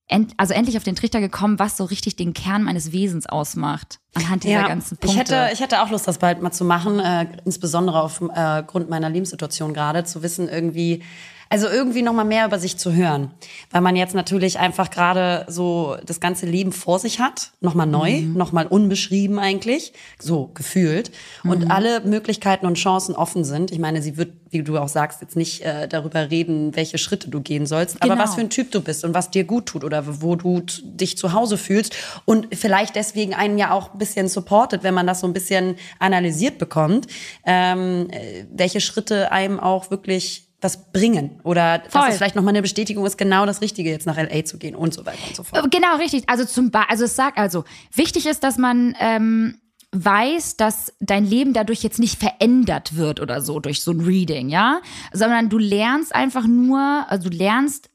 end, 0.07 0.33
also 0.37 0.53
endlich 0.53 0.77
auf 0.77 0.83
den 0.83 0.95
Trichter 0.95 1.19
gekommen, 1.19 1.59
was 1.59 1.77
so 1.77 1.83
richtig 1.85 2.15
den 2.15 2.33
Kern 2.33 2.63
meines 2.63 2.91
Wesens 2.91 3.27
ausmacht, 3.27 3.99
anhand 4.13 4.43
dieser 4.43 4.63
ganzen 4.63 4.97
Punkte. 4.97 5.11
Ich 5.11 5.19
hätte, 5.19 5.49
ich 5.53 5.59
hätte 5.59 5.81
auch 5.81 5.89
Lust, 5.89 6.07
das 6.07 6.17
bald 6.17 6.41
mal 6.41 6.51
zu 6.51 6.65
machen, 6.65 6.99
äh, 6.99 7.27
insbesondere 7.45 8.01
aufgrund 8.01 8.87
äh, 8.87 8.89
meiner 8.89 9.09
Lebenssituation 9.09 9.73
gerade, 9.73 10.03
zu 10.05 10.23
wissen 10.23 10.47
irgendwie, 10.49 11.03
Also 11.49 11.67
irgendwie 11.67 12.01
noch 12.01 12.13
mal 12.13 12.25
mehr 12.25 12.45
über 12.45 12.59
sich 12.59 12.77
zu 12.77 12.93
hören, 12.93 13.31
weil 13.71 13.81
man 13.81 13.95
jetzt 13.95 14.15
natürlich 14.15 14.59
einfach 14.59 14.89
gerade 14.89 15.45
so 15.47 15.97
das 16.05 16.19
ganze 16.19 16.45
Leben 16.45 16.71
vor 16.71 16.99
sich 16.99 17.19
hat, 17.19 17.51
noch 17.61 17.73
mal 17.73 17.85
neu, 17.85 18.21
mhm. 18.21 18.33
noch 18.33 18.51
mal 18.51 18.67
unbeschrieben 18.67 19.39
eigentlich, 19.39 19.93
so 20.19 20.51
gefühlt 20.53 21.11
und 21.43 21.65
mhm. 21.65 21.71
alle 21.71 22.01
Möglichkeiten 22.01 22.65
und 22.65 22.75
Chancen 22.75 23.15
offen 23.15 23.43
sind. 23.43 23.71
Ich 23.71 23.79
meine, 23.79 24.01
sie 24.01 24.17
wird, 24.17 24.33
wie 24.49 24.63
du 24.63 24.77
auch 24.77 24.89
sagst, 24.89 25.21
jetzt 25.21 25.35
nicht 25.35 25.61
äh, 25.61 25.87
darüber 25.87 26.29
reden, 26.29 26.75
welche 26.75 26.97
Schritte 26.97 27.29
du 27.29 27.41
gehen 27.41 27.65
sollst, 27.65 28.01
genau. 28.01 28.13
aber 28.13 28.23
was 28.23 28.35
für 28.35 28.41
ein 28.41 28.49
Typ 28.49 28.71
du 28.71 28.81
bist 28.81 29.05
und 29.05 29.13
was 29.13 29.31
dir 29.31 29.43
gut 29.43 29.67
tut 29.67 29.83
oder 29.83 30.21
wo 30.21 30.35
du 30.35 30.61
dich 30.83 31.17
zu 31.17 31.33
Hause 31.33 31.57
fühlst 31.57 31.95
und 32.25 32.47
vielleicht 32.55 32.95
deswegen 32.95 33.33
einen 33.33 33.57
ja 33.57 33.71
auch 33.71 33.93
ein 33.93 33.99
bisschen 33.99 34.27
supportet, 34.27 34.83
wenn 34.83 34.93
man 34.93 35.07
das 35.07 35.21
so 35.21 35.27
ein 35.27 35.33
bisschen 35.33 35.75
analysiert 35.99 36.57
bekommt, 36.57 37.07
ähm, 37.45 38.07
äh, 38.09 38.45
welche 38.51 38.81
Schritte 38.81 39.31
einem 39.31 39.59
auch 39.59 39.91
wirklich 39.91 40.46
was 40.61 40.91
bringen 40.91 41.39
oder 41.43 41.83
Voll. 41.89 42.01
dass 42.01 42.11
es 42.11 42.17
vielleicht 42.17 42.35
nochmal 42.35 42.53
eine 42.53 42.63
Bestätigung 42.63 43.05
ist, 43.05 43.17
genau 43.17 43.45
das 43.45 43.61
Richtige 43.61 43.91
jetzt 43.91 44.07
nach 44.07 44.17
LA 44.17 44.43
zu 44.45 44.57
gehen 44.57 44.75
und 44.75 44.93
so 44.93 45.05
weiter 45.05 45.19
und 45.27 45.35
so 45.35 45.43
fort. 45.43 45.69
Genau, 45.71 45.97
richtig. 45.97 46.23
Also 46.27 46.45
zum 46.45 46.71
ba 46.71 46.85
also 46.89 47.05
es 47.05 47.15
sagt 47.15 47.37
also, 47.37 47.63
wichtig 47.93 48.25
ist, 48.25 48.43
dass 48.43 48.57
man 48.57 48.95
ähm, 48.99 49.59
weiß, 49.91 50.57
dass 50.57 50.93
dein 50.99 51.25
Leben 51.25 51.53
dadurch 51.53 51.83
jetzt 51.83 51.99
nicht 51.99 52.17
verändert 52.17 52.95
wird 52.95 53.19
oder 53.19 53.41
so 53.41 53.59
durch 53.59 53.81
so 53.81 53.91
ein 53.91 54.01
Reading, 54.01 54.49
ja, 54.49 54.81
sondern 55.13 55.49
du 55.49 55.59
lernst 55.59 56.13
einfach 56.13 56.47
nur, 56.47 57.05
also 57.07 57.29
du 57.29 57.37
lernst 57.37 57.89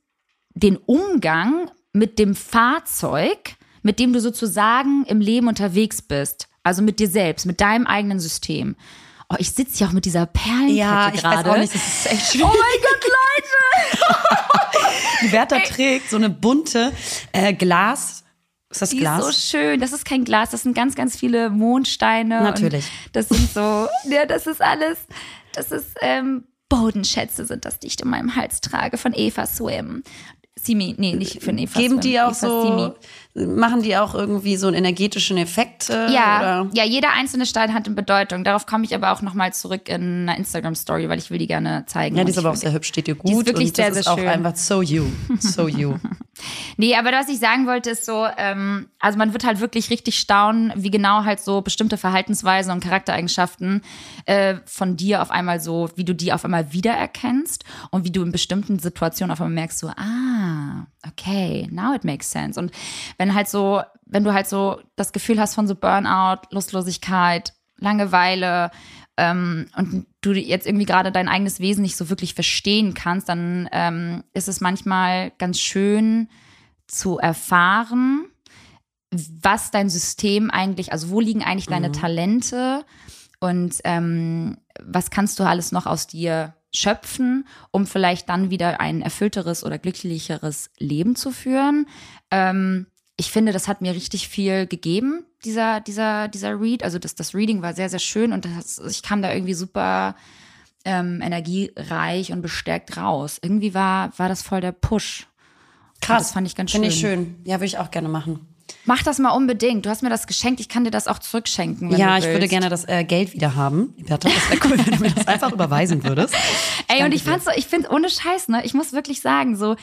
den 0.54 0.76
Umgang 0.76 1.70
mit 1.92 2.18
dem 2.18 2.34
Fahrzeug, 2.34 3.56
mit 3.82 3.98
dem 3.98 4.12
du 4.12 4.20
sozusagen 4.20 5.04
im 5.06 5.20
Leben 5.20 5.48
unterwegs 5.48 6.00
bist, 6.00 6.48
also 6.62 6.82
mit 6.82 7.00
dir 7.00 7.08
selbst, 7.08 7.44
mit 7.44 7.60
deinem 7.60 7.86
eigenen 7.86 8.20
System. 8.20 8.76
Oh, 9.32 9.36
ich 9.38 9.52
sitze 9.52 9.78
hier 9.78 9.88
auch 9.88 9.92
mit 9.92 10.04
dieser 10.04 10.26
Perlenkette 10.26 10.74
ja, 10.74 11.10
ich 11.14 11.20
gerade. 11.20 11.48
Weiß 11.48 11.54
auch 11.54 11.58
nicht, 11.58 11.74
das 11.74 11.86
ist 11.86 12.12
echt 12.12 12.32
schön. 12.32 12.42
Oh 12.42 12.46
mein 12.46 12.82
Gott, 12.82 13.10
Leute! 13.38 14.28
Die 15.22 15.28
Bertha 15.28 15.58
trägt 15.60 16.10
so 16.10 16.16
eine 16.16 16.28
bunte 16.28 16.92
äh, 17.32 17.54
Glas. 17.54 18.24
Ist 18.68 18.82
das 18.82 18.90
Die 18.90 18.98
Glas? 18.98 19.20
Ist 19.20 19.50
so 19.50 19.58
schön. 19.58 19.80
Das 19.80 19.92
ist 19.92 20.04
kein 20.04 20.24
Glas, 20.24 20.50
das 20.50 20.62
sind 20.62 20.74
ganz, 20.74 20.94
ganz 20.94 21.16
viele 21.16 21.48
Mondsteine. 21.48 22.42
Natürlich. 22.42 22.86
Das 23.12 23.28
sind 23.28 23.52
so, 23.52 23.88
ja, 24.08 24.26
das 24.26 24.46
ist 24.46 24.60
alles, 24.60 24.98
das 25.54 25.70
ist, 25.70 25.96
ähm, 26.00 26.44
Bodenschätze 26.68 27.44
sind 27.44 27.64
das, 27.64 27.78
die 27.78 27.86
ich 27.86 28.00
in 28.00 28.08
meinem 28.08 28.34
Hals 28.34 28.60
trage 28.60 28.96
von 28.96 29.12
Eva 29.14 29.46
Swim. 29.46 30.02
Simi, 30.58 30.94
nee, 30.98 31.14
nicht 31.14 31.42
für 31.42 31.50
Eva 31.50 31.78
Geben 31.78 31.94
Swim. 31.94 32.00
die 32.00 32.20
auch 32.20 32.30
Eva 32.30 32.34
so 32.34 32.62
Simi 32.62 32.92
machen 33.34 33.82
die 33.82 33.96
auch 33.96 34.14
irgendwie 34.14 34.56
so 34.56 34.66
einen 34.66 34.76
energetischen 34.76 35.38
Effekt? 35.38 35.88
Äh, 35.88 36.12
ja, 36.12 36.62
oder? 36.62 36.70
ja, 36.74 36.84
jeder 36.84 37.12
einzelne 37.12 37.46
Stein 37.46 37.72
hat 37.72 37.86
eine 37.86 37.94
Bedeutung. 37.94 38.44
Darauf 38.44 38.66
komme 38.66 38.84
ich 38.84 38.94
aber 38.94 39.12
auch 39.12 39.22
nochmal 39.22 39.54
zurück 39.54 39.88
in 39.88 40.28
einer 40.28 40.36
Instagram-Story, 40.36 41.08
weil 41.08 41.18
ich 41.18 41.30
will 41.30 41.38
die 41.38 41.46
gerne 41.46 41.84
zeigen. 41.86 42.16
Ja, 42.16 42.24
die 42.24 42.30
ist 42.30 42.38
aber 42.38 42.50
auch 42.50 42.56
sehr 42.56 42.72
hübsch, 42.72 42.88
steht 42.88 43.06
dir 43.06 43.14
gut. 43.14 43.30
Die 43.30 43.34
ist 43.34 43.46
wirklich 43.46 43.68
und 43.68 43.76
sehr, 43.76 43.88
das 43.88 44.04
sehr 44.04 44.12
ist 44.12 44.18
schön. 44.18 44.28
auch 44.28 44.32
einfach 44.32 44.56
so 44.56 44.82
you, 44.82 45.06
so 45.38 45.66
you. 45.66 45.96
nee, 46.76 46.94
aber 46.94 47.12
was 47.12 47.28
ich 47.28 47.38
sagen 47.38 47.66
wollte, 47.66 47.90
ist 47.90 48.04
so, 48.04 48.26
ähm, 48.36 48.88
also 48.98 49.16
man 49.16 49.32
wird 49.32 49.44
halt 49.44 49.60
wirklich 49.60 49.88
richtig 49.88 50.18
staunen, 50.18 50.72
wie 50.76 50.90
genau 50.90 51.24
halt 51.24 51.40
so 51.40 51.62
bestimmte 51.62 51.96
Verhaltensweisen 51.96 52.70
und 52.70 52.84
Charaktereigenschaften 52.84 53.82
äh, 54.26 54.56
von 54.66 54.96
dir 54.98 55.22
auf 55.22 55.30
einmal 55.30 55.58
so, 55.60 55.88
wie 55.96 56.04
du 56.04 56.14
die 56.14 56.34
auf 56.34 56.44
einmal 56.44 56.72
wiedererkennst 56.72 57.64
und 57.90 58.04
wie 58.04 58.10
du 58.10 58.22
in 58.22 58.32
bestimmten 58.32 58.78
Situationen 58.78 59.32
auf 59.32 59.40
einmal 59.40 59.54
merkst, 59.54 59.78
so, 59.78 59.88
ah, 59.88 60.86
okay, 61.06 61.68
now 61.70 61.94
it 61.94 62.04
makes 62.04 62.30
sense. 62.30 62.58
Und 62.58 62.72
wenn 63.18 63.34
halt 63.34 63.48
so, 63.48 63.82
wenn 64.06 64.24
du 64.24 64.32
halt 64.32 64.46
so 64.46 64.80
das 64.96 65.12
Gefühl 65.12 65.40
hast 65.40 65.54
von 65.54 65.66
so 65.66 65.74
Burnout, 65.74 66.42
Lustlosigkeit, 66.50 67.52
Langeweile 67.78 68.70
ähm, 69.16 69.68
und 69.76 70.06
du 70.20 70.32
jetzt 70.32 70.66
irgendwie 70.66 70.86
gerade 70.86 71.10
dein 71.10 71.28
eigenes 71.28 71.60
Wesen 71.60 71.82
nicht 71.82 71.96
so 71.96 72.08
wirklich 72.10 72.34
verstehen 72.34 72.94
kannst, 72.94 73.28
dann 73.28 73.68
ähm, 73.72 74.24
ist 74.34 74.48
es 74.48 74.60
manchmal 74.60 75.32
ganz 75.38 75.58
schön 75.58 76.28
zu 76.86 77.18
erfahren, 77.18 78.26
was 79.10 79.70
dein 79.70 79.90
System 79.90 80.50
eigentlich, 80.50 80.92
also 80.92 81.10
wo 81.10 81.20
liegen 81.20 81.42
eigentlich 81.42 81.66
deine 81.66 81.88
mhm. 81.88 81.94
Talente 81.94 82.84
und 83.40 83.76
ähm, 83.84 84.58
was 84.80 85.10
kannst 85.10 85.38
du 85.38 85.44
alles 85.44 85.72
noch 85.72 85.86
aus 85.86 86.06
dir 86.06 86.54
schöpfen, 86.74 87.46
um 87.70 87.86
vielleicht 87.86 88.28
dann 88.28 88.50
wieder 88.50 88.80
ein 88.80 89.02
erfüllteres 89.02 89.64
oder 89.64 89.78
glücklicheres 89.78 90.70
Leben 90.78 91.16
zu 91.16 91.30
führen. 91.30 91.86
Ähm, 92.30 92.86
ich 93.16 93.30
finde, 93.30 93.52
das 93.52 93.68
hat 93.68 93.82
mir 93.82 93.94
richtig 93.94 94.28
viel 94.28 94.66
gegeben, 94.66 95.24
dieser, 95.44 95.80
dieser, 95.80 96.28
dieser 96.28 96.60
Read. 96.60 96.82
Also 96.82 96.98
das, 96.98 97.14
das 97.14 97.34
Reading 97.34 97.62
war 97.62 97.74
sehr, 97.74 97.88
sehr 97.88 97.98
schön 97.98 98.32
und 98.32 98.44
das, 98.44 98.78
ich 98.78 99.02
kam 99.02 99.22
da 99.22 99.32
irgendwie 99.32 99.54
super 99.54 100.16
ähm, 100.84 101.20
energiereich 101.20 102.32
und 102.32 102.42
bestärkt 102.42 102.96
raus. 102.96 103.38
Irgendwie 103.42 103.74
war, 103.74 104.18
war 104.18 104.28
das 104.28 104.42
voll 104.42 104.60
der 104.60 104.72
Push. 104.72 105.28
Krass. 106.00 106.10
Und 106.10 106.20
das 106.20 106.32
fand 106.32 106.46
ich 106.46 106.56
ganz 106.56 106.70
schön. 106.70 106.80
Finde 106.80 106.94
ich 106.94 107.00
schön. 107.00 107.36
Ja, 107.44 107.56
würde 107.56 107.66
ich 107.66 107.78
auch 107.78 107.90
gerne 107.90 108.08
machen. 108.08 108.51
Mach 108.84 109.02
das 109.02 109.18
mal 109.18 109.30
unbedingt. 109.30 109.86
Du 109.86 109.90
hast 109.90 110.02
mir 110.02 110.10
das 110.10 110.26
geschenkt. 110.26 110.60
Ich 110.60 110.68
kann 110.68 110.84
dir 110.84 110.90
das 110.90 111.06
auch 111.06 111.18
zurückschenken. 111.20 111.90
ja, 111.96 112.18
ich 112.18 112.24
würde 112.24 112.48
gerne 112.48 112.68
das 112.68 112.86
äh, 112.88 113.04
Geld 113.04 113.32
wieder 113.32 113.54
haben. 113.54 113.94
Bertha, 114.06 114.28
das 114.28 114.50
wäre 114.50 114.60
cool, 114.64 114.86
wenn 114.86 114.94
du 114.96 115.00
mir 115.02 115.10
das 115.10 115.28
einfach 115.28 115.52
überweisen 115.54 116.02
würdest. 116.04 116.34
Ey, 116.88 117.04
und 117.04 117.12
ich 117.12 117.22
fand's 117.22 117.44
so, 117.44 117.52
ich 117.54 117.66
finde 117.66 117.90
ohne 117.90 118.10
Scheiß, 118.10 118.48
ne? 118.48 118.64
Ich 118.64 118.74
muss 118.74 118.92
wirklich 118.92 119.20
sagen, 119.20 119.56
so, 119.56 119.76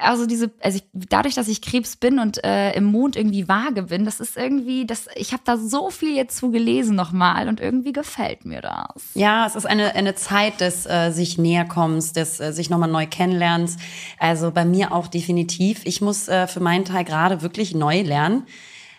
also 0.00 0.26
diese, 0.26 0.50
also 0.62 0.78
ich, 0.78 0.84
dadurch, 0.92 1.34
dass 1.34 1.48
ich 1.48 1.62
Krebs 1.62 1.96
bin 1.96 2.18
und 2.18 2.42
äh, 2.44 2.72
im 2.72 2.84
Mond 2.84 3.16
irgendwie 3.16 3.48
vage 3.48 3.84
bin, 3.84 4.04
das 4.04 4.20
ist 4.20 4.36
irgendwie, 4.36 4.86
das, 4.86 5.06
ich 5.14 5.32
habe 5.32 5.42
da 5.44 5.56
so 5.56 5.90
viel 5.90 6.14
jetzt 6.16 6.36
zu 6.36 6.50
gelesen 6.50 6.96
nochmal 6.96 7.48
und 7.48 7.60
irgendwie 7.60 7.92
gefällt 7.92 8.44
mir 8.44 8.60
das. 8.60 9.10
Ja, 9.14 9.46
es 9.46 9.56
ist 9.56 9.66
eine, 9.66 9.94
eine 9.94 10.14
Zeit 10.14 10.60
des 10.60 10.86
äh, 10.86 11.10
sich 11.10 11.38
näherkommens, 11.38 12.12
des 12.12 12.40
äh, 12.40 12.52
sich 12.52 12.70
nochmal 12.70 12.90
neu 12.90 13.06
kennenlernens. 13.06 13.76
Also 14.18 14.50
bei 14.50 14.64
mir 14.64 14.92
auch 14.92 15.08
definitiv. 15.08 15.82
Ich 15.84 16.00
muss 16.00 16.28
äh, 16.28 16.46
für 16.46 16.60
meinen 16.60 16.84
Teil 16.84 17.04
gerade 17.04 17.42
wirklich 17.42 17.74
neu 17.74 18.02
lernen, 18.02 18.37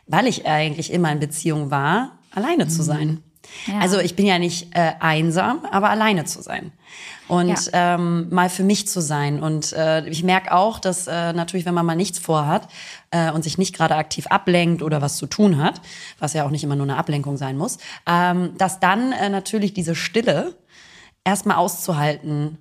weil 0.08 0.28
ich 0.28 0.46
eigentlich 0.46 0.92
immer 0.92 1.12
in 1.12 1.20
Beziehung 1.20 1.72
war, 1.72 2.20
alleine 2.32 2.66
mhm. 2.66 2.70
zu 2.70 2.84
sein. 2.84 3.24
Ja. 3.68 3.80
Also 3.80 4.00
ich 4.00 4.16
bin 4.16 4.26
ja 4.26 4.40
nicht 4.40 4.76
äh, 4.76 4.94
einsam, 5.00 5.66
aber 5.72 5.90
alleine 5.90 6.26
zu 6.26 6.42
sein 6.42 6.72
und 7.28 7.72
ja. 7.72 7.96
ähm, 7.96 8.28
mal 8.30 8.50
für 8.50 8.64
mich 8.64 8.88
zu 8.88 9.02
sein. 9.02 9.42
Und 9.42 9.72
äh, 9.74 10.08
ich 10.08 10.24
merke 10.24 10.52
auch, 10.52 10.80
dass 10.80 11.08
äh, 11.08 11.34
natürlich, 11.34 11.66
wenn 11.66 11.74
man 11.74 11.86
mal 11.86 11.96
nichts 11.96 12.20
vorhat 12.20 12.68
äh, 13.12 13.32
und 13.32 13.44
sich 13.44 13.58
nicht 13.58 13.76
gerade 13.76 13.96
aktiv 13.96 14.28
ablenkt 14.28 14.82
oder 14.82 15.02
was 15.02 15.18
zu 15.18 15.28
tun 15.28 15.62
hat, 15.62 15.82
was 16.20 16.34
ja 16.34 16.46
auch 16.46 16.50
nicht 16.50 16.64
immer 16.64 16.76
nur 16.76 16.86
eine 16.86 16.98
Ablenkung 16.98 17.38
sein 17.38 17.58
muss, 17.58 17.78
ähm, 18.08 18.58
dass 18.58 18.80
dann 18.80 19.12
äh, 19.14 19.30
natürlich 19.30 19.74
diese 19.74 19.96
Stille 19.96 20.56
erstmal 21.24 21.58
auszuhalten 21.58 22.58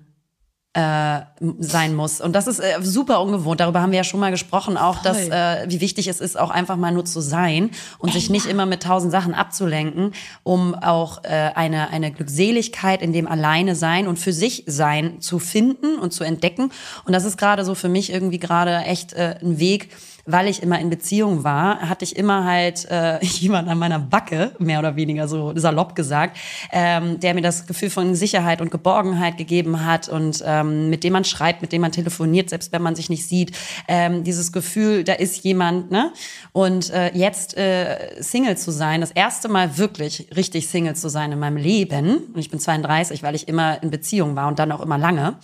äh, 0.73 1.21
sein 1.59 1.95
muss. 1.95 2.21
Und 2.21 2.33
das 2.33 2.45
ist 2.45 2.59
äh, 2.59 2.77
super 2.81 3.21
ungewohnt. 3.21 3.59
Darüber 3.59 3.81
haben 3.81 3.91
wir 3.91 3.97
ja 3.97 4.03
schon 4.03 4.19
mal 4.19 4.29
gesprochen, 4.29 4.77
auch, 4.77 5.01
dass 5.01 5.27
äh, 5.27 5.65
wie 5.67 5.81
wichtig 5.81 6.07
es 6.07 6.21
ist, 6.21 6.39
auch 6.39 6.51
einfach 6.51 6.77
mal 6.77 6.91
nur 6.91 7.05
zu 7.05 7.21
sein 7.21 7.71
und 7.97 8.13
sich 8.13 8.29
nicht 8.29 8.45
immer 8.45 8.67
mit 8.67 8.83
tausend 8.83 9.11
Sachen 9.11 9.33
abzulenken, 9.33 10.13
um 10.43 10.75
auch 10.75 11.23
äh, 11.23 11.51
eine, 11.55 11.89
eine 11.89 12.11
Glückseligkeit 12.11 13.01
in 13.01 13.13
dem 13.13 13.27
Alleine 13.27 13.75
sein 13.75 14.07
und 14.07 14.19
für 14.19 14.31
sich 14.31 14.63
sein 14.67 15.21
zu 15.21 15.39
finden 15.39 15.97
und 15.97 16.13
zu 16.13 16.23
entdecken. 16.23 16.71
Und 17.03 17.13
das 17.13 17.25
ist 17.25 17.37
gerade 17.37 17.65
so 17.65 17.73
für 17.73 17.89
mich 17.89 18.13
irgendwie 18.13 18.39
gerade 18.39 18.77
echt 18.83 19.13
äh, 19.13 19.37
ein 19.41 19.57
Weg, 19.57 19.89
weil 20.25 20.47
ich 20.47 20.61
immer 20.63 20.79
in 20.79 20.89
Beziehung 20.89 21.43
war, 21.43 21.79
hatte 21.81 22.05
ich 22.05 22.15
immer 22.15 22.45
halt 22.45 22.85
äh, 22.89 23.19
jemand 23.21 23.67
an 23.69 23.77
meiner 23.77 23.99
Backe, 23.99 24.51
mehr 24.59 24.79
oder 24.79 24.95
weniger 24.95 25.27
so 25.27 25.53
salopp 25.55 25.95
gesagt, 25.95 26.37
ähm, 26.71 27.19
der 27.19 27.33
mir 27.33 27.41
das 27.41 27.67
Gefühl 27.67 27.89
von 27.89 28.15
Sicherheit 28.15 28.61
und 28.61 28.71
Geborgenheit 28.71 29.37
gegeben 29.37 29.85
hat 29.85 30.09
und 30.09 30.43
ähm, 30.45 30.89
mit 30.89 31.03
dem 31.03 31.13
man 31.13 31.23
schreibt, 31.23 31.61
mit 31.61 31.71
dem 31.71 31.81
man 31.81 31.91
telefoniert, 31.91 32.49
selbst 32.49 32.71
wenn 32.71 32.81
man 32.81 32.95
sich 32.95 33.09
nicht 33.09 33.27
sieht. 33.27 33.51
Ähm, 33.87 34.23
dieses 34.23 34.51
Gefühl, 34.51 35.03
da 35.03 35.13
ist 35.13 35.43
jemand, 35.43 35.91
ne? 35.91 36.11
Und 36.51 36.89
äh, 36.91 37.11
jetzt 37.15 37.57
äh, 37.57 38.21
Single 38.21 38.57
zu 38.57 38.71
sein, 38.71 39.01
das 39.01 39.11
erste 39.11 39.47
Mal 39.47 39.77
wirklich 39.77 40.27
richtig 40.35 40.67
Single 40.67 40.95
zu 40.95 41.09
sein 41.09 41.31
in 41.31 41.39
meinem 41.39 41.57
Leben, 41.57 42.17
und 42.33 42.37
ich 42.39 42.49
bin 42.49 42.59
32, 42.59 43.23
weil 43.23 43.35
ich 43.35 43.47
immer 43.47 43.81
in 43.81 43.89
Beziehung 43.89 44.35
war 44.35 44.47
und 44.47 44.59
dann 44.59 44.71
auch 44.71 44.81
immer 44.81 44.97
lange, 44.97 45.37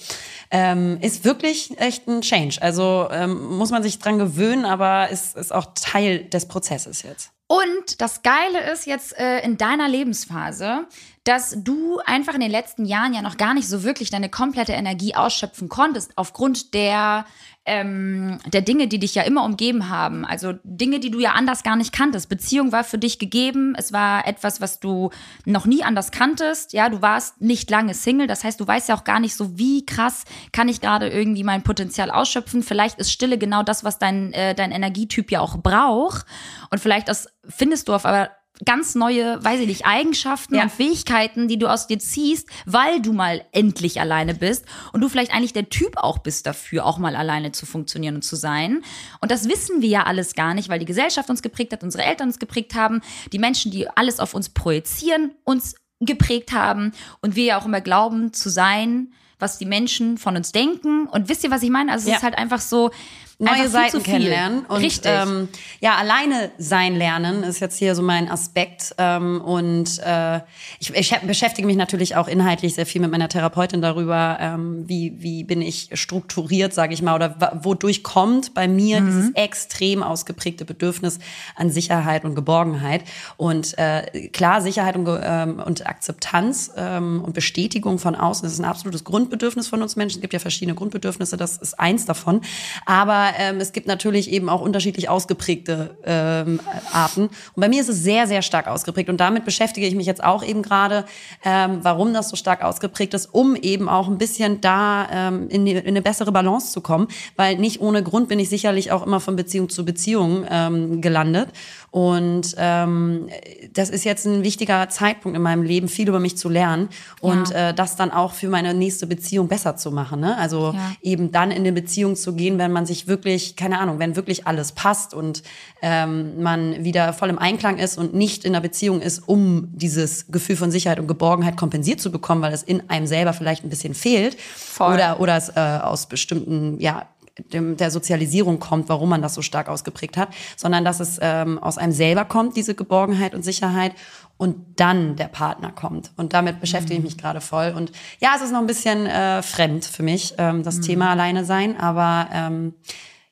ähm, 0.51 0.97
ist 1.01 1.25
wirklich 1.25 1.79
echt 1.79 2.07
ein 2.07 2.21
Change. 2.21 2.61
Also 2.61 3.07
ähm, 3.11 3.57
muss 3.57 3.71
man 3.71 3.83
sich 3.83 3.99
dran 3.99 4.17
gewöhnen, 4.17 4.65
aber 4.75 5.09
ist, 5.09 5.35
ist 5.35 5.53
auch 5.53 5.73
Teil 5.73 6.25
des 6.25 6.47
Prozesses 6.47 7.01
jetzt. 7.01 7.31
Und 7.47 8.01
das 8.01 8.23
Geile 8.23 8.71
ist 8.71 8.87
jetzt 8.87 9.17
äh, 9.17 9.39
in 9.41 9.57
deiner 9.57 9.87
Lebensphase, 9.87 10.87
dass 11.23 11.55
du 11.57 11.99
einfach 12.05 12.33
in 12.33 12.39
den 12.39 12.51
letzten 12.51 12.85
Jahren 12.85 13.13
ja 13.13 13.21
noch 13.21 13.37
gar 13.37 13.53
nicht 13.53 13.67
so 13.67 13.83
wirklich 13.83 14.09
deine 14.09 14.29
komplette 14.29 14.73
Energie 14.73 15.13
ausschöpfen 15.13 15.69
konntest, 15.69 16.11
aufgrund 16.15 16.73
der 16.73 17.25
ähm, 17.65 18.37
der 18.45 18.61
Dinge, 18.61 18.87
die 18.87 18.99
dich 18.99 19.15
ja 19.15 19.23
immer 19.23 19.43
umgeben 19.43 19.89
haben. 19.89 20.23
Also 20.23 20.53
Dinge, 20.63 20.99
die 20.99 21.09
du 21.09 21.19
ja 21.19 21.31
anders 21.31 21.63
gar 21.63 21.75
nicht 21.75 21.91
kanntest. 21.91 22.29
Beziehung 22.29 22.71
war 22.71 22.83
für 22.83 22.99
dich 22.99 23.17
gegeben. 23.17 23.73
Es 23.75 23.91
war 23.91 24.27
etwas, 24.27 24.61
was 24.61 24.79
du 24.79 25.09
noch 25.45 25.65
nie 25.65 25.83
anders 25.83 26.11
kanntest. 26.11 26.73
Ja, 26.73 26.89
du 26.89 27.01
warst 27.01 27.41
nicht 27.41 27.69
lange 27.71 27.95
Single. 27.95 28.27
Das 28.27 28.43
heißt, 28.43 28.59
du 28.59 28.67
weißt 28.67 28.89
ja 28.89 28.95
auch 28.95 29.03
gar 29.03 29.19
nicht 29.19 29.35
so, 29.35 29.57
wie 29.57 29.85
krass 29.85 30.25
kann 30.51 30.69
ich 30.69 30.79
gerade 30.79 31.09
irgendwie 31.09 31.43
mein 31.43 31.63
Potenzial 31.63 32.11
ausschöpfen. 32.11 32.61
Vielleicht 32.61 32.99
ist 32.99 33.11
Stille 33.11 33.39
genau 33.39 33.63
das, 33.63 33.83
was 33.83 33.97
dein, 33.97 34.31
äh, 34.33 34.53
dein 34.53 34.71
Energietyp 34.71 35.31
ja 35.31 35.39
auch 35.39 35.57
braucht. 35.57 36.25
Und 36.69 36.79
vielleicht 36.79 37.09
das 37.09 37.27
findest 37.47 37.87
du 37.87 37.93
auf, 37.93 38.05
aber 38.05 38.29
ganz 38.63 38.95
neue, 38.95 39.43
weiß 39.43 39.59
ich 39.59 39.67
nicht, 39.67 39.85
Eigenschaften 39.85 40.55
Ja. 40.55 40.63
und 40.63 40.71
Fähigkeiten, 40.71 41.47
die 41.47 41.57
du 41.59 41.67
aus 41.67 41.87
dir 41.87 41.99
ziehst, 41.99 42.47
weil 42.65 43.01
du 43.01 43.11
mal 43.11 43.43
endlich 43.51 43.99
alleine 43.99 44.33
bist 44.33 44.65
und 44.93 45.01
du 45.01 45.09
vielleicht 45.09 45.33
eigentlich 45.33 45.51
der 45.53 45.69
Typ 45.69 45.97
auch 45.97 46.19
bist 46.19 46.45
dafür, 46.45 46.85
auch 46.85 46.97
mal 46.97 47.15
alleine 47.15 47.51
zu 47.51 47.65
funktionieren 47.65 48.15
und 48.15 48.21
zu 48.21 48.35
sein. 48.37 48.81
Und 49.19 49.31
das 49.31 49.49
wissen 49.49 49.81
wir 49.81 49.89
ja 49.89 50.03
alles 50.03 50.35
gar 50.35 50.53
nicht, 50.53 50.69
weil 50.69 50.79
die 50.79 50.85
Gesellschaft 50.85 51.29
uns 51.29 51.41
geprägt 51.41 51.73
hat, 51.73 51.83
unsere 51.83 52.03
Eltern 52.03 52.27
uns 52.29 52.39
geprägt 52.39 52.75
haben, 52.75 53.01
die 53.33 53.39
Menschen, 53.39 53.71
die 53.71 53.89
alles 53.89 54.19
auf 54.19 54.33
uns 54.33 54.49
projizieren, 54.49 55.31
uns 55.43 55.75
geprägt 55.99 56.51
haben 56.51 56.91
und 57.21 57.35
wir 57.35 57.43
ja 57.45 57.57
auch 57.59 57.65
immer 57.65 57.81
glauben 57.81 58.31
zu 58.33 58.49
sein, 58.49 59.11
was 59.39 59.57
die 59.57 59.65
Menschen 59.65 60.17
von 60.17 60.37
uns 60.37 60.51
denken. 60.53 61.07
Und 61.07 61.27
wisst 61.27 61.43
ihr, 61.43 61.51
was 61.51 61.61
ich 61.63 61.69
meine? 61.69 61.91
Also 61.91 62.03
es 62.05 62.11
Ja. 62.11 62.17
ist 62.17 62.23
halt 62.23 62.37
einfach 62.37 62.61
so 62.61 62.91
neue 63.37 63.67
Seiten 63.69 64.01
kennenlernen 64.03 64.65
und 64.65 64.77
Richtig. 64.77 65.11
Ähm, 65.11 65.49
ja 65.79 65.95
alleine 65.95 66.51
sein 66.57 66.95
lernen 66.95 67.43
ist 67.43 67.59
jetzt 67.59 67.77
hier 67.77 67.95
so 67.95 68.01
mein 68.01 68.29
Aspekt 68.29 68.95
ähm, 68.97 69.41
und 69.41 69.99
äh, 69.99 70.39
ich, 70.79 70.93
ich 70.93 71.15
beschäftige 71.19 71.67
mich 71.67 71.75
natürlich 71.75 72.15
auch 72.15 72.27
inhaltlich 72.27 72.75
sehr 72.75 72.85
viel 72.85 73.01
mit 73.01 73.11
meiner 73.11 73.27
Therapeutin 73.29 73.81
darüber, 73.81 74.37
ähm, 74.39 74.87
wie 74.87 75.13
wie 75.17 75.43
bin 75.43 75.61
ich 75.61 75.89
strukturiert, 75.93 76.73
sage 76.73 76.93
ich 76.93 77.01
mal, 77.01 77.15
oder 77.15 77.59
wodurch 77.63 78.03
kommt 78.03 78.53
bei 78.53 78.67
mir 78.67 79.01
Mhm. 79.01 79.05
dieses 79.07 79.31
extrem 79.35 80.03
ausgeprägte 80.03 80.63
Bedürfnis 80.65 81.19
an 81.55 81.69
Sicherheit 81.69 82.23
und 82.23 82.35
Geborgenheit 82.35 83.03
und 83.37 83.77
äh, 83.77 84.29
klar 84.29 84.61
Sicherheit 84.61 84.95
und, 84.95 85.07
ähm, 85.21 85.59
und 85.59 85.85
Akzeptanz 85.87 86.71
ähm, 86.77 87.21
und 87.23 87.33
Bestätigung 87.33 87.99
von 87.99 88.15
außen 88.15 88.45
das 88.45 88.53
ist 88.53 88.59
ein 88.59 88.65
absolutes 88.65 89.03
Grundbedürfnis 89.03 89.67
von 89.67 89.81
uns 89.81 89.95
Menschen. 89.95 90.17
Es 90.17 90.21
gibt 90.21 90.33
ja 90.33 90.39
verschiedene 90.39 90.75
Grundbedürfnisse, 90.75 91.35
das 91.37 91.57
ist 91.57 91.79
eins 91.79 92.05
davon. 92.05 92.41
Aber 92.85 93.24
ähm, 93.39 93.59
es 93.59 93.71
gibt 93.71 93.87
natürlich 93.87 94.31
eben 94.31 94.49
auch 94.49 94.61
unterschiedlich 94.61 95.09
ausgeprägte 95.09 95.97
ähm, 96.05 96.59
Arten. 96.91 97.23
Und 97.23 97.31
bei 97.55 97.69
mir 97.69 97.81
ist 97.81 97.89
es 97.89 98.03
sehr, 98.03 98.27
sehr 98.27 98.41
stark 98.41 98.67
ausgeprägt. 98.67 99.09
Und 99.09 99.17
damit 99.17 99.45
beschäftige 99.45 99.87
ich 99.87 99.95
mich 99.95 100.05
jetzt 100.05 100.23
auch 100.23 100.43
eben 100.43 100.61
gerade, 100.61 101.05
ähm, 101.43 101.79
warum 101.81 102.13
das 102.13 102.29
so 102.29 102.35
stark 102.35 102.63
ausgeprägt 102.63 103.13
ist, 103.13 103.33
um 103.33 103.55
eben 103.55 103.89
auch 103.89 104.07
ein 104.07 104.17
bisschen 104.17 104.61
da 104.61 105.07
ähm, 105.11 105.49
in, 105.49 105.65
die, 105.65 105.73
in 105.73 105.87
eine 105.87 106.01
bessere 106.01 106.31
Balance 106.31 106.71
zu 106.71 106.81
kommen. 106.81 107.07
Weil 107.35 107.57
nicht 107.57 107.81
ohne 107.81 108.03
Grund 108.03 108.29
bin 108.29 108.39
ich 108.39 108.49
sicherlich 108.49 108.91
auch 108.91 109.05
immer 109.05 109.19
von 109.19 109.35
Beziehung 109.35 109.69
zu 109.69 109.85
Beziehung 109.85 110.45
ähm, 110.49 111.01
gelandet. 111.01 111.49
Und 111.95 112.55
ähm, 112.57 113.29
das 113.71 113.89
ist 113.89 114.03
jetzt 114.03 114.25
ein 114.25 114.43
wichtiger 114.43 114.89
Zeitpunkt 114.89 115.37
in 115.37 115.41
meinem 115.41 115.63
Leben, 115.63 115.87
viel 115.87 116.09
über 116.09 116.19
mich 116.19 116.37
zu 116.37 116.49
lernen 116.49 116.89
und 117.21 117.51
Ja. 117.51 117.69
äh, 117.69 117.73
das 117.73 117.95
dann 117.95 118.11
auch 118.11 118.33
für 118.33 118.49
meine 118.49 118.73
nächste 118.73 119.07
Beziehung 119.07 119.47
besser 119.47 119.77
zu 119.77 119.91
machen. 119.91 120.19
Ne? 120.19 120.37
Also 120.37 120.73
Ja. 120.73 120.91
eben 121.01 121.31
dann 121.31 121.51
in 121.51 121.59
eine 121.59 121.71
Beziehung 121.71 122.17
zu 122.17 122.33
gehen, 122.33 122.57
wenn 122.57 122.73
man 122.73 122.85
sich 122.85 123.07
wirklich, 123.07 123.55
keine 123.55 123.79
Ahnung, 123.79 123.97
wenn 123.97 124.17
wirklich 124.17 124.45
alles 124.45 124.73
passt 124.73 125.13
und 125.13 125.41
ähm, 125.81 126.43
man 126.43 126.83
wieder 126.83 127.13
voll 127.13 127.29
im 127.29 127.39
Einklang 127.39 127.77
ist 127.77 127.97
und 127.97 128.13
nicht 128.13 128.43
in 128.43 128.53
einer 128.53 128.61
Beziehung 128.61 128.99
ist, 128.99 129.19
um 129.29 129.69
dieses 129.71 130.27
Gefühl 130.27 130.57
von 130.57 130.71
Sicherheit 130.71 130.99
und 130.99 131.07
Geborgenheit 131.07 131.55
kompensiert 131.55 132.01
zu 132.01 132.11
bekommen, 132.11 132.41
weil 132.41 132.51
es 132.51 132.61
in 132.63 132.89
einem 132.89 133.07
selber 133.07 133.31
vielleicht 133.31 133.63
ein 133.63 133.69
bisschen 133.69 133.93
fehlt 133.93 134.35
Voll. 134.57 134.95
oder 134.95 135.21
oder 135.21 135.37
es 135.37 135.47
äh, 135.47 135.79
aus 135.81 136.07
bestimmten 136.07 136.77
ja 136.81 137.05
dem, 137.51 137.77
der 137.77 137.91
Sozialisierung 137.91 138.59
kommt, 138.59 138.89
warum 138.89 139.09
man 139.09 139.21
das 139.21 139.33
so 139.33 139.41
stark 139.41 139.67
ausgeprägt 139.67 140.17
hat, 140.17 140.29
sondern 140.55 140.85
dass 140.85 140.99
es 140.99 141.19
ähm, 141.21 141.59
aus 141.59 141.77
einem 141.77 141.91
selber 141.91 142.25
kommt, 142.25 142.55
diese 142.55 142.75
Geborgenheit 142.75 143.35
und 143.35 143.43
Sicherheit 143.43 143.93
und 144.37 144.79
dann 144.79 145.15
der 145.15 145.27
Partner 145.27 145.71
kommt. 145.71 146.11
Und 146.17 146.33
damit 146.33 146.59
beschäftige 146.59 146.97
ich 146.97 147.03
mich 147.03 147.17
gerade 147.17 147.41
voll. 147.41 147.73
Und 147.75 147.91
ja, 148.19 148.33
es 148.35 148.41
ist 148.41 148.51
noch 148.51 148.59
ein 148.59 148.67
bisschen 148.67 149.05
äh, 149.05 149.41
fremd 149.41 149.85
für 149.85 150.03
mich, 150.03 150.33
ähm, 150.37 150.63
das 150.63 150.81
Thema 150.81 151.09
alleine 151.11 151.45
sein, 151.45 151.79
aber 151.79 152.29
ähm, 152.33 152.73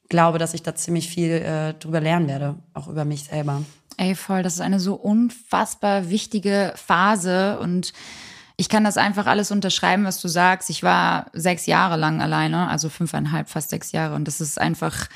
glaube, 0.10 0.38
dass 0.38 0.54
ich 0.54 0.64
da 0.64 0.76
ziemlich 0.76 1.10
viel 1.10 1.32
äh, 1.32 1.74
drüber 1.74 2.00
lernen 2.00 2.28
werde, 2.28 2.56
auch 2.74 2.88
über 2.88 3.04
mich 3.06 3.24
selber. 3.24 3.64
Ey, 3.98 4.16
voll, 4.16 4.44
das 4.44 4.56
ist 4.56 4.62
eine 4.62 4.80
so 4.80 4.96
unfassbar 4.96 6.10
wichtige 6.10 6.74
Phase 6.76 7.60
und 7.60 7.94
ich 8.64 8.70
kann 8.70 8.86
das 8.86 8.96
einfach 8.96 9.26
alles 9.26 9.52
unterschreiben, 9.52 10.06
was 10.06 10.22
du 10.22 10.30
sagst. 10.30 10.70
Ich 10.70 10.84
war 10.84 11.26
sechs 11.34 11.66
Jahre 11.66 11.98
lang 11.98 12.22
alleine, 12.22 12.70
also 12.70 12.88
fünfeinhalb, 12.88 13.50
fast 13.50 13.70
sechs 13.70 13.92
Jahre. 13.92 14.16
Und 14.16 14.26
das 14.26 14.40
ist 14.40 14.58
einfach 14.58 15.10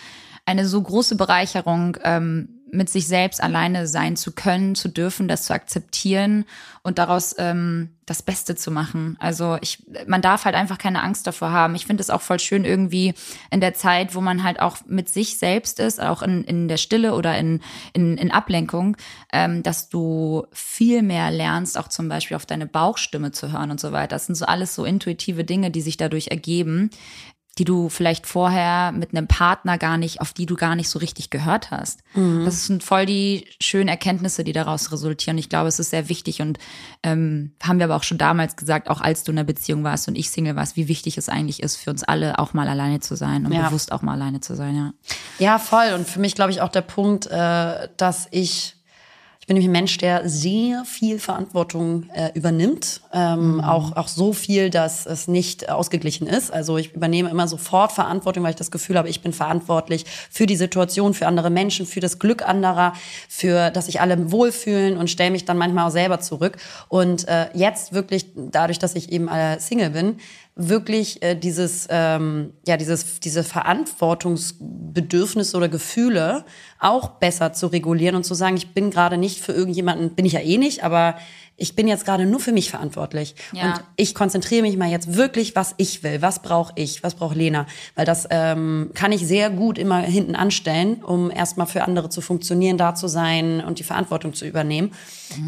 eine 0.46 0.68
so 0.68 0.82
große 0.82 1.16
Bereicherung, 1.16 1.96
ähm, 2.04 2.57
mit 2.72 2.90
sich 2.90 3.08
selbst 3.08 3.42
alleine 3.42 3.88
sein 3.88 4.16
zu 4.16 4.32
können, 4.32 4.76
zu 4.76 4.90
dürfen, 4.90 5.28
das 5.28 5.44
zu 5.44 5.54
akzeptieren 5.54 6.46
und 6.84 6.98
daraus 6.98 7.36
ähm, 7.38 7.90
das 8.06 8.22
Beste 8.22 8.56
zu 8.56 8.72
machen. 8.72 9.18
Also 9.20 9.58
ich, 9.62 9.86
man 10.08 10.22
darf 10.22 10.46
halt 10.46 10.56
einfach 10.56 10.78
keine 10.78 11.04
Angst 11.04 11.28
davor 11.28 11.52
haben. 11.52 11.76
Ich 11.76 11.86
finde 11.86 12.02
es 12.02 12.10
auch 12.10 12.22
voll 12.22 12.40
schön 12.40 12.64
irgendwie 12.64 13.14
in 13.52 13.60
der 13.60 13.74
Zeit, 13.74 14.16
wo 14.16 14.22
man 14.22 14.44
halt 14.44 14.62
auch 14.62 14.78
mit 14.88 15.10
sich 15.10 15.38
selbst 15.38 15.80
ist, 15.80 16.02
auch 16.02 16.22
in, 16.22 16.44
in 16.46 16.68
der 16.68 16.78
Stille 16.78 17.14
oder 17.14 17.38
in, 17.38 17.62
in, 17.94 18.18
in 18.18 18.32
Ablenkung, 18.32 18.96
ähm, 19.34 19.64
dass 19.64 19.90
du 19.90 20.46
viel 20.52 21.02
mehr 21.02 21.32
lernst, 21.32 21.78
auch 21.78 21.90
zum 21.90 22.08
Beispiel 22.08 22.38
auf 22.38 22.46
deine 22.46 22.68
Bauchstimme 22.68 23.32
zu 23.32 23.52
hören 23.52 23.72
und 23.72 23.80
so 23.80 23.92
weiter. 23.92 24.16
Das 24.16 24.26
sind 24.26 24.36
so 24.36 24.46
alles 24.46 24.74
so 24.74 24.86
intuitive 24.86 25.44
Dinge, 25.44 25.72
die 25.72 25.82
sich 25.82 25.98
dadurch 25.98 26.30
ergeben, 26.30 26.90
die 27.58 27.66
du 27.66 27.90
vielleicht 27.90 28.28
vorher 28.28 28.92
mit 28.92 29.14
einem 29.16 29.28
Partner 29.28 29.78
gar 29.78 29.98
nicht, 29.98 30.22
auf 30.22 30.34
die 30.34 30.46
du 30.46 30.56
gar 30.56 30.76
nicht 30.76 30.90
so 30.90 31.00
richtig 31.00 31.30
gehört 31.30 31.72
hast. 31.72 32.02
Das 32.14 32.66
sind 32.68 32.84
voll 32.84 33.06
die 33.06 33.48
schönen 33.62 33.88
Erkenntnisse, 33.90 34.44
die 34.44 34.54
daraus 34.54 34.92
resultieren. 34.92 35.38
Ich 35.38 35.50
glaube, 35.50 35.68
es 35.68 35.80
ist 35.80 35.90
sehr 35.90 36.10
wichtig 36.10 36.42
und 36.42 36.58
ähm, 37.04 37.52
haben 37.62 37.80
wir 37.80 37.86
aber 37.86 37.96
auch 37.96 38.04
schon 38.04 38.18
damals 38.18 38.56
gesagt, 38.56 38.90
auch 38.90 39.02
als 39.02 39.24
du 39.24 39.32
in 39.32 39.38
einer 39.38 39.46
Beziehung 39.46 39.84
warst 39.84 40.08
und 40.08 40.16
ich 40.16 40.30
Single 40.30 40.56
warst, 40.56 40.76
wie 40.76 40.88
wichtig 40.88 41.18
es 41.18 41.28
eigentlich 41.30 41.62
ist 41.62 41.76
für 41.76 41.90
uns 41.90 42.04
alle, 42.04 42.40
auch 42.40 42.54
mal 42.54 42.68
alleine 42.68 43.00
zu 43.00 43.16
sein 43.16 43.46
und 43.46 43.52
Ja. 43.52 43.68
bewusst 43.68 43.92
auch 43.92 44.02
mal 44.02 44.14
alleine 44.14 44.40
zu 44.40 44.56
sein, 44.56 44.76
ja. 44.76 44.94
Ja, 45.40 45.60
voll. 45.60 45.94
Und 45.96 46.08
für 46.08 46.20
mich, 46.20 46.36
glaube 46.36 46.52
ich, 46.52 46.62
auch 46.62 46.70
der 46.70 46.82
Punkt, 46.82 47.28
äh, 47.28 47.90
dass 47.98 48.28
ich, 48.32 48.76
ich 49.48 49.50
bin 49.50 49.62
nämlich 49.62 49.70
ein 49.70 49.80
Mensch, 49.80 49.98
der 49.98 50.28
sehr 50.28 50.84
viel 50.84 51.20
Verantwortung 51.20 52.10
äh, 52.14 52.32
übernimmt. 52.34 53.00
Ähm, 53.14 53.62
auch, 53.62 53.96
auch 53.96 54.10
so 54.10 54.34
viel, 54.34 54.70
dass 54.70 55.06
es 55.06 55.30
nicht 55.30 55.70
ausgeglichen 55.70 56.28
ist. 56.28 56.52
Also 56.52 56.76
ich 56.78 56.94
übernehme 56.94 57.30
immer 57.30 57.48
sofort 57.48 57.94
Verantwortung, 57.94 58.44
weil 58.44 58.50
ich 58.50 58.58
das 58.58 58.72
Gefühl 58.72 58.98
habe, 58.98 59.08
ich 59.08 59.22
bin 59.22 59.32
verantwortlich 59.32 60.04
für 60.30 60.48
die 60.48 60.58
Situation, 60.58 61.14
für 61.14 61.28
andere 61.28 61.50
Menschen, 61.50 61.86
für 61.86 62.02
das 62.02 62.20
Glück 62.20 62.46
anderer, 62.46 62.92
für, 63.30 63.72
dass 63.72 63.86
sich 63.86 64.02
alle 64.02 64.34
wohlfühlen 64.34 64.98
und 64.98 65.10
stelle 65.10 65.32
mich 65.32 65.46
dann 65.46 65.58
manchmal 65.58 65.88
auch 65.88 65.92
selber 65.92 66.20
zurück. 66.20 66.58
Und 66.90 67.26
äh, 67.30 67.48
jetzt 67.54 67.94
wirklich, 67.94 68.26
dadurch, 68.36 68.80
dass 68.80 68.96
ich 68.96 69.14
eben 69.14 69.30
äh, 69.30 69.62
Single 69.62 69.92
bin, 69.92 70.18
wirklich 70.58 71.22
äh, 71.22 71.36
dieses, 71.36 71.88
ähm, 71.90 72.54
ja, 72.68 72.78
dieses, 72.78 73.20
diese 73.20 73.44
Verantwortungsbedürfnisse 73.44 75.56
oder 75.56 75.70
Gefühle 75.70 76.46
auch 76.80 77.10
besser 77.10 77.54
zu 77.54 77.68
regulieren 77.68 78.16
und 78.16 78.24
zu 78.24 78.34
sagen, 78.34 78.58
ich 78.58 78.74
bin 78.74 78.90
gerade 78.92 79.18
nicht 79.18 79.42
für 79.42 79.54
irgendjemanden, 79.54 80.16
bin 80.16 80.26
ich 80.26 80.34
ja 80.34 80.40
eh 80.40 80.58
nicht, 80.58 80.84
aber 80.84 81.16
ich 81.60 81.76
bin 81.76 81.88
jetzt 81.88 82.06
gerade 82.06 82.26
nur 82.26 82.40
für 82.40 82.52
mich 82.52 82.70
verantwortlich. 82.70 83.36
Ja. 83.52 83.66
Und 83.66 83.84
ich 83.96 84.14
konzentriere 84.14 84.62
mich 84.62 84.78
mal 84.78 84.90
jetzt 84.90 85.16
wirklich, 85.16 85.56
was 85.56 85.74
ich 85.78 86.04
will, 86.04 86.22
was 86.22 86.44
brauche 86.44 86.72
ich, 86.76 87.02
was 87.02 87.16
braucht 87.16 87.36
Lena. 87.36 87.66
Weil 87.96 88.06
das 88.06 88.28
ähm, 88.30 88.92
kann 88.94 89.12
ich 89.12 89.26
sehr 89.26 89.50
gut 89.50 89.80
immer 89.80 90.02
hinten 90.02 90.36
anstellen, 90.36 91.04
um 91.04 91.32
erstmal 91.32 91.66
für 91.66 91.84
andere 91.84 92.10
zu 92.10 92.22
funktionieren, 92.22 92.78
da 92.78 92.94
zu 92.94 93.08
sein 93.08 93.62
und 93.62 93.80
die 93.80 93.84
Verantwortung 93.84 94.36
zu 94.36 94.46
übernehmen. 94.46 94.92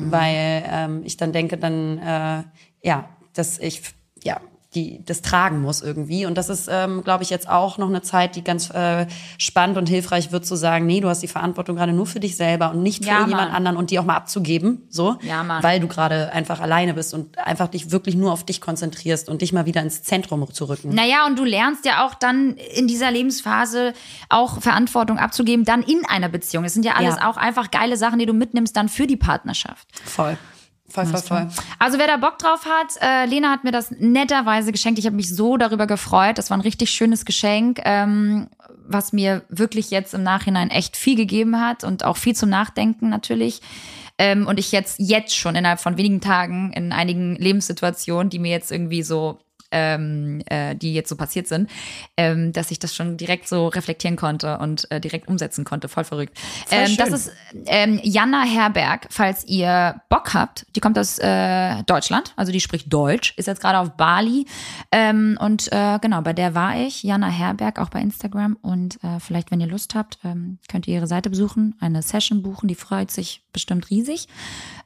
Weil 0.10 0.64
ähm, 0.68 1.02
ich 1.06 1.16
dann 1.16 1.32
denke, 1.32 1.58
dann, 1.58 2.00
äh, 2.00 2.44
ja, 2.82 3.08
dass 3.34 3.60
ich, 3.60 3.82
ja, 4.24 4.42
die 4.76 5.04
das 5.06 5.22
tragen 5.24 5.62
muss 5.62 5.82
irgendwie. 5.82 6.26
Und 6.28 6.38
das 6.38 6.48
ist, 6.50 6.68
ähm, 6.72 7.04
glaube 7.04 7.24
ich, 7.24 7.30
jetzt 7.32 7.50
auch 7.50 7.78
noch 7.80 7.88
eine 7.90 8.04
Zeit, 8.04 8.36
die 8.36 8.44
ganz 8.44 8.70
äh, 8.70 9.08
spannend 9.40 9.78
und 9.78 9.90
hilfreich 9.90 10.32
wird, 10.32 10.46
zu 10.46 10.56
sagen, 10.56 10.86
nee, 10.86 11.02
du 11.02 11.08
hast 11.10 11.24
die 11.24 11.28
Verantwortung 11.28 11.76
gerade 11.76 11.92
nur 11.92 12.06
für 12.06 12.20
dich 12.20 12.38
selber 12.38 12.70
und 12.72 12.84
nicht 12.84 13.04
für 13.04 13.10
Ja, 13.10 13.26
jemand 13.26 13.52
anderen 13.52 13.78
und 13.78 13.90
die 13.90 13.98
auch 13.98 14.06
mal 14.06 14.16
abzugeben, 14.16 14.84
so, 14.90 15.18
Ja, 15.24 15.44
Mann. 15.44 15.64
weil 15.64 15.80
du 15.80 15.88
gerade 15.88 16.32
einfach 16.34 16.60
alleine 16.60 16.94
bist 16.94 17.16
und 17.16 17.38
einfach 17.40 17.68
dich 17.68 17.92
wirklich 17.92 18.16
nur 18.16 18.32
auf 18.32 18.44
dich 18.44 18.62
konzentrierst 18.62 19.28
und 19.28 19.42
dich 19.42 19.54
mal 19.54 19.66
wieder 19.66 19.82
ins 19.82 20.04
Zentrum 20.04 20.46
zu 20.54 20.66
rücken. 20.66 20.94
Naja, 20.94 21.26
und 21.26 21.40
du 21.40 21.44
lernst 21.46 21.86
ja 21.86 22.06
auch 22.06 22.14
dann 22.14 22.56
in 22.76 22.88
dieser 22.88 23.10
Lebensphase 23.12 23.94
auch 24.30 24.62
Verantwortung 24.62 25.18
abzugeben, 25.18 25.66
dann 25.66 25.82
in 25.82 26.04
einer 26.08 26.30
Beziehung. 26.30 26.64
Es 26.64 26.74
sind 26.76 26.86
ja 26.86 26.94
alles 26.94 27.16
Ja. 27.16 27.30
auch 27.30 27.38
einfach 27.38 27.72
geile 27.72 27.98
Sachen, 27.98 28.20
die 28.20 28.26
du 28.28 28.34
mitnimmst 28.34 28.76
dann 28.78 28.88
für 28.88 29.08
die 29.08 29.18
Partnerschaft. 29.18 29.88
Voll. 30.06 30.38
Voll, 30.90 31.06
voll, 31.06 31.22
voll. 31.22 31.48
Also 31.78 32.00
wer 32.00 32.08
da 32.08 32.18
Bock 32.18 32.40
drauf 32.40 32.66
hat, 32.66 32.96
äh, 33.02 33.26
Lena 33.26 33.52
hat 33.52 33.64
mir 33.64 33.72
das 33.72 33.92
netterweise 33.92 34.72
geschenkt. 34.72 35.00
Ich 35.00 35.06
habe 35.06 35.16
mich 35.16 35.34
so 35.34 35.58
darüber 35.58 35.88
gefreut. 35.88 36.38
Das 36.38 36.50
war 36.50 36.58
ein 36.58 36.62
richtig 36.62 36.90
schönes 36.90 37.26
Geschenk, 37.26 37.80
ähm, 37.86 38.48
was 38.88 39.14
mir 39.14 39.44
wirklich 39.50 39.92
jetzt 39.92 40.14
im 40.14 40.24
Nachhinein 40.24 40.72
echt 40.72 40.98
viel 40.98 41.16
gegeben 41.16 41.62
hat 41.62 41.84
und 41.84 42.04
auch 42.04 42.18
viel 42.18 42.36
zum 42.36 42.50
Nachdenken 42.50 43.10
natürlich. 43.10 43.62
Ähm, 44.18 44.48
und 44.48 44.60
ich 44.60 44.72
jetzt 44.72 45.00
jetzt 45.00 45.36
schon 45.36 45.56
innerhalb 45.56 45.80
von 45.80 45.98
wenigen 45.98 46.22
Tagen 46.22 46.74
in 46.74 46.92
einigen 46.92 47.36
Lebenssituationen, 47.36 48.30
die 48.30 48.40
mir 48.40 48.52
jetzt 48.52 48.72
irgendwie 48.72 49.04
so 49.04 49.40
ähm, 49.72 50.42
äh, 50.48 50.76
die 50.76 50.94
jetzt 50.94 51.10
so 51.10 51.16
passiert 51.16 51.48
sind, 51.48 51.70
ähm, 52.18 52.54
dass 52.54 52.72
ich 52.72 52.80
das 52.80 52.96
schon 52.96 53.18
direkt 53.18 53.48
so 53.48 53.68
reflektieren 53.68 54.16
konnte 54.16 54.58
und 54.58 54.90
äh, 54.92 55.00
direkt 55.00 55.28
umsetzen 55.28 55.66
konnte. 55.66 55.88
Voll 55.88 56.04
verrückt. 56.04 56.38
Voll 56.68 56.80
ähm, 56.80 56.98
das 56.98 57.10
ist 57.10 57.32
ähm, 57.66 58.00
Jana 58.04 58.44
Herberg, 58.44 59.08
falls 59.10 59.46
ihr 59.46 60.02
Bock 60.10 60.34
habt. 60.34 60.66
Die 60.76 60.80
kommt 60.80 60.98
aus 60.98 61.20
äh, 61.20 61.84
Deutschland, 61.84 62.34
also 62.36 62.52
die 62.52 62.60
spricht 62.60 62.92
Deutsch, 62.92 63.34
ist 63.38 63.48
jetzt 63.48 63.62
gerade 63.62 63.80
auf 63.80 63.92
Bali. 63.92 64.46
Ähm, 64.92 65.38
und 65.40 65.72
äh, 65.72 66.00
genau, 66.02 66.22
bei 66.22 66.34
der 66.34 66.56
war 66.56 66.76
ich, 66.76 67.04
Jana 67.04 67.28
Herberg, 67.28 67.80
auch 67.80 67.90
bei 67.90 68.02
Instagram. 68.02 68.58
Und 68.62 69.04
äh, 69.04 69.20
vielleicht, 69.20 69.52
wenn 69.52 69.60
ihr 69.60 69.68
Lust 69.68 69.96
habt, 69.96 70.20
ähm, 70.24 70.60
könnt 70.70 70.88
ihr 70.88 70.96
ihre 70.96 71.08
Seite 71.08 71.30
besuchen, 71.30 71.76
eine 71.80 72.02
Session 72.02 72.42
buchen, 72.42 72.68
die 72.68 72.76
freut 72.76 73.12
sich 73.12 73.44
bestimmt 73.54 73.90
riesig. 73.90 74.28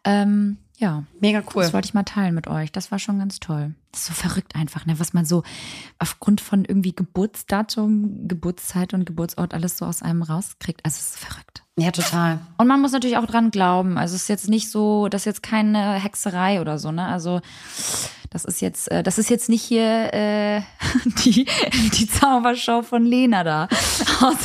Ähm, 0.04 0.58
ja, 0.84 1.04
Mega 1.22 1.42
cool. 1.56 1.64
das 1.64 1.72
wollte 1.72 1.86
ich 1.86 1.94
mal 1.94 2.04
teilen 2.04 2.36
mit 2.36 2.48
euch. 2.48 2.70
Das 2.70 2.92
war 2.92 3.00
schon 3.00 3.18
ganz 3.18 3.40
toll. 3.40 3.74
Das 3.94 4.02
ist 4.02 4.08
so 4.08 4.14
verrückt 4.14 4.54
einfach, 4.54 4.86
ne? 4.86 5.00
was 5.00 5.14
man 5.14 5.24
so 5.24 5.44
aufgrund 5.98 6.42
von 6.42 6.66
irgendwie 6.66 6.94
Geburtsdatum, 6.94 8.28
Geburtszeit 8.28 8.94
und 8.94 9.06
Geburtsort 9.06 9.54
alles 9.54 9.78
so 9.78 9.86
aus 9.86 10.02
einem 10.02 10.24
rauskriegt. 10.24 10.82
Also 10.84 10.98
es 11.00 11.16
ist 11.16 11.20
verrückt. 11.20 11.64
Ja, 11.78 11.92
total. 11.92 12.40
Und 12.58 12.68
man 12.68 12.82
muss 12.82 12.92
natürlich 12.92 13.16
auch 13.18 13.26
dran 13.26 13.50
glauben. 13.50 13.98
Also 13.98 14.16
es 14.16 14.24
ist 14.24 14.28
jetzt 14.28 14.50
nicht 14.50 14.70
so, 14.70 15.08
das 15.08 15.22
ist 15.22 15.26
jetzt 15.26 15.44
keine 15.44 15.94
Hexerei 15.94 16.60
oder 16.60 16.78
so, 16.78 16.92
ne? 16.92 17.08
Also 17.08 17.40
das 18.34 18.46
ist 18.46 18.62
jetzt, 18.62 18.92
äh, 18.92 19.04
das 19.04 19.20
ist 19.20 19.30
jetzt 19.30 19.48
nicht 19.48 19.62
hier 19.64 20.12
äh, 20.14 20.62
die, 21.24 21.46
die 21.94 22.10
Zaubershow 22.10 22.82
von 22.82 23.06
Lena 23.06 23.44
da 23.44 23.68
aus, 24.22 24.36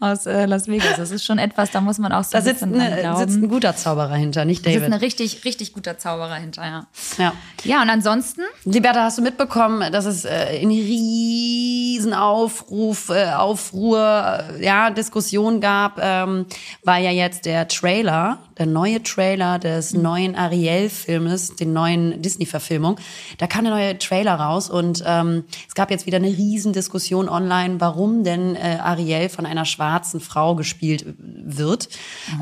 aus 0.00 0.26
äh, 0.26 0.46
Las 0.46 0.66
Vegas. 0.66 0.96
Das 0.96 1.10
ist 1.10 1.24
schon 1.24 1.38
etwas, 1.38 1.70
da 1.70 1.82
muss 1.82 1.98
man 1.98 2.10
auch 2.12 2.24
so 2.24 2.32
Da 2.32 2.38
ein 2.38 2.44
sitzt, 2.44 2.62
eine, 2.62 2.96
glauben. 3.00 3.18
sitzt 3.18 3.36
ein 3.36 3.48
guter 3.48 3.76
Zauberer 3.76 4.14
hinter, 4.14 4.46
nicht 4.46 4.64
da 4.64 4.70
sitzt 4.70 4.82
David. 4.82 4.94
ein 4.94 5.00
richtig, 5.00 5.44
richtig 5.44 5.74
guter 5.74 5.98
Zauberer 5.98 6.36
hinter, 6.36 6.64
ja. 6.64 6.86
Ja. 7.18 7.32
Ja, 7.64 7.82
und 7.82 7.90
ansonsten, 7.90 8.42
Liberta, 8.64 9.04
hast 9.04 9.18
du 9.18 9.22
mitbekommen, 9.22 9.92
dass 9.92 10.06
es 10.06 10.24
äh, 10.24 10.60
einen 10.62 10.70
riesen 10.70 12.14
Aufruf, 12.14 13.10
äh, 13.10 13.32
Aufruhr, 13.32 14.46
äh, 14.58 14.64
ja, 14.64 14.88
Diskussion 14.90 15.60
gab, 15.60 16.00
ähm, 16.02 16.46
weil 16.82 17.04
ja 17.04 17.10
jetzt 17.10 17.44
der 17.44 17.68
Trailer, 17.68 18.38
der 18.56 18.66
neue 18.66 19.02
Trailer 19.02 19.58
des 19.58 19.92
neuen 19.92 20.34
Ariel-Filmes, 20.34 21.56
den 21.56 21.74
neuen 21.74 22.22
Disney-Verfilmung, 22.22 22.96
da 23.38 23.46
kam 23.46 23.64
der 23.64 23.72
neue 23.74 23.98
Trailer 23.98 24.34
raus 24.34 24.70
und 24.70 25.02
ähm, 25.06 25.44
es 25.68 25.74
gab 25.74 25.90
jetzt 25.90 26.06
wieder 26.06 26.16
eine 26.18 26.28
riesen 26.28 26.72
Diskussion 26.72 27.28
online, 27.28 27.80
warum 27.80 28.24
denn 28.24 28.56
äh, 28.56 28.78
Ariel 28.82 29.28
von 29.28 29.46
einer 29.46 29.64
schwarzen 29.64 30.20
Frau 30.20 30.54
gespielt 30.54 31.04
wird. 31.18 31.88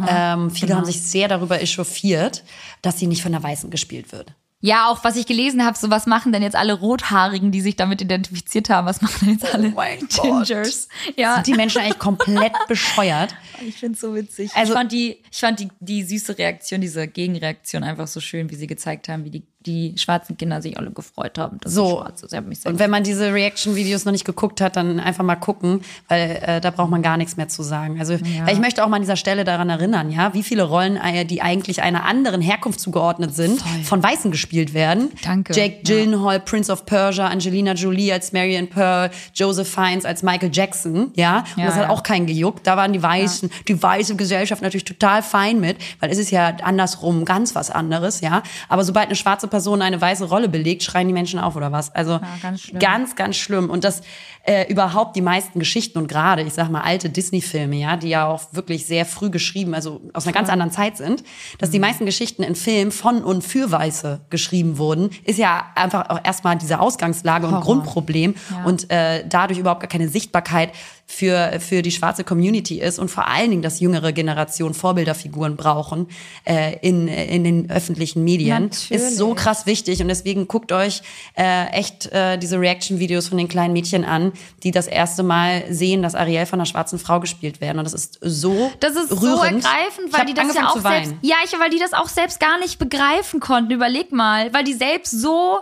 ähm, 0.09 0.51
viele 0.51 0.75
haben 0.77 0.85
sich 0.85 1.03
sehr 1.03 1.29
darüber 1.29 1.61
echauffiert, 1.61 2.45
dass 2.83 2.99
sie 2.99 3.07
nicht 3.07 3.23
von 3.23 3.35
einer 3.35 3.43
Weißen 3.43 3.71
gespielt 3.71 4.13
wird. 4.13 4.33
ja, 4.61 4.89
auch 4.89 5.05
was 5.05 5.17
ich 5.17 5.27
gelesen 5.27 5.65
habe, 5.65 5.77
so 5.79 5.91
was 5.91 6.07
machen 6.07 6.33
denn 6.33 6.43
jetzt 6.43 6.57
alle 6.57 6.73
Rothaarigen, 6.75 7.53
die 7.53 7.61
sich 7.61 7.77
damit 7.77 8.01
identifiziert 8.01 8.69
haben, 8.71 8.87
was 8.87 9.01
machen 9.03 9.19
denn 9.27 9.35
jetzt 9.39 9.55
alle 9.55 9.69
mein 9.71 10.01
Gott. 10.01 10.47
Gingers? 10.49 10.89
Ja, 11.17 11.35
Sind 11.37 11.47
die 11.49 11.55
Menschen 11.55 11.81
eigentlich 11.83 11.99
komplett 11.99 12.53
bescheuert? 12.69 13.35
ich 13.67 13.77
finde 13.77 13.99
so 13.99 14.15
witzig. 14.15 14.51
Also- 14.55 14.73
ich 14.73 14.79
fand 14.79 14.93
die, 14.93 15.23
ich 15.31 15.39
fand 15.39 15.61
die, 15.61 15.69
die 15.81 16.03
süße 16.03 16.37
Reaktion, 16.39 16.81
diese 16.81 17.07
Gegenreaktion 17.07 17.85
einfach 17.85 18.07
so 18.07 18.21
schön, 18.21 18.51
wie 18.51 18.55
sie 18.57 18.67
gezeigt 18.67 19.09
haben, 19.09 19.25
wie 19.25 19.31
die, 19.31 19.47
die 19.67 19.95
schwarzen 19.97 20.37
Kinder 20.37 20.63
sich 20.63 20.79
alle 20.79 20.91
gefreut 20.91 21.39
haben, 21.39 21.59
dass 21.61 21.75
So. 21.75 21.99
schwarz 21.99 22.23
ist. 22.23 22.33
Mich 22.47 22.61
sehr 22.61 22.71
Und 22.71 22.79
wenn 22.79 22.91
man 22.91 23.03
diese 23.03 23.33
Reaction-Videos 23.33 24.05
noch 24.05 24.13
nicht 24.13 24.25
geguckt 24.25 24.61
hat, 24.61 24.77
dann 24.77 25.01
einfach 25.01 25.25
mal 25.25 25.37
gucken, 25.37 25.81
weil 26.09 26.43
äh, 26.43 26.61
da 26.61 26.71
braucht 26.71 26.91
man 26.91 27.03
gar 27.03 27.17
nichts 27.17 27.37
mehr 27.37 27.49
zu 27.49 27.63
sagen. 27.63 27.99
Also 27.99 28.15
weil 28.21 28.55
ich 28.55 28.61
möchte 28.61 28.85
auch 28.85 28.89
mal 28.89 28.97
an 28.97 29.03
dieser 29.03 29.17
Stelle 29.17 29.45
daran 29.45 29.69
erinnern, 29.69 30.11
ja, 30.11 30.33
wie 30.35 30.43
viele 30.43 30.63
Rollen, 30.63 30.97
äh, 30.97 31.25
die 31.25 31.43
eigentlich 31.43 31.83
einer 31.83 32.05
anderen 32.05 32.41
Herkunft 32.41 32.81
zugeordnet 32.81 33.35
sind, 33.35 33.61
von 33.85 34.03
Weißen 34.03 34.31
gespielt 34.31 34.75
werden. 34.75 35.11
Danke. 35.25 35.53
Jake 35.53 35.83
Gyllenhaal, 35.83 36.41
Prince 36.41 36.71
of 36.71 36.87
Persia, 36.87 37.27
Angelina 37.27 37.73
Jolie 37.73 38.13
als 38.13 38.33
Marion 38.33 38.69
Pearl, 38.69 39.11
Joseph 39.35 39.69
Fiennes 39.69 40.05
als 40.05 40.23
Michael 40.23 40.51
Jackson, 40.53 41.11
ja. 41.15 41.39
Und 41.39 41.59
Ja, 41.59 41.67
das 41.67 41.75
hat 41.75 41.83
ja. 41.85 41.91
auch 41.91 42.03
keinen 42.03 42.27
gejuckt. 42.27 42.67
Da 42.67 42.77
waren 42.77 42.93
die 42.93 43.03
Weißen, 43.03 43.51
die 43.67 43.83
weiße 43.83 44.17
Gesellschaft 44.17 44.63
natürlich 44.63 44.85
total 44.85 45.23
fein 45.23 45.59
mit, 45.59 45.77
weil 46.01 46.11
es 46.11 46.19
ist 46.19 46.31
ja 46.31 46.57
andersrum 46.63 47.25
ganz 47.25 47.55
was 47.55 47.71
anderes, 47.71 48.21
ja. 48.21 48.43
Aber 48.69 48.85
sobald 48.85 49.07
eine 49.07 49.17
schwarze 49.17 49.49
Person 49.49 49.56
eine 49.83 50.01
weiße 50.01 50.25
Rolle 50.25 50.49
belegt, 50.49 50.83
schreien 50.83 51.09
die 51.09 51.15
Menschen 51.15 51.39
auf 51.39 51.57
oder 51.57 51.73
was. 51.73 51.95
Also 51.95 52.21
ganz 52.43 52.63
schlimm. 52.63 52.79
ganz, 52.79 53.17
ganz 53.17 53.37
schlimm. 53.37 53.71
Und 53.71 53.85
das 53.85 54.03
äh, 54.45 54.71
überhaupt 54.71 55.17
die 55.17 55.23
meisten 55.23 55.59
Geschichten 55.59 55.99
und 55.99 56.07
gerade, 56.07 56.43
ich 56.43 56.53
sag 56.55 56.71
mal, 56.71 56.83
alte 56.83 57.11
Disney-Filme, 57.11 57.77
ja, 57.77 57.97
die 57.97 58.09
ja 58.11 58.27
auch 58.29 58.43
wirklich 58.53 58.87
sehr 58.87 59.05
früh 59.05 59.29
geschrieben, 59.31 59.75
also 59.75 60.01
aus 60.13 60.25
einer 60.25 60.33
ganz 60.35 60.49
anderen 60.49 60.71
Zeit 60.71 60.97
sind, 60.97 61.25
dass 61.59 61.71
Mhm. 61.71 61.73
die 61.73 61.79
meisten 61.81 62.07
Geschichten 62.07 62.43
in 62.45 62.55
Filmen 62.55 62.93
von 62.93 63.25
und 63.25 63.43
für 63.43 63.71
Weiße 63.73 64.21
geschrieben 64.31 64.79
wurden, 64.79 65.11
ist 65.25 65.39
ja 65.39 65.67
einfach 65.75 66.11
auch 66.11 66.21
erstmal 66.23 66.57
diese 66.57 66.79
Ausgangslage 66.79 67.47
und 67.47 67.53
Horror. 67.55 67.65
Grundproblem 67.65 68.35
Ja. 68.51 68.65
und 68.65 68.89
äh, 68.91 69.25
dadurch 69.29 69.59
überhaupt 69.59 69.81
gar 69.81 69.89
keine 69.89 70.09
Sichtbarkeit 70.09 70.71
für, 71.09 71.61
für 71.61 71.83
die 71.83 71.93
schwarze 71.93 72.25
Community 72.25 72.81
ist 72.81 72.99
und 72.99 73.09
vor 73.11 73.29
allen 73.29 73.51
Dingen, 73.51 73.63
dass 73.63 73.79
jüngere 73.81 74.13
Generationen 74.13 74.75
Vorbilderfiguren 74.75 75.57
brauchen 75.57 76.09
äh, 76.45 76.77
in, 76.81 77.07
in 77.07 77.45
den 77.45 77.71
öffentlichen 77.71 78.25
Medien, 78.25 78.65
Natürlich. 78.65 78.91
ist 78.91 79.17
so 79.17 79.35
krass 79.35 79.67
wichtig 79.67 80.01
und 80.03 80.09
deswegen 80.09 80.49
guckt 80.49 80.73
euch 80.73 81.03
äh, 81.37 81.67
echt 81.69 82.07
äh, 82.13 82.37
diese 82.39 82.59
Reaction-Videos 82.61 83.29
von 83.29 83.39
den 83.39 83.47
kleinen 83.49 83.73
Mädchen 83.73 84.05
an, 84.05 84.33
die 84.65 84.73
das 84.73 84.89
erste 84.89 85.23
Mal 85.23 85.65
sehen, 85.71 86.03
dass 86.03 86.15
Ariel 86.17 86.45
von 86.47 86.59
einer 86.59 86.67
schwarzen 86.67 86.99
Frau 86.99 87.21
gespielt 87.21 87.61
werden 87.61 87.79
und 87.79 87.85
das 87.85 87.95
ist 87.95 88.19
so 88.21 88.73
Das 88.81 88.97
ist 88.97 89.11
so 89.11 89.17
rührend. 89.17 89.65
ergreifend, 89.65 90.09
Ich 90.09 90.19
weil 90.19 90.27
die 90.27 90.35
das 90.35 90.55
ja 90.55 90.69
auch 90.69 90.81
selbst, 90.81 91.15
ja, 91.23 91.37
ich, 91.45 91.53
weil 91.59 91.71
die 91.71 91.79
das 91.79 91.93
auch 91.93 92.09
selbst 92.09 92.41
gar 92.41 92.59
nicht 92.59 92.79
begreifen 92.79 93.39
konnten. 93.39 93.71
Überleg 93.71 94.11
mal, 94.13 94.53
weil 94.53 94.65
die 94.65 94.75
selbst 94.75 95.13
so 95.13 95.59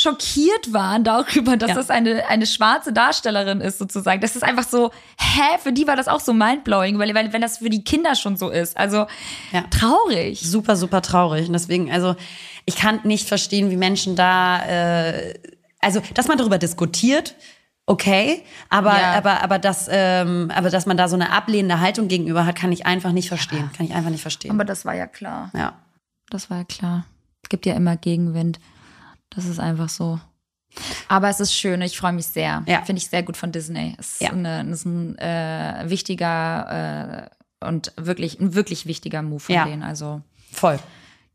schockiert 0.00 0.72
waren 0.72 1.02
darüber, 1.04 1.56
dass 1.56 1.70
Ja. 1.70 1.74
das 1.74 1.90
eine, 1.90 2.26
eine 2.28 2.46
schwarze 2.46 2.92
Darstellerin 2.92 3.60
ist, 3.60 3.78
sozusagen. 3.78 4.20
Das 4.20 4.36
ist 4.36 4.42
einfach 4.42 4.66
so, 4.68 4.90
hä, 5.18 5.58
für 5.62 5.72
die 5.72 5.86
war 5.86 5.96
das 5.96 6.08
auch 6.08 6.20
so 6.20 6.32
mindblowing, 6.32 6.98
weil, 6.98 7.14
weil 7.14 7.32
wenn 7.32 7.40
das 7.40 7.58
für 7.58 7.68
die 7.70 7.82
Kinder 7.84 8.14
schon 8.14 8.36
so 8.36 8.48
ist. 8.50 8.76
Also 8.76 9.06
Ja. 9.52 9.62
traurig. 9.70 10.40
super, 10.40 10.76
super 10.76 11.02
traurig. 11.02 11.46
Und 11.48 11.52
deswegen, 11.52 11.90
also 11.90 12.14
ich 12.64 12.76
kann 12.76 13.00
nicht 13.04 13.26
verstehen, 13.28 13.70
wie 13.70 13.76
Menschen 13.76 14.14
da, 14.16 14.62
äh, 14.64 15.34
also 15.80 16.00
dass 16.14 16.28
man 16.28 16.38
darüber 16.38 16.58
diskutiert, 16.58 17.34
okay, 17.86 18.42
aber 18.68 18.98
Ja. 18.98 19.12
aber 19.14 19.42
aber 19.42 19.58
dass 19.58 19.88
ähm, 19.90 20.52
aber 20.54 20.70
dass 20.70 20.86
man 20.86 20.96
da 20.96 21.08
so 21.08 21.14
eine 21.16 21.32
ablehnende 21.32 21.80
Haltung 21.80 22.08
gegenüber 22.08 22.44
hat, 22.46 22.56
kann 22.56 22.70
ich 22.72 22.84
einfach 22.86 23.12
nicht 23.12 23.28
verstehen. 23.28 23.70
Kann 23.76 23.86
ich 23.86 23.94
einfach 23.94 24.10
nicht 24.10 24.22
verstehen. 24.22 24.50
Aber 24.52 24.64
das 24.64 24.84
war 24.84 24.94
ja 24.94 25.06
klar. 25.06 25.50
ja. 25.54 25.72
Das 26.30 26.50
war 26.50 26.58
ja 26.58 26.64
klar. 26.64 27.04
Es 27.42 27.48
gibt 27.48 27.64
ja 27.64 27.74
immer 27.74 27.96
Gegenwind. 27.96 28.58
Das 29.30 29.44
ist 29.46 29.60
einfach 29.60 29.88
so. 29.88 30.18
Aber 31.08 31.28
es 31.28 31.40
ist 31.40 31.54
schön, 31.54 31.80
ich 31.82 31.98
freue 31.98 32.12
mich 32.12 32.26
sehr. 32.26 32.62
Ja. 32.66 32.82
Finde 32.82 33.00
ich 33.00 33.08
sehr 33.08 33.22
gut 33.22 33.36
von 33.36 33.52
Disney. 33.52 33.96
Es 33.98 34.12
ist, 34.14 34.20
Ja. 34.20 34.30
eine, 34.30 34.62
ist 34.70 34.84
ein 34.84 35.16
äh, 35.18 35.84
wichtiger 35.88 37.30
äh, 37.62 37.66
und 37.66 37.92
wirklich, 37.96 38.38
ein 38.38 38.54
wirklich 38.54 38.86
wichtiger 38.86 39.22
Move 39.22 39.40
von 39.40 39.54
Ja. 39.54 39.64
denen. 39.64 39.82
Also 39.82 40.22
Voll. 40.52 40.78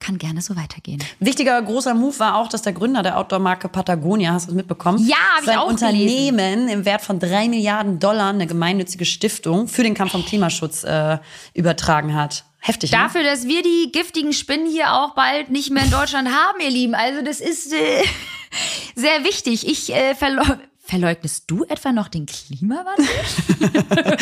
Kann 0.04 0.18
gerne 0.18 0.42
so 0.42 0.56
weitergehen. 0.56 1.02
Wichtiger 1.20 1.62
großer 1.62 1.94
Move 1.94 2.20
war 2.20 2.36
auch, 2.36 2.50
dass 2.50 2.62
der 2.62 2.74
Gründer 2.74 3.02
der 3.02 3.18
Outdoor-Marke 3.18 3.70
Patagonia, 3.70 4.34
hast 4.34 4.48
du 4.48 4.52
es 4.52 4.56
mitbekommen? 4.56 5.00
Ja, 5.08 5.16
hab 5.36 5.42
ich 5.42 5.46
sein 5.46 5.58
auch 5.58 5.68
Unternehmen 5.68 6.68
im 6.68 6.86
Wert 6.86 7.02
von 7.02 7.20
drei 7.20 7.48
Milliarden 7.48 8.00
Dollar 8.00 8.30
eine 8.30 8.46
gemeinnützige 8.46 9.06
Stiftung 9.06 9.68
für 9.68 9.84
den 9.84 9.94
Kampf 9.94 10.12
vom 10.12 10.26
Klimaschutz 10.26 10.84
äh, 10.84 11.18
übertragen 11.54 12.14
hat. 12.14 12.44
Heftig, 12.60 12.92
ne? 12.92 12.98
Dafür, 12.98 13.24
dass 13.24 13.48
wir 13.48 13.62
die 13.62 13.92
giftigen 13.92 14.34
Spinnen 14.34 14.68
hier 14.70 14.94
auch 14.94 15.16
bald 15.16 15.50
nicht 15.50 15.72
mehr 15.72 15.84
in 15.84 15.92
Deutschland 15.92 16.30
haben, 16.30 16.60
ihr 16.60 16.70
Lieben. 16.70 16.96
Also 16.96 17.22
das 17.22 17.40
ist 17.40 17.74
äh, 17.74 18.04
sehr 18.96 19.24
wichtig. 19.24 19.68
Ich 19.68 19.94
äh, 19.94 20.16
verleu 20.16 20.44
Verleugnest 20.94 21.46
du 21.48 21.64
etwa 21.64 21.92
noch 21.92 22.08
den 22.08 22.28
Klimawandel? 22.28 23.08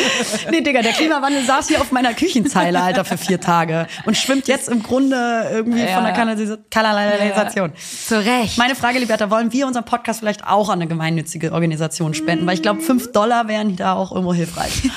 Nee, 0.50 0.62
Digga, 0.62 0.80
der 0.80 0.92
Klimawandel 0.92 1.44
saß 1.44 1.68
hier 1.68 1.82
auf 1.82 1.92
meiner 1.92 2.14
Küchenzeile, 2.14 2.80
Alter, 2.80 3.04
für 3.04 3.18
vier 3.18 3.38
Tage 3.38 3.86
und 4.06 4.16
schwimmt 4.16 4.48
jetzt 4.48 4.70
im 4.70 4.82
Grunde 4.82 5.48
irgendwie 5.52 5.80
Ja. 5.82 5.96
von 5.96 6.04
der 6.04 6.14
Kanalisa- 6.16 6.58
Kanalisation. 6.70 7.72
Zu 7.76 8.24
Recht. 8.24 8.56
Meine 8.56 8.74
Frage, 8.74 8.98
Liberta, 9.00 9.28
wollen 9.28 9.52
wir 9.52 9.66
unseren 9.66 9.84
Podcast 9.84 10.20
vielleicht 10.20 10.46
auch 10.46 10.70
an 10.70 10.78
eine 10.80 10.86
gemeinnützige 10.88 11.52
Organisation 11.52 12.14
spenden? 12.14 12.46
Weil 12.46 12.54
ich 12.54 12.62
glaube, 12.62 12.80
fünf 12.80 13.12
Dollar 13.12 13.48
wären 13.48 13.76
da 13.76 13.92
auch 13.92 14.10
irgendwo 14.12 14.32
hilfreich. 14.32 14.72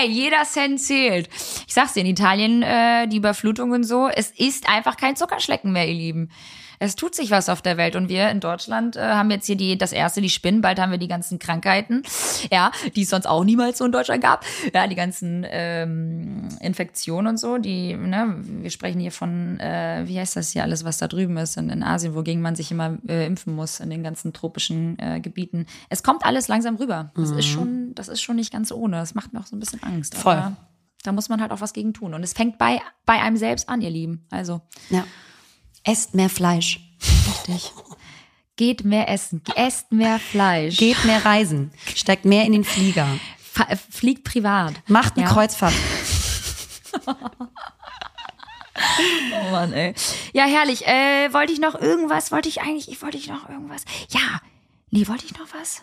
Ey, 0.00 0.08
jeder 0.08 0.44
Cent 0.44 0.80
zählt. 0.80 1.28
Ich 1.66 1.74
sag's 1.74 1.94
dir, 1.94 2.00
in 2.02 2.06
Italien, 2.06 2.62
äh, 2.62 3.08
die 3.08 3.16
Überflutung 3.16 3.72
und 3.72 3.82
so, 3.82 4.08
es 4.08 4.30
ist 4.30 4.68
einfach 4.68 4.96
kein 4.96 5.16
Zuckerschlecken 5.16 5.72
mehr, 5.72 5.88
ihr 5.88 5.94
Lieben. 5.94 6.30
Es 6.82 6.96
tut 6.96 7.14
sich 7.14 7.30
was 7.30 7.48
auf 7.48 7.62
der 7.62 7.76
Welt 7.76 7.94
und 7.94 8.08
wir 8.08 8.28
in 8.30 8.40
Deutschland 8.40 8.96
äh, 8.96 9.02
haben 9.02 9.30
jetzt 9.30 9.46
hier 9.46 9.54
die, 9.54 9.78
das 9.78 9.92
erste, 9.92 10.20
die 10.20 10.28
Spinnen, 10.28 10.62
bald 10.62 10.80
haben 10.80 10.90
wir 10.90 10.98
die 10.98 11.06
ganzen 11.06 11.38
Krankheiten, 11.38 12.02
ja, 12.50 12.72
die 12.96 13.02
es 13.02 13.10
sonst 13.10 13.26
auch 13.26 13.44
niemals 13.44 13.78
so 13.78 13.84
in 13.84 13.92
Deutschland 13.92 14.20
gab, 14.20 14.44
ja, 14.74 14.88
die 14.88 14.96
ganzen 14.96 15.46
ähm, 15.48 16.48
Infektionen 16.60 17.28
und 17.28 17.36
so, 17.36 17.58
die, 17.58 17.94
ne, 17.94 18.34
wir 18.40 18.70
sprechen 18.70 18.98
hier 18.98 19.12
von, 19.12 19.60
äh, 19.60 20.02
wie 20.06 20.18
heißt 20.18 20.34
das 20.34 20.50
hier 20.50 20.64
alles, 20.64 20.84
was 20.84 20.98
da 20.98 21.06
drüben 21.06 21.36
ist 21.36 21.56
in, 21.56 21.70
in 21.70 21.84
Asien, 21.84 22.16
wogegen 22.16 22.42
man 22.42 22.56
sich 22.56 22.72
immer 22.72 22.98
äh, 23.06 23.26
impfen 23.26 23.54
muss, 23.54 23.78
in 23.78 23.88
den 23.88 24.02
ganzen 24.02 24.32
tropischen 24.32 24.98
äh, 24.98 25.20
Gebieten. 25.20 25.66
Es 25.88 26.02
kommt 26.02 26.26
alles 26.26 26.48
langsam 26.48 26.74
rüber. 26.74 27.12
Das 27.14 27.30
ist 27.30 27.46
schon, 27.46 27.94
das 27.94 28.08
ist 28.08 28.22
schon 28.22 28.34
nicht 28.34 28.52
ganz 28.52 28.72
ohne. 28.72 28.96
Das 28.96 29.14
macht 29.14 29.32
mir 29.32 29.38
auch 29.38 29.46
so 29.46 29.54
ein 29.54 29.60
bisschen 29.60 29.84
Angst. 29.84 30.16
Voll. 30.16 30.42
Da 31.04 31.12
muss 31.12 31.28
man 31.28 31.40
halt 31.40 31.52
auch 31.52 31.60
was 31.60 31.74
gegen 31.74 31.94
tun. 31.94 32.12
Und 32.12 32.24
es 32.24 32.32
fängt 32.32 32.58
bei, 32.58 32.80
bei 33.06 33.20
einem 33.22 33.36
selbst 33.36 33.68
an, 33.68 33.80
ihr 33.82 33.90
Lieben. 33.90 34.26
Also, 34.30 34.62
Ja. 34.90 35.04
Esst 35.84 36.14
mehr 36.14 36.28
Fleisch. 36.28 36.80
richtig. 37.48 37.72
Geht 38.56 38.84
mehr 38.84 39.08
essen, 39.08 39.42
esst 39.56 39.90
mehr 39.92 40.18
Fleisch, 40.18 40.76
Geht 40.76 41.04
mehr 41.06 41.24
reisen, 41.24 41.72
steigt 41.96 42.26
mehr 42.26 42.44
in 42.44 42.52
den 42.52 42.64
Flieger, 42.64 43.08
äh, 43.66 43.76
fliegt 43.76 44.24
privat. 44.24 44.74
macht 44.88 45.16
eine 45.16 45.24
Ja. 45.26 45.32
Kreuzfahrt. 45.32 45.72
Oh 48.74 49.50
Mann, 49.50 49.72
ey. 49.72 49.94
Ja, 50.32 50.44
herrlich. 50.44 50.86
Äh, 50.86 51.32
wollte 51.32 51.52
ich 51.52 51.60
noch 51.60 51.74
irgendwas? 51.74 52.32
Wollte 52.32 52.48
ich 52.48 52.62
eigentlich, 52.62 53.00
wollte 53.02 53.16
ich 53.18 53.28
noch 53.28 53.48
irgendwas? 53.48 53.84
Ja. 54.10 54.40
Nee, 54.90 55.06
wollte 55.08 55.24
ich 55.26 55.32
noch 55.38 55.46
was? 55.58 55.82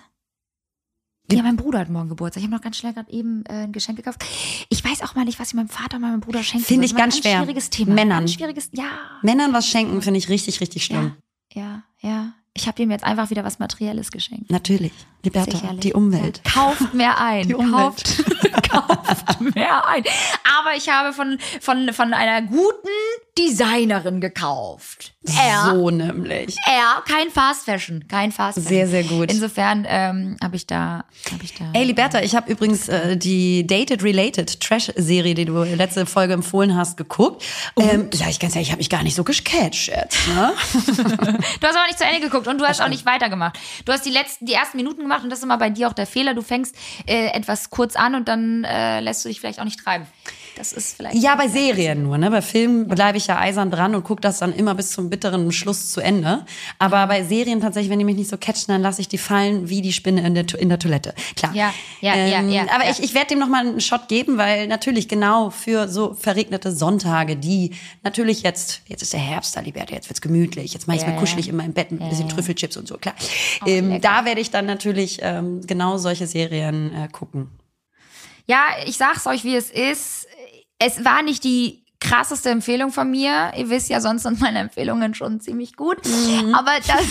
Ja, 1.31 1.43
mein 1.43 1.55
Bruder 1.57 1.79
hat 1.79 1.89
morgen 1.89 2.09
Geburtstag. 2.09 2.41
Ich 2.41 2.47
habe 2.47 2.55
noch 2.55 2.61
ganz 2.61 2.77
schnell 2.77 2.93
gerade 2.93 3.11
eben 3.11 3.43
äh, 3.45 3.63
ein 3.63 3.71
Geschenk 3.71 3.97
gekauft. 3.97 4.23
Ich 4.69 4.83
weiß 4.83 5.03
auch 5.03 5.15
mal 5.15 5.25
nicht, 5.25 5.39
was 5.39 5.49
ich 5.49 5.53
meinem 5.53 5.69
Vater 5.69 5.97
und 5.97 6.01
meinem 6.01 6.21
Bruder 6.21 6.41
schenken 6.43 6.65
Finde 6.65 6.85
ich 6.85 6.95
ganz 6.95 7.17
ein 7.17 7.21
schwer. 7.21 7.37
schwieriges 7.39 7.69
Thema. 7.69 7.93
Männern. 7.93 8.19
Ganz 8.19 8.33
schwieriges, 8.33 8.69
ja. 8.73 8.85
Männern 9.21 9.53
was 9.53 9.67
schenken, 9.67 10.01
finde 10.01 10.17
ich 10.17 10.29
richtig, 10.29 10.59
richtig 10.61 10.85
schlimm. 10.85 11.13
Ja, 11.53 11.83
ja. 12.01 12.33
Ich 12.55 12.67
habe 12.67 12.81
ihm 12.81 12.91
jetzt 12.91 13.03
einfach 13.03 13.29
wieder 13.29 13.43
was 13.43 13.59
Materielles 13.59 14.11
geschenkt. 14.11 14.49
Natürlich. 14.49 14.91
Liberta, 15.23 15.51
Sicherlich. 15.51 15.79
die 15.81 15.93
Umwelt. 15.93 16.41
Ja. 16.45 16.51
Kauft 16.51 16.93
mehr 16.93 17.19
ein. 17.19 17.47
Die 17.47 17.53
Umwelt. 17.55 17.71
Kauft, 17.71 18.69
kauft 18.69 19.41
mehr 19.55 19.87
ein. 19.87 20.03
Aber 20.59 20.75
ich 20.75 20.89
habe 20.89 21.13
von, 21.13 21.37
von, 21.61 21.93
von 21.93 22.13
einer 22.13 22.41
guten 22.41 22.89
Designerin 23.39 24.19
gekauft. 24.19 25.13
Er, 25.25 25.71
So 25.71 25.89
nämlich. 25.89 26.55
er, 26.65 27.01
kein 27.05 27.29
Fast 27.29 27.65
Fashion, 27.65 28.05
kein 28.07 28.31
Fast 28.31 28.57
Fashion. 28.57 28.69
Sehr, 28.69 28.87
sehr 28.87 29.03
gut. 29.03 29.31
Insofern 29.31 29.85
ähm, 29.87 30.37
habe 30.43 30.55
ich 30.55 30.65
da, 30.67 31.05
habe 31.31 31.43
ich 31.43 31.53
da. 31.53 31.65
Ey, 31.73 31.85
Liberta, 31.85 32.21
ich 32.21 32.35
habe 32.35 32.51
übrigens 32.51 32.89
äh, 32.89 33.15
die 33.15 33.65
Dated 33.65 34.03
Related 34.03 34.59
Trash-Serie, 34.59 35.35
die 35.35 35.45
du 35.45 35.63
letzte 35.63 36.05
Folge 36.05 36.33
empfohlen 36.33 36.75
hast, 36.75 36.97
geguckt. 36.97 37.43
Ähm, 37.79 38.09
sag 38.13 38.29
ich 38.29 38.39
ganz 38.39 38.55
ehrlich, 38.55 38.69
ich 38.69 38.71
habe 38.71 38.79
mich 38.79 38.89
gar 38.89 39.03
nicht 39.03 39.15
so 39.15 39.23
gecatcht 39.23 39.87
jetzt. 39.87 40.27
Ne? 40.27 40.53
Du 41.59 41.67
hast 41.67 41.75
aber 41.75 41.87
nicht 41.87 41.97
zu 41.99 42.05
Ende 42.05 42.21
geguckt 42.21 42.47
und 42.47 42.59
du 42.59 42.65
hast 42.65 42.81
auch 42.81 42.87
nicht 42.87 43.05
weitergemacht. 43.05 43.57
Du 43.85 43.91
hast 43.91 44.05
die 44.05 44.09
letzten, 44.09 44.45
die 44.45 44.53
ersten 44.53 44.77
Minuten 44.77 45.01
gemacht 45.01 45.23
und 45.23 45.29
das 45.29 45.39
ist 45.39 45.43
immer 45.43 45.57
bei 45.57 45.69
dir 45.69 45.87
auch 45.87 45.93
der 45.93 46.07
Fehler. 46.07 46.33
Du 46.33 46.41
fängst 46.41 46.75
äh, 47.05 47.27
etwas 47.27 47.69
kurz 47.69 47.95
an 47.95 48.15
und 48.15 48.27
dann 48.27 48.63
äh, 48.63 48.99
lässt 49.01 49.23
du 49.23 49.29
dich 49.29 49.39
vielleicht 49.39 49.59
auch 49.59 49.65
nicht 49.65 49.79
treiben. 49.79 50.05
Das 50.59 50.73
ist 50.73 50.97
vielleicht. 50.97 51.15
Ja, 51.15 51.37
bei 51.37 51.47
Serien 51.47 52.03
nur. 52.03 52.17
Ne? 52.17 52.29
Bei 52.29 52.41
Filmen 52.41 52.85
bleibe 52.89 53.17
ich 53.17 53.27
ja 53.27 53.39
eisern 53.39 53.71
dran 53.71 53.95
und 53.95 54.03
gucke 54.03 54.19
das 54.19 54.39
dann 54.39 54.53
immer 54.53 54.75
bis 54.75 54.91
zum 54.91 55.09
bitteren 55.09 55.53
Schluss 55.53 55.89
zu 55.89 56.01
Ende. 56.01 56.45
Aber 56.79 57.07
bei 57.07 57.23
Serien 57.23 57.61
tatsächlich, 57.61 57.89
wenn 57.89 57.99
die 57.99 58.03
mich 58.03 58.17
nicht 58.17 58.29
so 58.29 58.35
catchen, 58.37 58.65
dann 58.67 58.81
lasse 58.81 58.99
ich 58.99 59.07
die 59.07 59.17
fallen 59.17 59.69
wie 59.69 59.81
die 59.81 59.93
Spinne 59.93 60.27
in 60.27 60.35
der, 60.35 60.43
in 60.59 60.67
der 60.67 60.77
Toilette. 60.77 61.13
Klar. 61.37 61.55
Ja, 61.55 61.73
ja, 62.01 62.13
ja, 62.13 62.41
ja, 62.41 62.63
Aber 62.75 62.83
ja. 62.83 62.91
ich, 62.91 63.01
ich 63.01 63.13
werde 63.13 63.27
dem 63.27 63.39
noch 63.39 63.47
mal 63.47 63.65
einen 63.65 63.79
Shot 63.79 64.09
geben, 64.09 64.37
weil 64.37 64.67
natürlich 64.67 65.07
genau 65.07 65.49
für 65.49 65.87
so 65.87 66.13
verregnete 66.13 66.73
Sonntage, 66.73 67.37
die 67.37 67.71
natürlich 68.03 68.43
jetzt, 68.43 68.81
jetzt 68.87 69.01
ist 69.01 69.13
der 69.13 69.21
Herbst 69.21 69.55
da, 69.55 69.61
Liberta, 69.61 69.95
jetzt 69.95 70.09
wird's 70.09 70.19
gemütlich, 70.19 70.73
jetzt 70.73 70.87
mache 70.87 70.97
ich 70.97 71.03
Ja, 71.03 71.07
mir 71.07 71.13
ja. 71.13 71.19
kuschelig 71.21 71.47
in 71.47 71.55
meinem 71.55 71.71
Bett 71.71 71.89
mit 71.93 72.01
ein 72.01 72.09
bisschen 72.09 72.27
Trüffelchips 72.27 72.75
und 72.75 72.85
so, 72.85 72.97
klar. 72.97 73.15
Oh, 73.63 73.69
ähm, 73.69 74.01
da 74.01 74.25
werde 74.25 74.41
ich 74.41 74.51
dann 74.51 74.65
natürlich 74.65 75.19
ähm, 75.21 75.61
genau 75.65 75.97
solche 75.97 76.27
Serien 76.27 76.93
äh, 76.93 77.07
gucken. 77.07 77.47
Ja, 78.49 78.63
ich 78.87 78.97
sag's 78.97 79.27
euch, 79.27 79.43
wie 79.43 79.55
es 79.55 79.69
ist. 79.69 80.18
Es 80.79 81.03
war 81.03 81.21
nicht 81.21 81.43
die 81.43 81.83
krasseste 81.99 82.49
Empfehlung 82.49 82.91
von 82.91 83.11
mir. 83.11 83.51
Ihr 83.57 83.69
wisst 83.69 83.89
ja, 83.89 83.99
sonst 83.99 84.23
sind 84.23 84.39
meine 84.39 84.59
Empfehlungen 84.59 85.13
schon 85.13 85.41
ziemlich 85.41 85.75
gut. 85.75 85.97
Aber 86.53 86.71
das, 86.87 86.87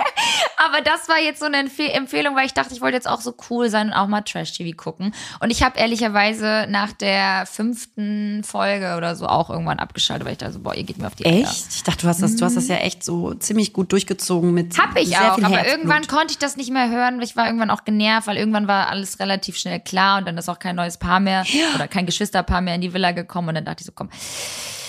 aber 0.66 0.80
das 0.80 1.08
war 1.08 1.18
jetzt 1.20 1.40
so 1.40 1.46
eine 1.46 1.58
Empfehl 1.58 1.90
Empfehlung, 1.90 2.36
weil 2.36 2.46
ich 2.46 2.54
dachte, 2.54 2.74
ich 2.74 2.80
wollte 2.80 2.96
jetzt 2.96 3.08
auch 3.08 3.20
so 3.20 3.34
cool 3.50 3.68
sein 3.70 3.88
und 3.88 3.92
auch 3.94 4.06
mal 4.06 4.22
Trash-TV 4.22 4.76
gucken. 4.76 5.14
Und 5.40 5.50
ich 5.50 5.62
habe 5.62 5.78
ehrlicherweise 5.78 6.66
nach 6.68 6.92
der 6.92 7.46
fünften 7.46 8.42
Folge 8.44 8.96
oder 8.96 9.16
so 9.16 9.26
auch 9.26 9.50
irgendwann 9.50 9.78
abgeschaltet, 9.78 10.24
weil 10.24 10.32
ich 10.32 10.38
dachte 10.38 10.54
so, 10.54 10.60
boah, 10.60 10.74
ihr 10.74 10.84
geht 10.84 10.98
mir 10.98 11.06
auf 11.06 11.14
die. 11.14 11.24
Echt? 11.24 11.74
Ich 11.74 11.82
dachte, 11.82 12.02
du 12.02 12.08
hast 12.08 12.22
das, 12.22 12.36
du 12.36 12.44
hast 12.44 12.56
das 12.56 12.68
ja 12.68 12.76
echt 12.76 13.04
so 13.04 13.34
ziemlich 13.34 13.72
gut 13.72 13.92
durchgezogen 13.92 14.52
mit 14.52 14.78
Hab 14.78 14.96
ich 14.96 15.08
sehr 15.08 15.32
auch, 15.32 15.34
viel 15.36 15.44
aber 15.44 15.56
Herzblut. 15.56 15.76
irgendwann 15.78 16.06
konnte 16.06 16.32
ich 16.32 16.38
das 16.38 16.56
nicht 16.56 16.70
mehr 16.70 16.88
hören. 16.90 17.20
Ich 17.22 17.36
war 17.36 17.46
irgendwann 17.46 17.70
auch 17.70 17.84
genervt, 17.84 18.26
weil 18.26 18.36
irgendwann 18.36 18.68
war 18.68 18.88
alles 18.88 19.18
relativ 19.18 19.56
schnell 19.56 19.80
klar 19.80 20.18
und 20.18 20.26
dann 20.26 20.36
ist 20.38 20.48
auch 20.48 20.58
kein 20.58 20.76
neues 20.76 20.96
Paar 20.98 21.20
mehr 21.20 21.44
oder 21.74 21.88
kein 21.88 22.06
Geschwisterpaar 22.06 22.60
mehr 22.60 22.74
in 22.74 22.80
die 22.80 22.92
Villa 22.92 23.12
gekommen 23.12 23.48
und 23.48 23.54
dann 23.54 23.64
dachte 23.64 23.80
ich 23.80 23.86
so, 23.86 23.92
komm, 23.94 24.10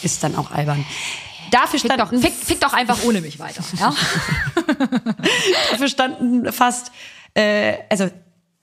ist 0.01 0.23
dann 0.23 0.35
auch 0.35 0.51
albern. 0.51 0.85
Dafür 1.53 1.79
fick 1.79 1.89
doch, 1.89 1.95
standen, 2.07 2.19
fick, 2.21 2.33
fick 2.45 2.59
doch 2.61 2.73
einfach 2.73 3.03
ohne 3.03 3.21
mich 3.21 3.39
weiter. 3.39 3.63
Ja? 3.79 3.93
dafür 5.71 5.87
standen 5.87 6.51
fast, 6.51 6.91
äh, 7.33 7.75
also 7.89 8.09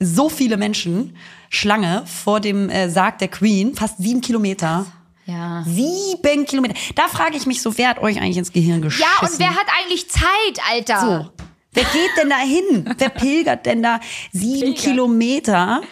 so 0.01 0.29
viele 0.29 0.57
Menschen 0.57 1.17
Schlange 1.51 2.05
vor 2.07 2.41
dem 2.41 2.69
äh, 2.71 2.89
Sarg 2.89 3.19
der 3.19 3.29
Queen, 3.29 3.75
fast 3.75 3.99
sieben 3.99 4.21
Kilometer. 4.21 4.87
ja. 5.27 5.65
Sieben 5.67 6.47
Kilometer. 6.47 6.75
Da 6.95 7.09
frage 7.09 7.37
ich 7.37 7.47
mich 7.47 7.61
so, 7.63 7.77
wer 7.77 7.89
hat 7.91 7.99
euch 7.99 8.19
eigentlich 8.21 8.37
ins 8.39 8.53
Gehirn 8.53 8.81
geschissen? 8.83 9.07
Ja, 9.21 9.27
und 9.29 9.39
wer 9.39 9.51
hat 9.51 9.67
eigentlich 9.79 10.09
Zeit, 10.11 10.61
Alter? 10.71 11.01
So. 11.01 11.45
Wer 11.73 11.85
geht 11.85 12.11
denn 12.21 12.31
da 12.31 12.39
hin? 12.39 12.95
Wer 12.99 13.11
pilgert 13.11 13.67
denn 13.67 13.83
da 13.83 14.01
sieben 14.33 14.75
Kilometer, 14.75 15.83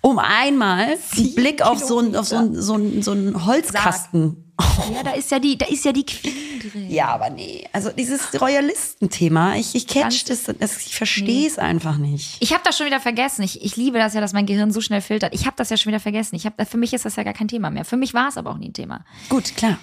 um 0.00 0.18
einmal 0.18 0.96
einen 1.16 1.34
Blick 1.34 1.62
auf 1.62 1.78
so 1.82 1.98
einen 1.98 2.14
auf 2.14 2.26
so 2.28 2.36
einen- 2.36 2.60
so 2.60 2.74
einen- 2.74 3.02
so 3.02 3.10
einen 3.12 3.44
Holzkasten? 3.46 4.41
Ja, 4.60 5.02
da 5.02 5.12
ist 5.12 5.30
ja 5.30 5.38
die, 5.38 5.56
da 5.56 5.66
ist 5.66 5.84
ja 5.84 5.92
die 5.92 6.04
Queen 6.04 6.60
drin. 6.60 6.90
Ja, 6.90 7.08
aber 7.08 7.30
nee. 7.30 7.66
Also 7.72 7.90
dieses 7.90 8.40
Royalistenthema, 8.40 9.56
ich, 9.56 9.74
ich 9.74 9.86
catch 9.86 10.24
das, 10.26 10.44
das, 10.44 10.86
ich 10.86 10.94
verstehe 10.94 11.46
es 11.46 11.58
einfach 11.58 11.96
nicht. 11.96 12.36
Ich 12.40 12.52
habe 12.52 12.62
das 12.64 12.76
schon 12.76 12.86
wieder 12.86 13.00
vergessen. 13.00 13.42
Ich, 13.42 13.64
ich 13.64 13.76
liebe 13.76 13.98
das 13.98 14.14
ja, 14.14 14.20
dass 14.20 14.32
mein 14.32 14.46
Gehirn 14.46 14.70
so 14.70 14.80
schnell 14.80 15.00
filtert. 15.00 15.34
Ich 15.34 15.46
habe 15.46 15.56
das 15.56 15.70
ja 15.70 15.76
schon 15.76 15.90
wieder 15.90 16.00
vergessen. 16.00 16.36
Ich 16.36 16.46
hab, 16.46 16.68
für 16.68 16.76
mich 16.76 16.92
ist 16.92 17.04
das 17.04 17.16
ja 17.16 17.22
gar 17.22 17.34
kein 17.34 17.48
Thema 17.48 17.70
mehr. 17.70 17.84
Für 17.84 17.96
mich 17.96 18.14
war 18.14 18.28
es 18.28 18.36
aber 18.36 18.50
auch 18.50 18.58
nie 18.58 18.68
ein 18.68 18.74
Thema. 18.74 19.04
Gut, 19.28 19.56
klar. 19.56 19.78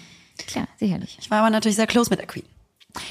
Klar, 0.47 0.67
sicherlich. 0.77 1.17
Ich 1.19 1.29
war 1.29 1.39
aber 1.39 1.49
natürlich 1.49 1.75
sehr 1.75 1.87
close 1.87 2.09
mit 2.09 2.19
der 2.19 2.27
Queen. 2.27 2.45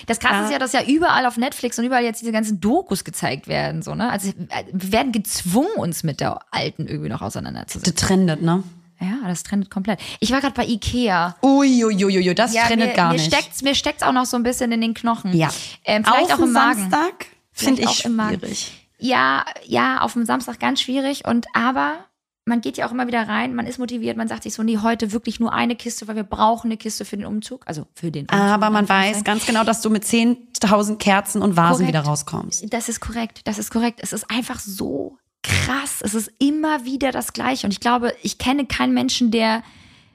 Das 0.06 0.18
Krasse 0.18 0.46
ist 0.46 0.50
ja, 0.50 0.58
dass 0.58 0.72
ja 0.72 0.82
überall 0.82 1.24
auf 1.24 1.36
Netflix 1.36 1.78
und 1.78 1.84
überall 1.84 2.02
jetzt 2.02 2.20
diese 2.20 2.32
ganzen 2.32 2.60
Dokus 2.60 3.04
gezeigt 3.04 3.46
werden. 3.46 3.82
So, 3.82 3.94
ne? 3.94 4.10
Also 4.10 4.30
äh, 4.30 4.64
wir 4.72 4.92
werden 4.92 5.12
gezwungen, 5.12 5.68
uns 5.76 6.02
mit 6.02 6.20
der 6.20 6.40
Alten 6.50 6.86
irgendwie 6.88 7.08
noch 7.08 7.22
auseinanderzusetzen. 7.22 7.94
Das 7.94 8.06
trendet, 8.06 8.42
ne? 8.42 8.64
Ja, 9.00 9.28
das 9.28 9.42
trendet 9.44 9.70
komplett. 9.70 10.00
Ich 10.20 10.30
war 10.32 10.40
gerade 10.40 10.54
bei 10.54 10.66
Ikea. 10.66 11.36
Uiuiuiui, 11.42 12.34
das 12.34 12.54
Ja, 12.54 12.66
trendet 12.66 12.88
mir, 12.90 12.94
gar 12.94 13.08
mir 13.08 13.14
nicht. 13.14 13.26
Steckt's, 13.26 13.62
mir 13.62 13.74
steckt's 13.74 14.02
auch 14.02 14.12
noch 14.12 14.26
so 14.26 14.36
ein 14.36 14.42
bisschen 14.42 14.72
in 14.72 14.80
den 14.80 14.94
Knochen. 14.94 15.32
ja. 15.36 15.50
Ähm, 15.84 16.04
vielleicht 16.04 16.32
auch, 16.32 16.38
Auf 16.38 16.44
im 16.44 16.52
Magen. 16.52 16.80
Samstag 16.90 17.26
finde 17.52 17.82
ich 17.82 17.88
auch 17.88 17.94
schwierig. 17.94 18.72
Ja, 18.98 19.44
ja, 19.64 20.00
auf 20.00 20.14
dem 20.14 20.24
Samstag 20.24 20.58
ganz 20.58 20.80
schwierig. 20.80 21.24
Und 21.26 21.46
aber 21.54 22.04
man 22.44 22.60
geht 22.62 22.78
ja 22.78 22.86
auch 22.88 22.92
immer 22.92 23.06
wieder 23.06 23.28
rein, 23.28 23.54
man 23.54 23.66
ist 23.66 23.78
motiviert, 23.78 24.16
man 24.16 24.26
sagt 24.26 24.42
sich 24.42 24.54
so, 24.54 24.62
nee, 24.62 24.78
heute 24.78 25.12
wirklich 25.12 25.38
nur 25.38 25.52
eine 25.52 25.76
Kiste, 25.76 26.08
weil 26.08 26.16
wir 26.16 26.24
brauchen 26.24 26.68
eine 26.68 26.78
Kiste 26.78 27.04
für 27.04 27.16
den 27.16 27.26
Umzug. 27.26 27.62
Also 27.66 27.86
für 27.94 28.10
den 28.10 28.22
Umzug. 28.24 28.38
Aber 28.40 28.70
man 28.70 28.88
weiß 28.88 29.22
ganz 29.22 29.44
genau, 29.46 29.64
dass 29.64 29.82
du 29.82 29.90
mit 29.90 30.04
10.000 30.04 30.96
Kerzen 30.96 31.42
und 31.42 31.56
Vasen 31.56 31.86
Korrekt. 31.86 31.88
wieder 31.88 32.00
rauskommst. 32.00 32.64
Das 32.72 32.88
ist 32.88 33.00
korrekt, 33.00 33.42
das 33.44 33.58
ist 33.58 33.70
korrekt. 33.70 34.00
Es 34.02 34.12
ist 34.12 34.30
einfach 34.30 34.58
so 34.60 35.18
krass. 35.48 35.96
Es 36.02 36.14
ist 36.14 36.30
immer 36.38 36.84
wieder 36.84 37.10
das 37.12 37.32
Gleiche. 37.32 37.66
Und 37.66 37.72
ich 37.72 37.80
glaube, 37.80 38.14
ich 38.22 38.38
kenne 38.38 38.66
keinen 38.66 38.94
Menschen, 38.94 39.30
der 39.30 39.62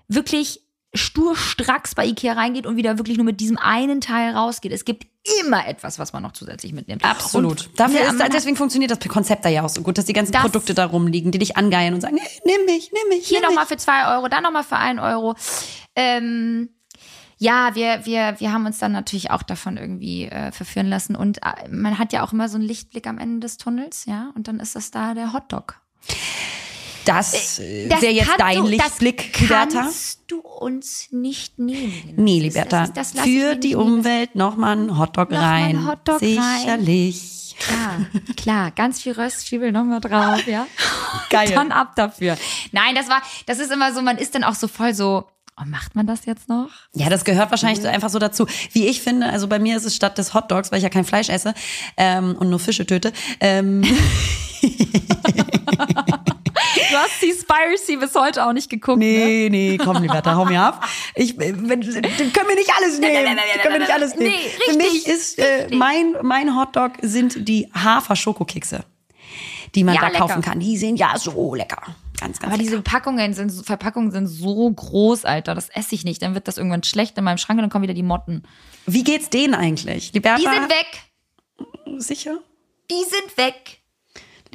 wirklich 0.08 0.62
sturstracks 0.96 1.96
bei 1.96 2.06
Ikea 2.06 2.34
reingeht 2.34 2.66
und 2.68 2.76
wieder 2.76 2.98
wirklich 3.00 3.18
nur 3.18 3.26
mit 3.26 3.40
diesem 3.40 3.58
einen 3.58 4.00
Teil 4.00 4.36
rausgeht. 4.36 4.72
Es 4.72 4.86
gibt 4.86 5.08
immer 5.42 5.66
etwas, 5.68 5.98
was 5.98 6.14
man 6.14 6.22
noch 6.22 6.34
zusätzlich 6.34 6.74
mitnimmt. 6.74 7.04
Absolut. 7.04 7.68
Und, 7.68 7.80
Dafür 7.80 8.02
ja, 8.02 8.08
ist, 8.12 8.20
man- 8.20 8.30
deswegen 8.30 8.56
funktioniert 8.58 8.92
das 8.92 9.00
Konzept 9.08 9.44
da 9.46 9.50
ja 9.50 9.64
auch 9.64 9.70
so 9.70 9.82
gut, 9.82 9.98
dass 9.98 10.06
die 10.06 10.14
ganzen 10.14 10.34
Das- 10.34 10.42
Produkte 10.44 10.74
da 10.74 10.86
rumliegen, 10.86 11.32
die 11.32 11.40
dich 11.40 11.58
angeilen 11.58 11.94
und 11.96 12.02
sagen, 12.02 12.18
nimm 12.46 12.66
mich, 12.66 12.92
nimm 12.92 13.10
mich. 13.18 13.28
hier 13.28 13.42
nochmal 13.42 13.66
für 13.66 13.78
zwei 13.78 14.16
Euro, 14.16 14.28
da 14.28 14.42
nochmal 14.42 14.64
für 14.64 14.76
einen 14.78 15.00
Euro. 15.00 15.36
Ähm, 15.96 16.70
ja, 17.44 17.76
wir, 17.76 18.06
wir, 18.06 18.36
wir 18.40 18.54
haben 18.54 18.66
uns 18.66 18.78
dann 18.78 18.94
natürlich 18.94 19.30
auch 19.30 19.44
davon 19.44 19.76
irgendwie 19.76 20.26
äh, 20.28 20.54
verführen 20.54 20.88
lassen. 20.88 21.16
Und 21.18 21.40
äh, 21.44 21.68
man 21.70 22.00
hat 22.00 22.14
ja 22.14 22.24
auch 22.24 22.32
immer 22.32 22.48
so 22.48 22.58
einen 22.58 22.66
Lichtblick 22.66 23.06
am 23.06 23.18
Ende 23.18 23.42
des 23.42 23.58
Tunnels, 23.58 24.06
ja. 24.06 24.32
Und 24.36 24.48
dann 24.48 24.62
ist 24.62 24.78
das 24.78 24.92
da 24.92 25.14
der 25.14 25.34
Hotdog. 25.34 25.76
Das, 27.04 27.60
äh, 27.60 27.90
Das 27.90 28.02
wäre 28.02 28.14
jetzt 28.14 28.32
dein 28.38 28.60
du, 28.60 28.68
Lichtblick, 28.68 29.34
das 29.34 29.42
Liberta. 29.42 29.82
kannst 29.82 30.22
du 30.28 30.40
uns 30.40 31.10
nicht 31.12 31.60
nehmen. 31.60 32.14
Nee, 32.16 32.40
Liberta. 32.40 32.88
das 32.88 33.12
das 33.14 33.24
Für 33.26 33.56
die. 33.56 33.76
Umwelt 33.76 34.36
nochmal 34.36 34.78
einen 34.78 34.98
Hotdog 34.98 35.32
Noch 35.32 35.40
rein. 35.42 35.64
einen 35.76 35.88
Hotdog 35.88 36.22
rein. 36.22 36.60
Sicherlich. 36.60 37.56
Klar, 37.60 38.06
klar, 38.38 38.72
ganz 38.72 39.02
viel 39.02 39.12
Röstzwiebel 39.12 39.72
nochmal 39.74 40.00
drauf, 40.00 40.48
ja. 40.48 40.66
Geil. 41.30 41.52
Dann 41.54 41.72
ab 41.74 41.96
dafür. 41.98 42.38
Nein, 42.72 42.96
das 42.96 43.10
war, 43.10 43.22
das 43.48 43.60
ist 43.60 43.72
immer 43.72 43.94
so, 43.94 44.02
man 44.02 44.18
ist 44.18 44.34
dann 44.34 44.44
auch 44.46 44.56
so 44.56 44.68
voll 44.70 44.94
so, 44.94 45.28
oh, 45.60 45.64
macht 45.66 45.96
man 45.96 46.08
das 46.08 46.26
jetzt 46.26 46.50
noch? 46.50 46.70
Ja, 46.94 47.10
das 47.10 47.24
gehört 47.26 47.52
wahrscheinlich 47.52 47.82
so 47.82 47.88
einfach 47.88 48.10
so 48.10 48.20
dazu. 48.20 48.46
Wie 48.72 48.88
ich 48.88 49.02
finde, 49.02 49.28
also 49.30 49.48
bei 49.48 49.60
mir 49.60 49.78
ist 49.78 49.86
es 49.86 49.96
statt 49.96 50.18
des 50.18 50.34
Hotdogs, 50.34 50.72
weil 50.72 50.78
ich 50.80 50.84
ja 50.84 50.90
kein 50.90 51.06
Fleisch 51.06 51.30
esse 51.30 51.54
ähm, 51.98 52.36
und 52.38 52.50
nur 52.50 52.60
Fische 52.60 52.86
töte, 52.86 53.14
ähm, 53.40 53.84
Du 56.94 57.00
hast 57.00 57.22
die 57.24 57.32
Spiracy 57.34 57.98
bis 57.98 58.14
heute 58.14 58.46
auch 58.46 58.54
nicht 58.54 58.70
geguckt, 58.70 59.00
ne? 59.00 59.06
Nee, 59.06 59.50
nee, 59.50 59.78
komm, 59.78 60.02
Liberta, 60.02 60.36
hau 60.36 60.46
mir 60.46 60.62
ab. 60.62 60.86
Ich, 61.16 61.40
äh, 61.40 61.54
wenn, 61.56 61.82
können 61.82 62.48
wir 62.48 62.56
nicht 62.56 62.72
alles 62.78 63.00
nehmen. 63.00 63.38
Können 63.62 63.74
wir 63.74 63.80
nicht 63.80 63.94
alles 63.94 64.16
nehmen. 64.16 64.32
Nee, 64.32 64.72
Für 64.72 64.78
mich 64.78 65.08
ist 65.08 65.40
äh, 65.40 65.70
mein, 65.72 66.16
mein 66.22 66.56
Hotdog 66.56 66.94
sind 67.02 67.48
die 67.48 67.68
Hafer-Schokokekse, 67.74 68.84
die 69.74 69.84
man 69.84 69.96
Ja, 69.96 70.02
da 70.02 70.08
lecker. 70.08 70.20
kaufen 70.20 70.42
kann. 70.44 70.60
Die 70.60 70.78
sind 70.78 70.98
ja 70.98 71.18
so 71.18 71.56
lecker. 71.56 71.96
Ganz, 72.24 72.40
ganz 72.40 72.54
Aber 72.54 72.58
diese 72.58 72.78
lecker. 72.78 72.90
Packungen 72.90 73.34
sind, 73.34 73.52
Verpackungen 73.52 74.12
sind 74.12 74.28
so 74.28 74.72
groß, 74.72 75.26
Alter. 75.26 75.56
Das 75.56 75.68
esse 75.70 75.94
ich 75.94 76.06
nicht. 76.06 76.22
Dann 76.22 76.36
wird 76.36 76.48
das 76.48 76.58
irgendwann 76.58 76.84
schlecht 76.84 77.18
in 77.18 77.26
meinem 77.26 77.38
Schrank 77.38 77.58
und 77.58 77.64
dann 77.64 77.70
kommen 77.70 77.84
wieder 77.84 77.94
die 77.94 78.02
Motten. 78.04 78.44
Wie 78.86 79.04
geht's 79.04 79.30
denen 79.30 79.54
eigentlich? 79.54 80.14
Liberta? 80.14 80.38
Die 80.40 80.58
sind 80.58 80.70
weg. 80.70 82.00
Sicher? 82.00 82.40
Die 82.90 83.04
sind 83.04 83.38
weg. 83.38 83.82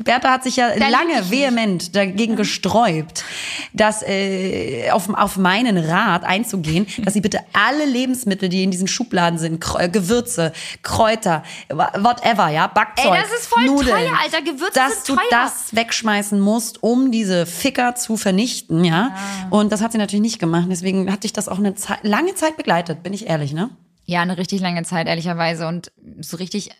Bertha 0.04 0.30
hat 0.30 0.44
sich 0.44 0.56
ja 0.56 0.70
Da 0.78 0.88
lange 0.88 1.30
vehement 1.30 1.94
dagegen 1.94 2.36
gesträubt, 2.36 3.24
dass 3.72 4.02
äh, 4.02 4.90
auf, 4.90 5.08
auf 5.12 5.36
meinen 5.36 5.78
Rat 5.78 6.24
einzugehen, 6.24 6.86
dass 7.04 7.14
sie 7.14 7.20
bitte 7.20 7.40
alle 7.52 7.84
Lebensmittel, 7.84 8.48
die 8.48 8.62
in 8.62 8.70
diesen 8.70 8.88
Schubladen 8.88 9.38
sind, 9.38 9.64
Gewürze, 9.92 10.52
Kräuter, 10.82 11.42
whatever, 11.68 12.48
ja, 12.48 12.66
Backzeug, 12.66 13.14
Ey, 13.14 13.20
das 13.20 13.40
ist 13.40 13.46
voll 13.46 13.64
Nudeln, 13.64 13.96
teuer, 13.96 14.12
Alter. 14.22 14.42
Gewürze 14.42 14.72
dass 14.74 15.04
sind 15.04 15.08
du 15.08 15.14
teuer. 15.16 15.24
das 15.30 15.74
wegschmeißen 15.74 16.40
musst, 16.40 16.82
um 16.82 17.10
diese 17.10 17.46
Ficker 17.46 17.94
zu 17.94 18.16
vernichten, 18.16 18.84
ja. 18.84 19.14
Und 19.50 19.72
das 19.72 19.82
hat 19.82 19.92
sie 19.92 19.98
natürlich 19.98 20.22
nicht 20.22 20.38
gemacht. 20.38 20.66
Deswegen 20.70 21.10
hat 21.12 21.24
dich 21.24 21.32
das 21.32 21.48
auch 21.48 21.58
eine 21.58 21.74
Zeit, 21.74 21.98
lange 22.02 22.34
Zeit 22.34 22.56
begleitet, 22.56 23.02
bin 23.02 23.12
ich 23.12 23.26
ehrlich, 23.26 23.52
ne? 23.52 23.70
Ja, 24.04 24.22
eine 24.22 24.38
richtig 24.38 24.60
lange 24.60 24.84
Zeit, 24.84 25.06
ehrlicherweise. 25.06 25.68
Und 25.68 25.92
so 26.20 26.38
richtig 26.38 26.70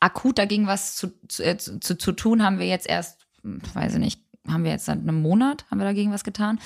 akut 0.00 0.38
dagegen 0.38 0.66
was 0.66 0.96
zu, 0.96 1.12
zu, 1.28 1.44
äh, 1.44 1.56
zu, 1.56 1.80
zu, 1.80 1.96
zu 1.96 2.12
tun, 2.12 2.42
haben 2.42 2.58
wir 2.58 2.66
jetzt 2.66 2.88
erst, 2.88 3.26
hm, 3.42 3.60
weiß 3.74 3.94
ich 3.94 3.98
nicht, 3.98 4.20
haben 4.52 4.64
wir 4.64 4.70
jetzt 4.70 4.86
seit 4.86 4.98
einem 4.98 5.20
Monat, 5.20 5.64
haben 5.70 5.78
wir 5.78 5.84
dagegen 5.84 6.12
was 6.12 6.24
getan. 6.24 6.58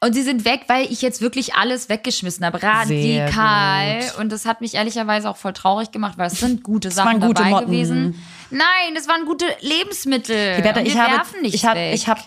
Und 0.00 0.14
sie 0.14 0.22
sind 0.22 0.44
weg, 0.44 0.64
weil 0.68 0.84
ich 0.84 1.02
jetzt 1.02 1.20
wirklich 1.20 1.54
alles 1.54 1.88
weggeschmissen 1.88 2.44
habe. 2.44 2.62
Radikal. 2.62 4.00
Und 4.20 4.30
das 4.30 4.46
hat 4.46 4.60
mich 4.60 4.74
ehrlicherweise 4.74 5.28
auch 5.28 5.36
voll 5.36 5.52
traurig 5.52 5.90
gemacht, 5.90 6.18
weil 6.18 6.28
es 6.28 6.38
sind 6.38 6.62
gute 6.62 6.90
Sachen 6.90 7.20
waren 7.20 7.20
gute 7.20 7.42
dabei 7.42 7.50
Motten. 7.50 7.66
gewesen. 7.66 8.22
Nein, 8.50 8.94
das 8.94 9.08
waren 9.08 9.24
gute 9.26 9.44
Lebensmittel. 9.60 10.62
Wir 10.62 10.86
ich 10.86 10.96
habe, 10.96 11.12
werfen 11.14 11.42
nichts 11.42 11.56
ich 11.56 11.64
habe, 11.64 11.90
ich 11.92 12.08
habe, 12.08 12.20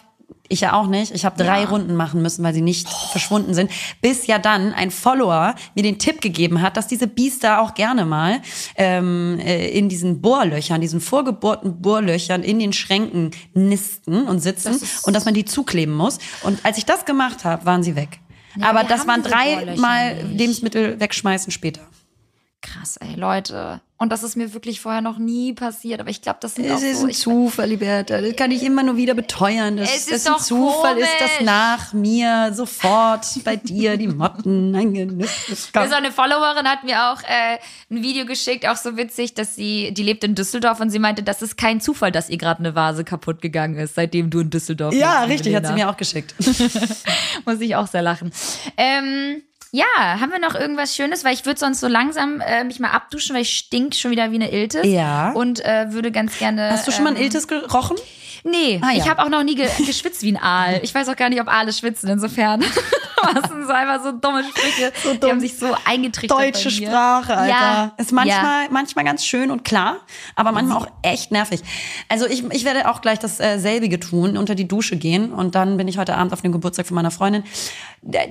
ich 0.49 0.61
ja 0.61 0.73
auch 0.73 0.87
nicht. 0.87 1.13
Ich 1.13 1.25
habe 1.25 1.41
drei 1.41 1.61
Ja. 1.61 1.69
Runden 1.69 1.95
machen 1.95 2.21
müssen, 2.21 2.43
weil 2.43 2.53
sie 2.53 2.61
nicht 2.61 2.89
verschwunden 2.89 3.53
sind. 3.53 3.71
Bis 4.01 4.27
ja 4.27 4.39
dann 4.39 4.73
ein 4.73 4.91
Follower 4.91 5.55
mir 5.75 5.83
den 5.83 5.99
Tipp 5.99 6.21
gegeben 6.21 6.61
hat, 6.61 6.75
dass 6.75 6.87
diese 6.87 7.07
Biester 7.07 7.61
auch 7.61 7.75
gerne 7.75 8.05
mal 8.05 8.41
ähm, 8.75 9.39
äh, 9.39 9.67
in 9.69 9.89
diesen 9.89 10.21
Bohrlöchern, 10.21 10.81
diesen 10.81 11.01
vorgebohrten 11.01 11.81
Bohrlöchern 11.81 12.43
in 12.43 12.59
den 12.59 12.73
Schränken 12.73 13.31
nisten 13.53 14.23
und 14.27 14.39
sitzen 14.39 14.77
Das 14.79 15.03
und 15.03 15.15
dass 15.15 15.25
man 15.25 15.33
die 15.33 15.45
zukleben 15.45 15.93
muss. 15.95 16.17
Und 16.43 16.65
als 16.65 16.77
ich 16.77 16.85
das 16.85 17.05
gemacht 17.05 17.45
habe, 17.45 17.65
waren 17.65 17.83
sie 17.83 17.95
weg. 17.95 18.19
Ja, 18.55 18.69
Aber 18.71 18.83
das 18.83 19.05
waren 19.07 19.21
Bohrlöcher 19.21 20.23
nicht. 20.23 20.37
Lebensmittel 20.39 20.99
wegschmeißen 20.99 21.51
später. 21.51 21.81
Krass, 22.61 22.97
ey, 22.97 23.15
Leute. 23.15 23.81
Und 24.01 24.13
das 24.13 24.23
ist 24.23 24.37
mir 24.37 24.53
wirklich 24.53 24.79
vorher 24.79 25.01
noch 25.01 25.17
nie 25.17 25.51
passiert. 25.51 25.99
Aber 25.99 26.09
ich 26.09 26.21
glaube, 26.21 26.39
das 26.41 26.55
sind 26.55 26.71
auch 26.71 26.77
Es 26.77 26.83
ist 26.83 27.01
so. 27.01 27.07
ein 27.07 27.11
Zufall, 27.13 27.67
Liberta. 27.67 28.21
Das 28.21 28.33
kann 28.37 28.49
ich 28.49 28.63
immer 28.63 28.81
nur 28.81 28.95
wieder 28.95 29.13
beteuern. 29.13 29.75
Das, 29.75 29.89
Es 29.89 29.97
ist 30.07 30.11
das 30.11 30.25
ein 30.25 30.33
doch 30.33 30.39
Zufall 30.41 30.97
ist, 30.97 31.09
dass 31.19 31.31
komisch. 31.31 31.45
nach 31.45 31.93
mir 31.93 32.51
sofort 32.53 33.25
bei 33.43 33.57
dir 33.57 33.97
die 33.97 34.07
Motten 34.07 34.73
eingenützt 34.75 35.71
So 35.73 35.79
eine 35.95 36.13
Followerin 36.13 36.65
hat 36.65 36.85
mir 36.85 37.11
auch 37.11 37.21
äh, 37.23 37.57
ein 37.91 38.01
Video 38.01 38.25
geschickt, 38.25 38.65
auch 38.65 38.77
so 38.77 38.95
witzig, 38.95 39.33
dass 39.33 39.55
sie, 39.55 39.93
die 39.93 40.03
lebt 40.03 40.23
in 40.23 40.33
Düsseldorf 40.33 40.79
und 40.79 40.89
sie 40.91 40.99
meinte, 40.99 41.21
das 41.21 41.41
ist 41.41 41.57
kein 41.57 41.81
Zufall, 41.81 42.13
dass 42.13 42.29
ihr 42.29 42.37
gerade 42.37 42.59
eine 42.59 42.75
Vase 42.75 43.03
kaputt 43.03 43.41
gegangen 43.41 43.75
ist, 43.77 43.95
seitdem 43.95 44.29
du 44.29 44.39
in 44.39 44.49
Düsseldorf 44.49 44.93
Ja, 44.95 45.25
lebst, 45.25 45.39
richtig, 45.45 45.55
hat 45.55 45.67
sie 45.67 45.73
mir 45.73 45.89
auch 45.89 45.97
geschickt. 45.97 46.35
Muss 47.45 47.59
ich 47.59 47.75
auch 47.75 47.87
sehr 47.87 48.01
lachen. 48.01 48.31
Ähm, 48.77 49.41
ja, 49.71 49.85
haben 50.19 50.31
wir 50.31 50.39
noch 50.39 50.55
irgendwas 50.55 50.95
Schönes? 50.95 51.23
Weil 51.23 51.33
ich 51.33 51.45
würde 51.45 51.59
sonst 51.59 51.79
so 51.79 51.87
langsam 51.87 52.41
äh, 52.41 52.63
mich 52.63 52.79
mal 52.79 52.91
abduschen, 52.91 53.35
weil 53.35 53.43
ich 53.43 53.55
stink 53.55 53.95
schon 53.95 54.11
wieder 54.11 54.31
wie 54.31 54.35
eine 54.35 54.51
Iltis. 54.51 54.85
Ja. 54.85 55.31
Und 55.31 55.63
äh, 55.63 55.91
würde 55.91 56.11
ganz 56.11 56.37
gerne. 56.37 56.71
Hast 56.71 56.87
du 56.87 56.91
schon 56.91 57.03
mal 57.03 57.11
ein 57.11 57.17
ähm, 57.17 57.23
Iltis 57.23 57.47
gerochen? 57.47 57.97
Nee, 58.43 58.79
Ah, 58.83 58.91
ja. 58.91 58.97
ich 59.03 59.09
habe 59.09 59.21
auch 59.23 59.29
noch 59.29 59.43
nie 59.43 59.55
ge 59.55 59.67
geschwitzt 59.85 60.21
wie 60.23 60.31
ein 60.31 60.37
Aal. 60.37 60.79
Ich 60.83 60.93
weiß 60.93 61.09
auch 61.09 61.15
gar 61.15 61.29
nicht, 61.29 61.41
ob 61.41 61.47
Aale 61.47 61.73
schwitzen, 61.73 62.09
insofern. 62.09 62.61
Was 63.21 63.49
sind 63.49 63.67
so 63.67 63.73
einfach 63.73 64.01
so 64.01 64.13
dumme 64.13 64.43
Sprüche. 64.45 64.93
Die 65.13 65.19
dumm. 65.19 65.29
haben 65.31 65.39
sich 65.41 65.57
so 65.57 65.75
eingetrichtert. 65.85 66.39
Deutsche. 66.39 66.71
Sprache, 66.71 67.35
Alter. 67.35 67.47
Ja. 67.49 67.91
Ist 67.97 68.13
manchmal, 68.13 68.69
manchmal 68.69 69.03
ganz 69.03 69.25
schön 69.25 69.51
und 69.51 69.65
klar, 69.65 69.97
aber 70.35 70.53
manchmal 70.53 70.77
auch 70.77 70.87
echt 71.01 71.29
nervig. 71.31 71.59
Also 72.07 72.25
ich, 72.27 72.45
ich 72.51 72.63
werde 72.63 72.89
auch 72.89 73.01
gleich 73.01 73.19
das 73.19 73.39
äh, 73.41 73.57
selbige 73.59 73.99
tun, 73.99 74.37
unter 74.37 74.55
die 74.55 74.67
Dusche 74.69 74.95
gehen 74.95 75.33
und 75.33 75.55
dann 75.55 75.75
bin 75.75 75.87
ich 75.89 75.97
heute 75.97 76.15
Abend 76.15 76.31
auf 76.31 76.41
dem 76.41 76.53
Geburtstag 76.53 76.87
von 76.87 76.95
meiner 76.95 77.11
Freundin. 77.11 77.43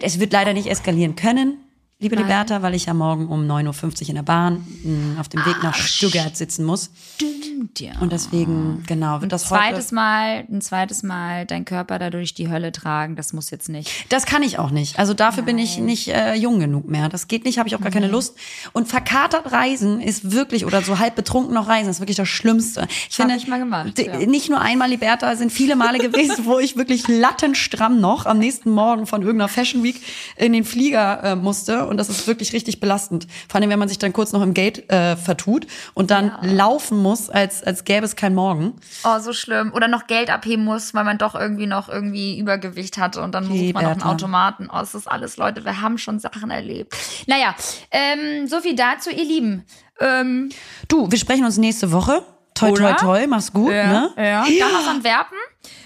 Es 0.01 0.19
wird 0.21 0.33
leider 0.33 0.55
nicht 0.55 0.69
eskalieren 0.71 1.17
können, 1.17 1.59
liebe 2.01 2.15
Weil? 2.15 2.23
Liberta, 2.23 2.63
weil 2.63 2.75
ich 2.75 2.87
ja 2.87 2.95
morgen 2.95 3.27
um 3.27 3.43
9.50 3.43 4.03
Uhr 4.03 4.09
in 4.11 4.15
der 4.15 4.23
Bahn 4.23 4.65
mh, 4.85 5.21
auf 5.21 5.29
dem 5.29 5.45
Weg 5.45 5.63
nach 5.65 5.75
Stuttgart 5.75 6.37
sitzen 6.37 6.65
muss. 6.65 6.91
Stimmt, 7.17 7.81
ja. 7.81 7.99
Und 8.01 8.13
deswegen, 8.13 8.85
genau, 8.87 9.21
wird 9.21 9.33
das 9.33 9.51
heute... 9.51 9.63
zweites 9.63 9.91
Mal, 9.91 10.45
ein 10.49 10.61
zweites 10.61 11.03
Mal 11.03 11.45
dein 11.45 11.65
Körper 11.65 11.99
da 11.99 12.11
durch 12.11 12.35
die 12.35 12.49
Hölle 12.49 12.71
tragen, 12.71 13.17
das 13.17 13.33
muss 13.33 13.51
jetzt 13.51 13.69
nicht. 13.69 13.91
Das 14.11 14.27
kann 14.27 14.45
ich 14.45 14.61
auch 14.61 14.71
nicht. 14.71 14.97
Also 14.99 15.13
dafür 15.13 15.43
bin 15.43 15.59
ich 15.59 15.79
nicht 15.79 16.09
äh, 16.09 16.35
jung 16.35 16.61
genug 16.61 16.89
mehr. 16.89 17.09
Das 17.09 17.27
geht 17.27 17.45
nicht, 17.45 17.59
habe 17.59 17.69
ich 17.69 17.75
auch 17.75 17.81
gar 17.81 17.91
keine 17.91 18.07
Lust. 18.07 18.37
Und 18.73 18.87
verkatert 18.87 19.51
reisen 19.51 20.01
ist 20.01 20.31
wirklich, 20.31 20.67
oder 20.67 20.83
so 20.83 21.01
halb 21.01 21.17
betrunken 21.17 21.53
noch 21.53 21.67
reisen, 21.67 21.91
ist 21.91 21.99
wirklich 21.99 22.17
das 22.17 22.29
Schlimmste. 22.29 22.87
Ich 23.11 23.19
Hab 23.19 23.29
ich 23.29 23.49
mal 23.49 23.59
gemacht, 23.59 23.99
ja. 23.99 24.19
Nicht 24.19 24.51
nur 24.51 24.61
einmal, 24.61 24.89
Liberta, 24.89 25.35
sind 25.35 25.51
viele 25.51 25.75
Male 25.75 25.99
gewesen, 25.99 26.45
wo 26.45 26.61
ich 26.61 26.77
wirklich 26.77 27.09
lattenstramm 27.09 28.01
noch 28.01 28.25
am 28.27 28.39
nächsten 28.39 28.71
Morgen 28.71 29.07
von 29.07 29.23
irgendeiner 29.23 29.49
Fashion 29.49 29.83
Week 29.83 30.01
in 30.37 30.53
den 30.53 30.65
Flieger 30.65 31.25
äh, 31.25 31.35
musste. 31.35 31.88
Und 31.89 31.97
das 31.97 32.09
ist 32.09 32.27
wirklich 32.27 32.53
richtig 32.53 32.81
belastend. 32.81 33.27
Vor 33.49 33.61
allem, 33.61 33.71
wenn 33.71 33.79
man 33.79 33.89
sich 33.89 33.99
dann 33.99 34.13
kurz 34.13 34.33
noch 34.33 34.43
im 34.43 34.55
Gate 34.55 34.91
äh, 34.91 35.17
vertut 35.17 35.67
und 35.95 36.11
dann 36.11 36.33
laufen 36.43 36.99
muss, 37.03 37.31
als, 37.31 37.63
als 37.63 37.85
gäbe 37.85 38.05
es 38.07 38.15
kein 38.17 38.35
Morgen. 38.35 38.75
Oh, 39.05 39.19
so 39.19 39.33
schlimm. 39.33 39.73
Oder 39.75 39.89
noch 39.89 40.07
Geld 40.07 40.31
abheben 40.31 40.65
muss, 40.65 40.95
weil 40.95 41.05
man 41.05 41.19
doch 41.19 41.35
irgendwie 41.35 41.67
noch 41.67 41.89
irgendwie 41.89 42.39
Übergewicht 42.39 42.99
hatte 42.99 43.23
und 43.23 43.33
dann 43.35 43.47
Okay, 43.47 43.67
sucht 43.67 43.75
man 43.75 43.85
noch 43.85 43.91
einen 43.91 43.99
Bertha. 44.01 44.13
Automaten. 44.13 44.69
Oh, 44.73 44.81
es 44.81 44.95
ist 44.95 45.07
alles, 45.11 45.37
Leute, 45.37 45.65
wir 45.65 45.81
haben 45.81 45.99
schon 45.99 46.19
Sachen 46.19 46.51
erlebt. 46.51 46.95
Naja, 47.27 47.55
ähm, 47.91 48.47
so 48.47 48.61
viel 48.61 48.77
dazu, 48.77 49.11
ihr 49.11 49.25
Lieben. 49.25 49.65
Ähm, 50.01 50.51
Du, 50.89 51.11
wir 51.11 51.19
sprechen 51.19 51.45
uns 51.45 51.57
nächste 51.59 51.91
Woche. 51.93 52.23
Toi, 52.55 52.73
toi, 52.73 52.85
Oder? 52.89 52.97
toi, 52.97 53.27
mach's 53.29 53.53
gut, 53.53 53.71
ne? 53.71 54.11
ja. 54.17 54.45
Dann 54.45 54.73
was 54.75 54.89
Antwerpen. 54.89 55.37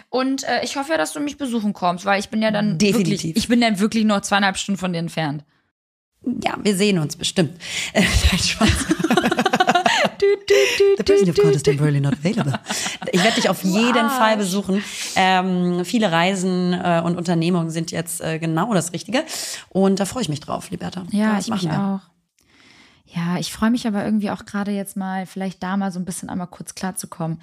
Und 0.08 0.44
äh, 0.44 0.62
ich 0.64 0.76
hoffe 0.76 0.92
ja, 0.92 0.98
dass 0.98 1.12
du 1.12 1.20
mich 1.20 1.36
besuchen 1.38 1.72
kommst, 1.72 2.04
weil 2.04 2.20
ich 2.20 2.28
bin 2.28 2.42
ja 2.42 2.50
dann 2.50 2.78
Definitiv. 2.78 3.22
wirklich, 3.24 3.36
ich 3.36 3.48
bin 3.48 3.60
dann 3.60 3.78
wirklich 3.78 4.04
noch 4.04 4.20
zweieinhalb 4.20 4.56
Stunden 4.58 4.78
von 4.78 4.92
dir 4.92 4.98
entfernt. 4.98 5.44
Ja, 6.24 6.56
wir 6.62 6.76
sehen 6.76 6.98
uns 6.98 7.16
bestimmt. 7.16 7.60
Äh, 7.92 8.02
nein, 8.30 8.38
Spaß. 8.38 8.68
The 10.96 11.02
person 11.02 11.26
you've 11.26 11.40
called 11.40 11.56
is 11.56 11.62
temporarily 11.62 12.00
not 12.00 12.14
available. 12.14 12.58
Ich 13.12 13.22
werde 13.22 13.34
dich 13.34 13.50
auf 13.50 13.62
jeden 13.62 14.08
Fall 14.08 14.36
besuchen. 14.36 14.82
Ähm, 15.16 15.84
viele 15.84 16.10
Reisen 16.10 16.72
äh, 16.72 17.02
und 17.04 17.16
Unternehmungen 17.16 17.70
sind 17.70 17.90
jetzt 17.90 18.22
äh, 18.22 18.38
genau 18.38 18.72
das 18.72 18.92
Richtige. 18.92 19.24
Und 19.68 20.00
da 20.00 20.06
freue 20.06 20.22
ich 20.22 20.28
mich 20.28 20.40
drauf, 20.40 20.70
Liberta. 20.70 21.04
Ja, 21.10 21.36
das 21.36 21.48
ich 21.48 21.52
mich 21.52 21.70
auch. 21.70 22.00
Ja, 23.14 23.36
ich 23.38 23.52
freue 23.52 23.70
mich 23.70 23.86
aber 23.86 24.04
irgendwie 24.04 24.30
auch 24.30 24.46
gerade 24.46 24.70
jetzt 24.70 24.96
mal, 24.96 25.26
vielleicht 25.26 25.62
da 25.62 25.76
mal 25.76 25.92
so 25.92 25.98
ein 25.98 26.06
bisschen 26.06 26.30
einmal 26.30 26.46
kurz 26.46 26.74
klarzukommen. 26.74 27.40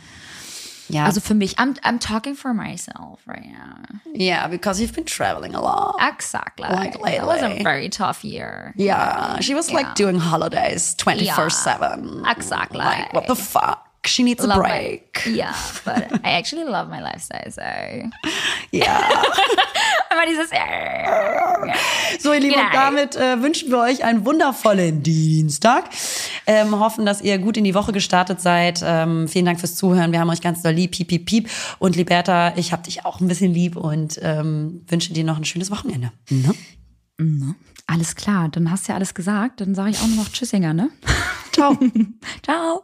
Ja, 0.90 1.06
Also 1.06 1.22
für 1.22 1.36
mich, 1.36 1.56
I'm, 1.60 1.76
I'm 1.84 2.00
talking 2.00 2.36
for 2.36 2.54
myself 2.54 3.20
right 3.28 3.46
now. 3.46 3.76
yeah, 4.14 4.48
because 4.48 4.82
you've 4.82 4.94
been 4.94 5.06
traveling 5.06 5.54
a 5.56 5.62
lot. 5.62 5.96
Exactly. 6.02 6.68
Like 6.68 6.96
lately. 6.96 7.16
It 7.18 7.26
was 7.26 7.42
a 7.42 7.64
very 7.64 7.90
tough 7.90 8.24
year. 8.24 8.74
Yeah, 8.76 9.40
she 9.40 9.54
was 9.56 9.72
like 9.72 9.96
doing 9.96 10.18
holidays 10.20 10.96
24-7. 10.98 12.30
Exactly. 12.30 12.80
Like, 12.80 13.14
what 13.14 13.28
the 13.28 13.36
fuck? 13.36 13.89
She 14.06 14.24
needs 14.24 14.44
a 14.44 14.48
Love 14.48 14.62
break. 14.62 15.24
My, 15.26 15.32
yeah, 15.34 15.54
but 15.84 16.20
I 16.26 16.38
actually 16.40 16.64
love 16.64 16.90
my 16.90 17.00
lifestyle, 17.02 17.52
so. 17.52 17.62
Ja. 18.72 19.02
Aber 20.10 20.26
dieses. 20.28 20.50
So, 22.20 22.34
ihr 22.34 22.40
Lieben, 22.40 22.54
Genau. 22.56 22.70
damit 22.72 23.16
äh, 23.18 23.42
wünschen 23.42 23.70
wir 23.70 23.80
euch 23.80 24.04
einen 24.04 24.26
wundervollen 24.26 25.04
Dienstag. 25.04 25.90
Ähm, 26.48 26.80
hoffen, 26.80 27.06
dass 27.06 27.22
ihr 27.22 27.38
gut 27.40 27.58
in 27.58 27.64
die 27.66 27.76
Woche 27.76 27.92
gestartet 27.92 28.42
seid. 28.42 28.82
Ähm, 28.84 29.28
vielen 29.28 29.46
Dank 29.46 29.60
fürs 29.60 29.76
Zuhören. 29.76 30.12
Wir 30.12 30.20
haben 30.22 30.30
euch 30.30 30.42
ganz 30.42 30.62
doll 30.64 30.72
lieb. 30.74 30.92
Piep, 30.92 31.08
piep, 31.10 31.26
piep. 31.26 31.50
Und 31.78 31.96
Liberta, 31.96 32.54
ich 32.56 32.72
hab 32.72 32.84
dich 32.84 33.06
auch 33.06 33.20
ein 33.20 33.28
bisschen 33.28 33.54
lieb 33.54 33.76
und 33.76 34.20
ähm, 34.24 34.86
wünsche 34.88 35.14
dir 35.14 35.24
noch 35.26 35.38
ein 35.38 35.46
schönes 35.46 35.70
Wochenende. 35.72 36.12
Ne? 36.30 37.56
Alles 37.86 38.16
klar, 38.16 38.48
dann 38.50 38.72
hast 38.72 38.88
du 38.88 38.92
ja 38.94 38.96
alles 38.96 39.14
gesagt. 39.14 39.62
Dann 39.62 39.76
sage 39.76 39.90
ich 39.92 40.00
auch 40.00 40.08
nur 40.08 40.24
noch 40.24 40.32
Tschüssinger, 40.32 40.74
ne? 40.74 40.90
Ciao. 41.52 41.78
Ciao. 42.44 42.84